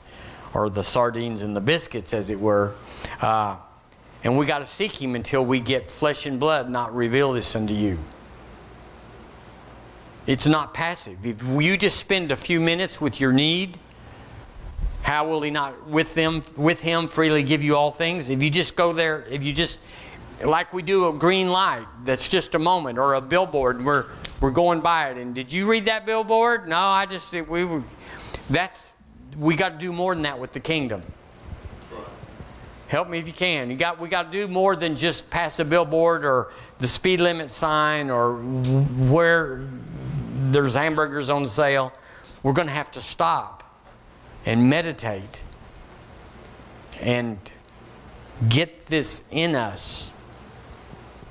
or 0.55 0.71
the 0.71 0.83
sardines 0.83 1.43
and 1.43 1.55
the 1.55 1.61
biscuits 1.61 2.15
as 2.15 2.31
it 2.31 2.41
were 2.41 2.75
uh, 3.21 3.57
and 4.25 4.37
we 4.37 4.47
got 4.47 4.59
to 4.59 4.67
seek 4.67 5.01
Him 5.01 5.15
until 5.15 5.45
we 5.45 5.61
get 5.61 5.91
flesh 5.91 6.27
and 6.27 6.41
blood 6.41 6.71
not 6.71 6.95
reveal 6.95 7.33
this 7.33 7.55
unto 7.55 7.75
you. 7.75 7.99
It's 10.27 10.47
not 10.47 10.75
passive. 10.75 11.25
If 11.25 11.43
you 11.43 11.77
just 11.77 11.97
spend 11.97 12.33
a 12.33 12.37
few 12.37 12.61
minutes 12.61 13.01
with 13.01 13.21
your 13.21 13.33
need, 13.33 13.79
how 15.03 15.29
will 15.29 15.41
He 15.43 15.51
not 15.51 15.89
with 15.89 16.15
them 16.15 16.43
with 16.57 16.81
Him 16.81 17.09
freely 17.09 17.43
give 17.43 17.63
you 17.63 17.77
all 17.77 17.91
things? 17.91 18.31
If 18.31 18.43
you 18.43 18.51
just 18.51 18.77
go 18.77 18.93
there, 18.93 19.25
if 19.31 19.43
you 19.43 19.53
just 19.53 19.79
like 20.45 20.73
we 20.73 20.83
do 20.83 21.09
a 21.09 21.13
green 21.13 21.49
light, 21.49 21.87
that's 22.05 22.29
just 22.29 22.55
a 22.55 22.59
moment, 22.59 22.99
or 22.99 23.15
a 23.15 23.21
billboard, 23.21 23.85
we're 23.85 24.07
we're 24.41 24.51
going 24.51 24.81
by 24.81 25.11
it. 25.11 25.17
And 25.17 25.35
did 25.35 25.53
you 25.53 25.69
read 25.71 25.87
that 25.87 26.07
billboard? 26.07 26.69
No, 26.69 26.79
I 26.79 27.07
just 27.07 27.33
we 27.33 27.65
were. 27.65 27.83
That's 28.51 28.93
we 29.37 29.57
got 29.57 29.71
to 29.71 29.79
do 29.79 29.93
more 29.93 30.15
than 30.15 30.23
that 30.23 30.39
with 30.39 30.53
the 30.53 30.61
kingdom. 30.61 31.03
Help 32.89 33.11
me 33.11 33.19
if 33.19 33.27
you 33.27 33.35
can. 33.35 33.71
You 33.71 33.77
got, 33.77 34.01
we 34.01 34.09
got 34.09 34.33
to 34.33 34.47
do 34.47 34.49
more 34.49 34.75
than 34.75 34.97
just 34.97 35.29
pass 35.29 35.59
a 35.59 35.65
billboard 35.65 36.25
or 36.25 36.53
the 36.79 36.87
speed 36.87 37.21
limit 37.21 37.51
sign 37.51 38.09
or 38.09 38.37
where 38.37 39.69
there's 40.51 40.75
hamburgers 40.75 41.29
on 41.29 41.47
sale. 41.47 41.93
We're 42.43 42.55
going 42.55 42.69
to 42.69 42.73
have 42.73 42.91
to 42.93 43.03
stop 43.03 43.63
and 44.49 44.71
meditate 44.71 45.43
and 47.03 47.39
get 48.49 48.87
this 48.87 49.23
in 49.31 49.55
us 49.55 50.15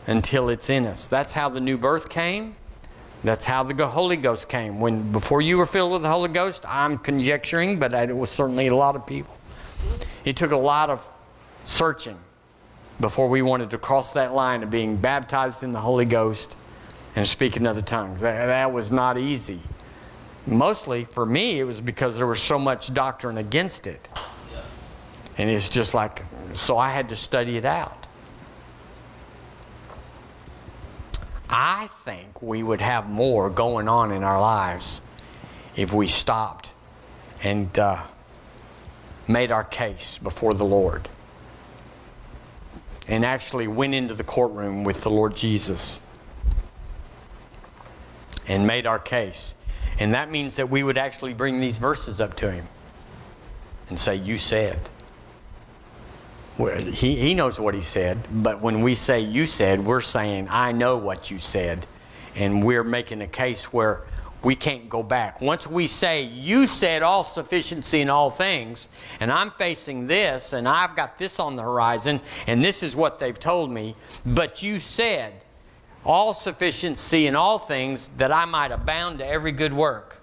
until 0.06 0.50
it's 0.50 0.70
in 0.70 0.86
us. 0.86 1.08
That's 1.08 1.34
how 1.34 1.50
the 1.50 1.60
new 1.60 1.80
birth 1.80 2.10
came. 2.10 2.56
That's 3.24 3.44
how 3.44 3.64
the 3.64 3.88
Holy 3.88 4.18
Ghost 4.18 4.48
came. 4.50 4.80
When 4.80 5.12
before 5.12 5.42
you 5.42 5.58
were 5.58 5.66
filled 5.66 5.94
with 5.94 6.04
the 6.04 6.12
Holy 6.12 6.30
Ghost, 6.30 6.64
I'm 6.68 7.00
conjecturing, 7.00 7.80
but 7.80 7.92
it 7.92 8.16
was 8.16 8.30
certainly 8.30 8.68
a 8.68 8.76
lot 8.76 8.96
of 8.96 9.08
people. 9.08 9.36
It 10.24 10.38
took 10.38 10.52
a 10.52 10.58
lot 10.58 10.92
of 10.92 11.04
searching 11.64 12.20
before 13.00 13.28
we 13.28 13.42
wanted 13.42 13.72
to 13.72 13.80
cross 13.80 14.12
that 14.12 14.36
line 14.36 14.62
of 14.62 14.70
being 14.70 14.96
baptized 14.96 15.64
in 15.64 15.72
the 15.72 15.82
Holy 15.82 16.06
Ghost 16.06 16.56
and 17.16 17.28
speaking 17.28 17.66
other 17.66 17.82
tongues. 17.82 18.22
That, 18.22 18.46
that 18.46 18.72
was 18.72 18.92
not 18.92 19.18
easy. 19.18 19.60
Mostly 20.48 21.04
for 21.04 21.26
me, 21.26 21.60
it 21.60 21.66
was 21.66 21.82
because 21.82 22.18
there 22.18 22.26
was 22.26 22.42
so 22.42 22.58
much 22.58 22.94
doctrine 22.94 23.38
against 23.38 23.86
it. 23.86 24.08
And 25.38 25.50
it's 25.50 25.70
just 25.70 25.94
like, 25.94 26.24
so 26.54 26.78
I 26.78 26.90
had 26.90 27.10
to 27.10 27.16
study 27.16 27.58
it 27.58 27.66
out. 27.66 28.08
I 31.50 31.88
think 32.06 32.42
we 32.42 32.64
would 32.64 32.82
have 32.82 33.10
more 33.10 33.50
going 33.50 33.88
on 33.88 34.12
in 34.12 34.24
our 34.24 34.40
lives 34.40 35.02
if 35.76 35.94
we 35.94 36.08
stopped 36.08 36.74
and 37.44 37.78
uh, 37.78 38.02
made 39.28 39.52
our 39.52 39.64
case 39.64 40.18
before 40.18 40.54
the 40.54 40.66
Lord 40.66 41.08
and 43.08 43.24
actually 43.24 43.68
went 43.68 43.96
into 43.96 44.14
the 44.14 44.24
courtroom 44.24 44.84
with 44.84 45.02
the 45.02 45.10
Lord 45.10 45.36
Jesus 45.36 46.02
and 48.48 48.66
made 48.66 48.86
our 48.86 49.00
case. 49.00 49.54
And 50.00 50.14
that 50.14 50.30
means 50.30 50.56
that 50.58 50.70
we 50.70 50.84
would 50.84 50.98
actually 50.98 51.34
bring 51.34 51.60
these 51.60 51.78
verses 51.78 52.22
up 52.22 52.36
to 52.38 52.52
him 52.52 52.68
and 53.90 54.00
say, 54.00 54.16
You 54.16 54.38
said. 54.38 54.90
He, 56.58 57.16
he 57.16 57.34
knows 57.36 57.60
what 57.60 57.76
he 57.76 57.84
said, 57.84 58.18
but 58.32 58.62
when 58.62 58.82
we 58.82 58.96
say 58.96 59.20
you 59.20 59.46
said, 59.46 59.86
we're 59.86 60.02
saying, 60.02 60.48
I 60.50 60.72
know 60.72 60.98
what 60.98 61.30
you 61.30 61.38
said. 61.38 61.86
And 62.36 62.64
we're 62.64 62.84
making 62.84 63.22
a 63.22 63.28
case 63.28 63.72
where 63.72 64.08
we 64.44 64.56
can't 64.56 64.90
go 64.90 65.04
back. 65.04 65.42
Once 65.42 65.68
we 65.68 65.88
say, 65.88 66.24
You 66.24 66.68
said 66.68 67.04
all 67.04 67.24
sufficiency 67.24 68.02
in 68.02 68.10
all 68.10 68.30
things, 68.30 68.90
and 69.20 69.32
I'm 69.32 69.52
facing 69.52 70.08
this, 70.08 70.54
and 70.54 70.68
I've 70.68 70.96
got 70.96 71.18
this 71.18 71.40
on 71.40 71.56
the 71.56 71.64
horizon, 71.64 72.22
and 72.46 72.64
this 72.64 72.84
is 72.84 72.96
what 72.96 73.20
they've 73.20 73.40
told 73.40 73.72
me, 73.72 73.96
but 74.26 74.62
you 74.64 74.80
said 74.80 75.44
all 76.08 76.34
sufficiency 76.34 77.28
in 77.28 77.36
all 77.36 77.60
things 77.60 78.10
that 78.16 78.32
I 78.32 78.46
might 78.46 78.72
abound 78.72 79.20
to 79.20 79.28
every 79.28 79.52
good 79.52 79.74
work. 79.74 80.22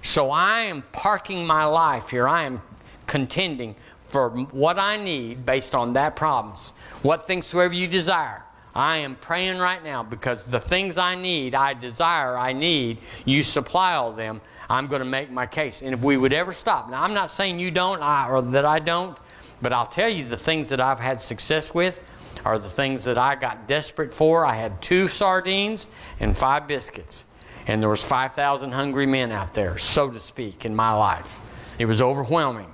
So 0.00 0.30
I 0.30 0.62
am 0.62 0.82
parking 0.92 1.44
my 1.44 1.64
life 1.64 2.08
here. 2.08 2.28
I 2.28 2.44
am 2.44 2.62
contending 3.06 3.74
for 4.06 4.30
what 4.30 4.78
I 4.78 4.96
need 4.96 5.44
based 5.44 5.74
on 5.74 5.94
that 5.94 6.14
promise. 6.14 6.72
What 7.02 7.26
things 7.26 7.46
soever 7.46 7.74
you 7.74 7.88
desire, 7.88 8.44
I 8.76 8.98
am 8.98 9.16
praying 9.16 9.58
right 9.58 9.82
now 9.82 10.04
because 10.04 10.44
the 10.44 10.60
things 10.60 10.98
I 10.98 11.16
need, 11.16 11.54
I 11.54 11.74
desire, 11.74 12.36
I 12.36 12.52
need, 12.52 13.00
you 13.24 13.42
supply 13.42 13.94
all 13.94 14.12
them. 14.12 14.40
I'm 14.70 14.86
going 14.86 15.00
to 15.00 15.04
make 15.04 15.32
my 15.32 15.46
case. 15.46 15.82
And 15.82 15.92
if 15.92 16.00
we 16.00 16.16
would 16.16 16.32
ever 16.32 16.52
stop, 16.52 16.88
now 16.88 17.02
I'm 17.02 17.14
not 17.14 17.28
saying 17.28 17.58
you 17.58 17.72
don't 17.72 18.02
I, 18.02 18.28
or 18.28 18.40
that 18.40 18.64
I 18.64 18.78
don't, 18.78 19.18
but 19.60 19.72
I'll 19.72 19.86
tell 19.86 20.08
you 20.08 20.24
the 20.24 20.36
things 20.36 20.68
that 20.68 20.80
I've 20.80 21.00
had 21.00 21.20
success 21.20 21.74
with 21.74 22.00
are 22.44 22.58
the 22.58 22.68
things 22.68 23.04
that 23.04 23.18
I 23.18 23.34
got 23.34 23.66
desperate 23.66 24.12
for. 24.12 24.44
I 24.44 24.54
had 24.54 24.80
two 24.82 25.08
sardines 25.08 25.86
and 26.20 26.36
five 26.36 26.68
biscuits. 26.68 27.24
And 27.66 27.80
there 27.80 27.88
was 27.88 28.02
5,000 28.02 28.72
hungry 28.72 29.06
men 29.06 29.32
out 29.32 29.54
there, 29.54 29.78
so 29.78 30.10
to 30.10 30.18
speak, 30.18 30.64
in 30.64 30.74
my 30.74 30.92
life. 30.92 31.40
It 31.78 31.86
was 31.86 32.02
overwhelming. 32.02 32.70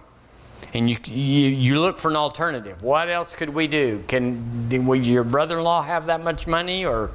And 0.74 0.88
you, 0.88 0.96
you, 1.04 1.48
you 1.48 1.80
look 1.80 1.98
for 1.98 2.10
an 2.10 2.16
alternative. 2.16 2.82
What 2.82 3.08
else 3.08 3.34
could 3.34 3.48
we 3.48 3.66
do? 3.66 4.02
Can 4.08 4.86
would 4.86 5.06
your 5.06 5.24
brother-in-law 5.24 5.82
have 5.82 6.06
that 6.06 6.22
much 6.22 6.46
money, 6.46 6.84
or 6.84 7.10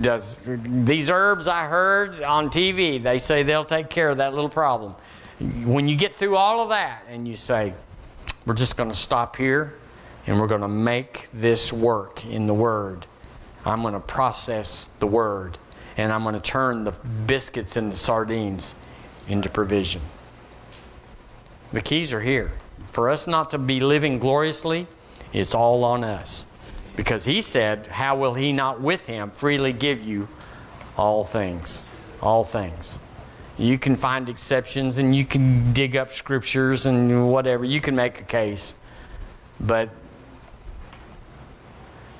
does 0.00 0.38
these 0.44 1.10
herbs 1.10 1.46
I 1.46 1.66
heard 1.66 2.22
on 2.22 2.48
TV? 2.48 3.00
They 3.00 3.18
say 3.18 3.42
they'll 3.42 3.64
take 3.64 3.90
care 3.90 4.08
of 4.08 4.16
that 4.18 4.34
little 4.34 4.48
problem. 4.48 4.94
When 5.64 5.88
you 5.88 5.96
get 5.96 6.14
through 6.14 6.36
all 6.36 6.60
of 6.60 6.70
that, 6.70 7.04
and 7.08 7.28
you 7.28 7.36
say, 7.36 7.74
"We're 8.44 8.54
just 8.54 8.76
going 8.76 8.90
to 8.90 8.96
stop 8.96 9.36
here, 9.36 9.74
and 10.26 10.40
we're 10.40 10.46
going 10.46 10.60
to 10.60 10.68
make 10.68 11.28
this 11.32 11.72
work 11.72 12.24
in 12.26 12.46
the 12.46 12.54
Word," 12.54 13.06
I'm 13.64 13.82
going 13.82 13.94
to 13.94 14.00
process 14.00 14.88
the 14.98 15.06
Word, 15.06 15.58
and 15.96 16.12
I'm 16.12 16.22
going 16.22 16.34
to 16.34 16.40
turn 16.40 16.84
the 16.84 16.92
biscuits 17.26 17.76
and 17.76 17.92
the 17.92 17.96
sardines 17.96 18.74
into 19.28 19.48
provision. 19.48 20.02
The 21.72 21.80
keys 21.80 22.12
are 22.12 22.20
here. 22.20 22.52
For 22.90 23.10
us 23.10 23.26
not 23.26 23.50
to 23.50 23.58
be 23.58 23.80
living 23.80 24.18
gloriously, 24.18 24.86
it's 25.32 25.54
all 25.54 25.84
on 25.84 26.04
us. 26.04 26.46
Because 26.94 27.24
he 27.24 27.42
said, 27.42 27.86
How 27.88 28.16
will 28.16 28.34
he 28.34 28.52
not 28.52 28.80
with 28.80 29.06
him 29.06 29.30
freely 29.30 29.72
give 29.72 30.02
you 30.02 30.28
all 30.96 31.24
things? 31.24 31.84
All 32.22 32.44
things. 32.44 32.98
You 33.58 33.78
can 33.78 33.96
find 33.96 34.28
exceptions 34.28 34.98
and 34.98 35.14
you 35.14 35.24
can 35.24 35.72
dig 35.72 35.96
up 35.96 36.12
scriptures 36.12 36.86
and 36.86 37.30
whatever. 37.30 37.64
You 37.64 37.80
can 37.80 37.96
make 37.96 38.20
a 38.20 38.24
case. 38.24 38.74
But 39.60 39.90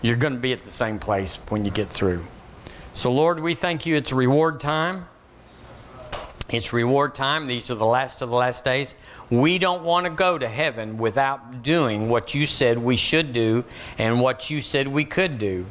you're 0.06 0.16
going 0.16 0.34
to 0.34 0.38
be 0.38 0.52
at 0.52 0.62
the 0.62 0.70
same 0.70 0.98
place 0.98 1.36
when 1.48 1.64
you 1.64 1.70
get 1.70 1.90
through. 1.90 2.24
So, 2.92 3.12
Lord, 3.12 3.40
we 3.40 3.54
thank 3.54 3.84
you. 3.84 3.96
It's 3.96 4.12
reward 4.12 4.60
time. 4.60 5.06
It's 6.48 6.72
reward 6.72 7.14
time. 7.16 7.48
These 7.48 7.70
are 7.70 7.74
the 7.74 7.84
last 7.84 8.22
of 8.22 8.30
the 8.30 8.36
last 8.36 8.64
days. 8.64 8.94
We 9.30 9.58
don't 9.58 9.82
want 9.82 10.06
to 10.06 10.10
go 10.10 10.38
to 10.38 10.46
heaven 10.46 10.96
without 10.96 11.64
doing 11.64 12.08
what 12.08 12.34
you 12.34 12.46
said 12.46 12.78
we 12.78 12.96
should 12.96 13.32
do 13.32 13.64
and 13.98 14.20
what 14.20 14.48
you 14.48 14.60
said 14.60 14.86
we 14.86 15.04
could 15.04 15.38
do. 15.38 15.66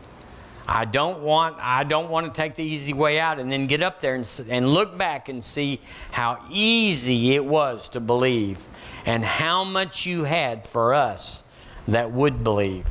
I 0.67 0.83
don't 0.83 1.21
want 1.21 1.57
I 1.59 1.83
don't 1.83 2.09
want 2.09 2.25
to 2.25 2.33
take 2.33 2.55
the 2.55 2.63
easy 2.63 2.91
way 2.91 3.19
out 3.19 3.39
and 3.39 3.51
then 3.51 3.67
get 3.67 3.81
up 3.81 4.01
there 4.01 4.15
and, 4.15 4.41
and 4.49 4.67
look 4.67 4.97
back 4.97 5.29
and 5.29 5.41
see 5.41 5.79
how 6.11 6.43
easy 6.49 7.35
it 7.35 7.45
was 7.45 7.87
to 7.89 7.99
believe 7.99 8.59
and 9.05 9.23
how 9.23 9.63
much 9.63 10.05
you 10.05 10.23
had 10.23 10.67
for 10.67 10.93
us 10.93 11.43
that 11.87 12.11
would 12.11 12.43
believe. 12.43 12.85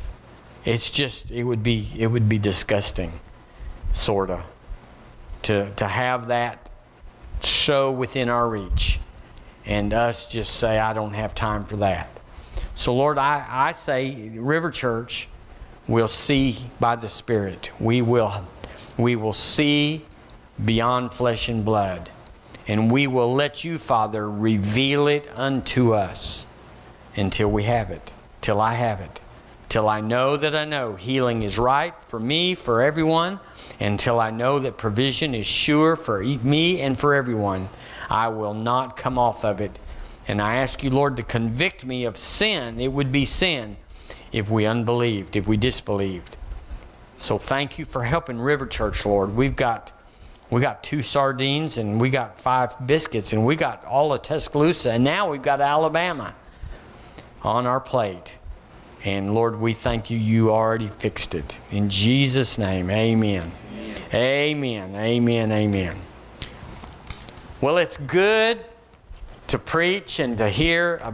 It's 0.65 0.89
just 0.89 1.31
it 1.31 1.43
would 1.43 1.63
be 1.63 1.91
it 1.97 2.07
would 2.07 2.27
be 2.27 2.39
disgusting, 2.39 3.13
sorta, 3.93 4.43
to 5.43 5.71
to 5.75 5.87
have 5.87 6.27
that 6.27 6.69
so 7.39 7.91
within 7.91 8.29
our 8.29 8.49
reach 8.49 8.99
and 9.65 9.93
us 9.93 10.27
just 10.27 10.55
say, 10.57 10.79
I 10.79 10.93
don't 10.93 11.13
have 11.13 11.33
time 11.33 11.65
for 11.65 11.77
that. 11.77 12.09
So, 12.75 12.93
Lord, 12.93 13.17
I, 13.17 13.45
I 13.49 13.71
say, 13.71 14.29
River 14.35 14.69
Church 14.69 15.27
will 15.87 16.07
see 16.07 16.57
by 16.79 16.95
the 16.95 17.07
Spirit. 17.07 17.71
We 17.79 18.01
will, 18.01 18.45
we 18.97 19.15
will 19.15 19.33
see 19.33 20.05
beyond 20.63 21.13
flesh 21.13 21.49
and 21.49 21.65
blood. 21.65 22.09
And 22.67 22.91
we 22.91 23.07
will 23.07 23.33
let 23.33 23.63
you, 23.63 23.77
Father, 23.77 24.29
reveal 24.29 25.07
it 25.07 25.27
unto 25.35 25.93
us 25.93 26.47
until 27.15 27.51
we 27.51 27.63
have 27.63 27.91
it, 27.91 28.13
till 28.41 28.59
I 28.59 28.73
have 28.73 28.99
it, 29.01 29.21
till 29.69 29.89
I 29.89 30.01
know 30.01 30.37
that 30.37 30.55
I 30.55 30.65
know 30.65 30.95
healing 30.95 31.43
is 31.43 31.57
right 31.57 31.93
for 32.03 32.19
me, 32.19 32.55
for 32.55 32.81
everyone, 32.81 33.39
until 33.79 34.19
I 34.19 34.31
know 34.31 34.59
that 34.59 34.77
provision 34.77 35.35
is 35.35 35.45
sure 35.45 35.95
for 35.95 36.23
me 36.23 36.81
and 36.81 36.97
for 36.97 37.13
everyone. 37.13 37.69
I 38.09 38.27
will 38.29 38.53
not 38.53 38.97
come 38.97 39.17
off 39.17 39.43
of 39.43 39.61
it. 39.61 39.79
And 40.27 40.41
I 40.41 40.55
ask 40.55 40.83
you, 40.83 40.89
Lord, 40.89 41.17
to 41.17 41.23
convict 41.23 41.85
me 41.85 42.05
of 42.05 42.17
sin. 42.17 42.79
It 42.79 42.87
would 42.87 43.11
be 43.11 43.25
sin 43.25 43.77
if 44.31 44.49
we 44.49 44.65
unbelieved, 44.65 45.35
if 45.35 45.47
we 45.47 45.57
disbelieved. 45.57 46.37
So 47.17 47.37
thank 47.37 47.79
you 47.79 47.85
for 47.85 48.03
helping 48.03 48.39
River 48.39 48.65
Church, 48.65 49.05
Lord. 49.05 49.35
We've 49.35 49.55
got 49.55 49.91
we 50.51 50.61
got 50.61 50.83
two 50.83 51.01
sardines 51.01 51.79
and 51.79 51.99
we 51.99 52.11
got 52.11 52.39
five 52.39 52.75
biscuits 52.85 53.33
and 53.33 53.45
we 53.45 53.55
got 53.55 53.83
all 53.83 54.13
of 54.13 54.21
Tuscaloosa 54.21 54.91
and 54.91 55.03
now 55.03 55.31
we've 55.31 55.41
got 55.41 55.59
Alabama 55.59 56.35
on 57.41 57.65
our 57.65 57.79
plate. 57.79 58.37
And 59.05 59.35
Lord, 59.35 59.59
we 59.59 59.73
thank 59.73 60.09
you. 60.09 60.17
You 60.17 60.51
already 60.51 60.87
fixed 60.87 61.35
it. 61.35 61.57
In 61.71 61.89
Jesus' 61.91 62.57
name, 62.57 62.89
amen. 62.89 63.51
Amen. 64.11 64.95
Amen. 64.95 65.51
Amen. 65.51 65.95
Well, 67.61 67.77
it's 67.77 67.97
good 67.97 68.65
to 69.47 69.59
preach 69.59 70.19
and 70.19 70.37
to 70.39 70.49
hear 70.49 70.97
about. 70.97 71.13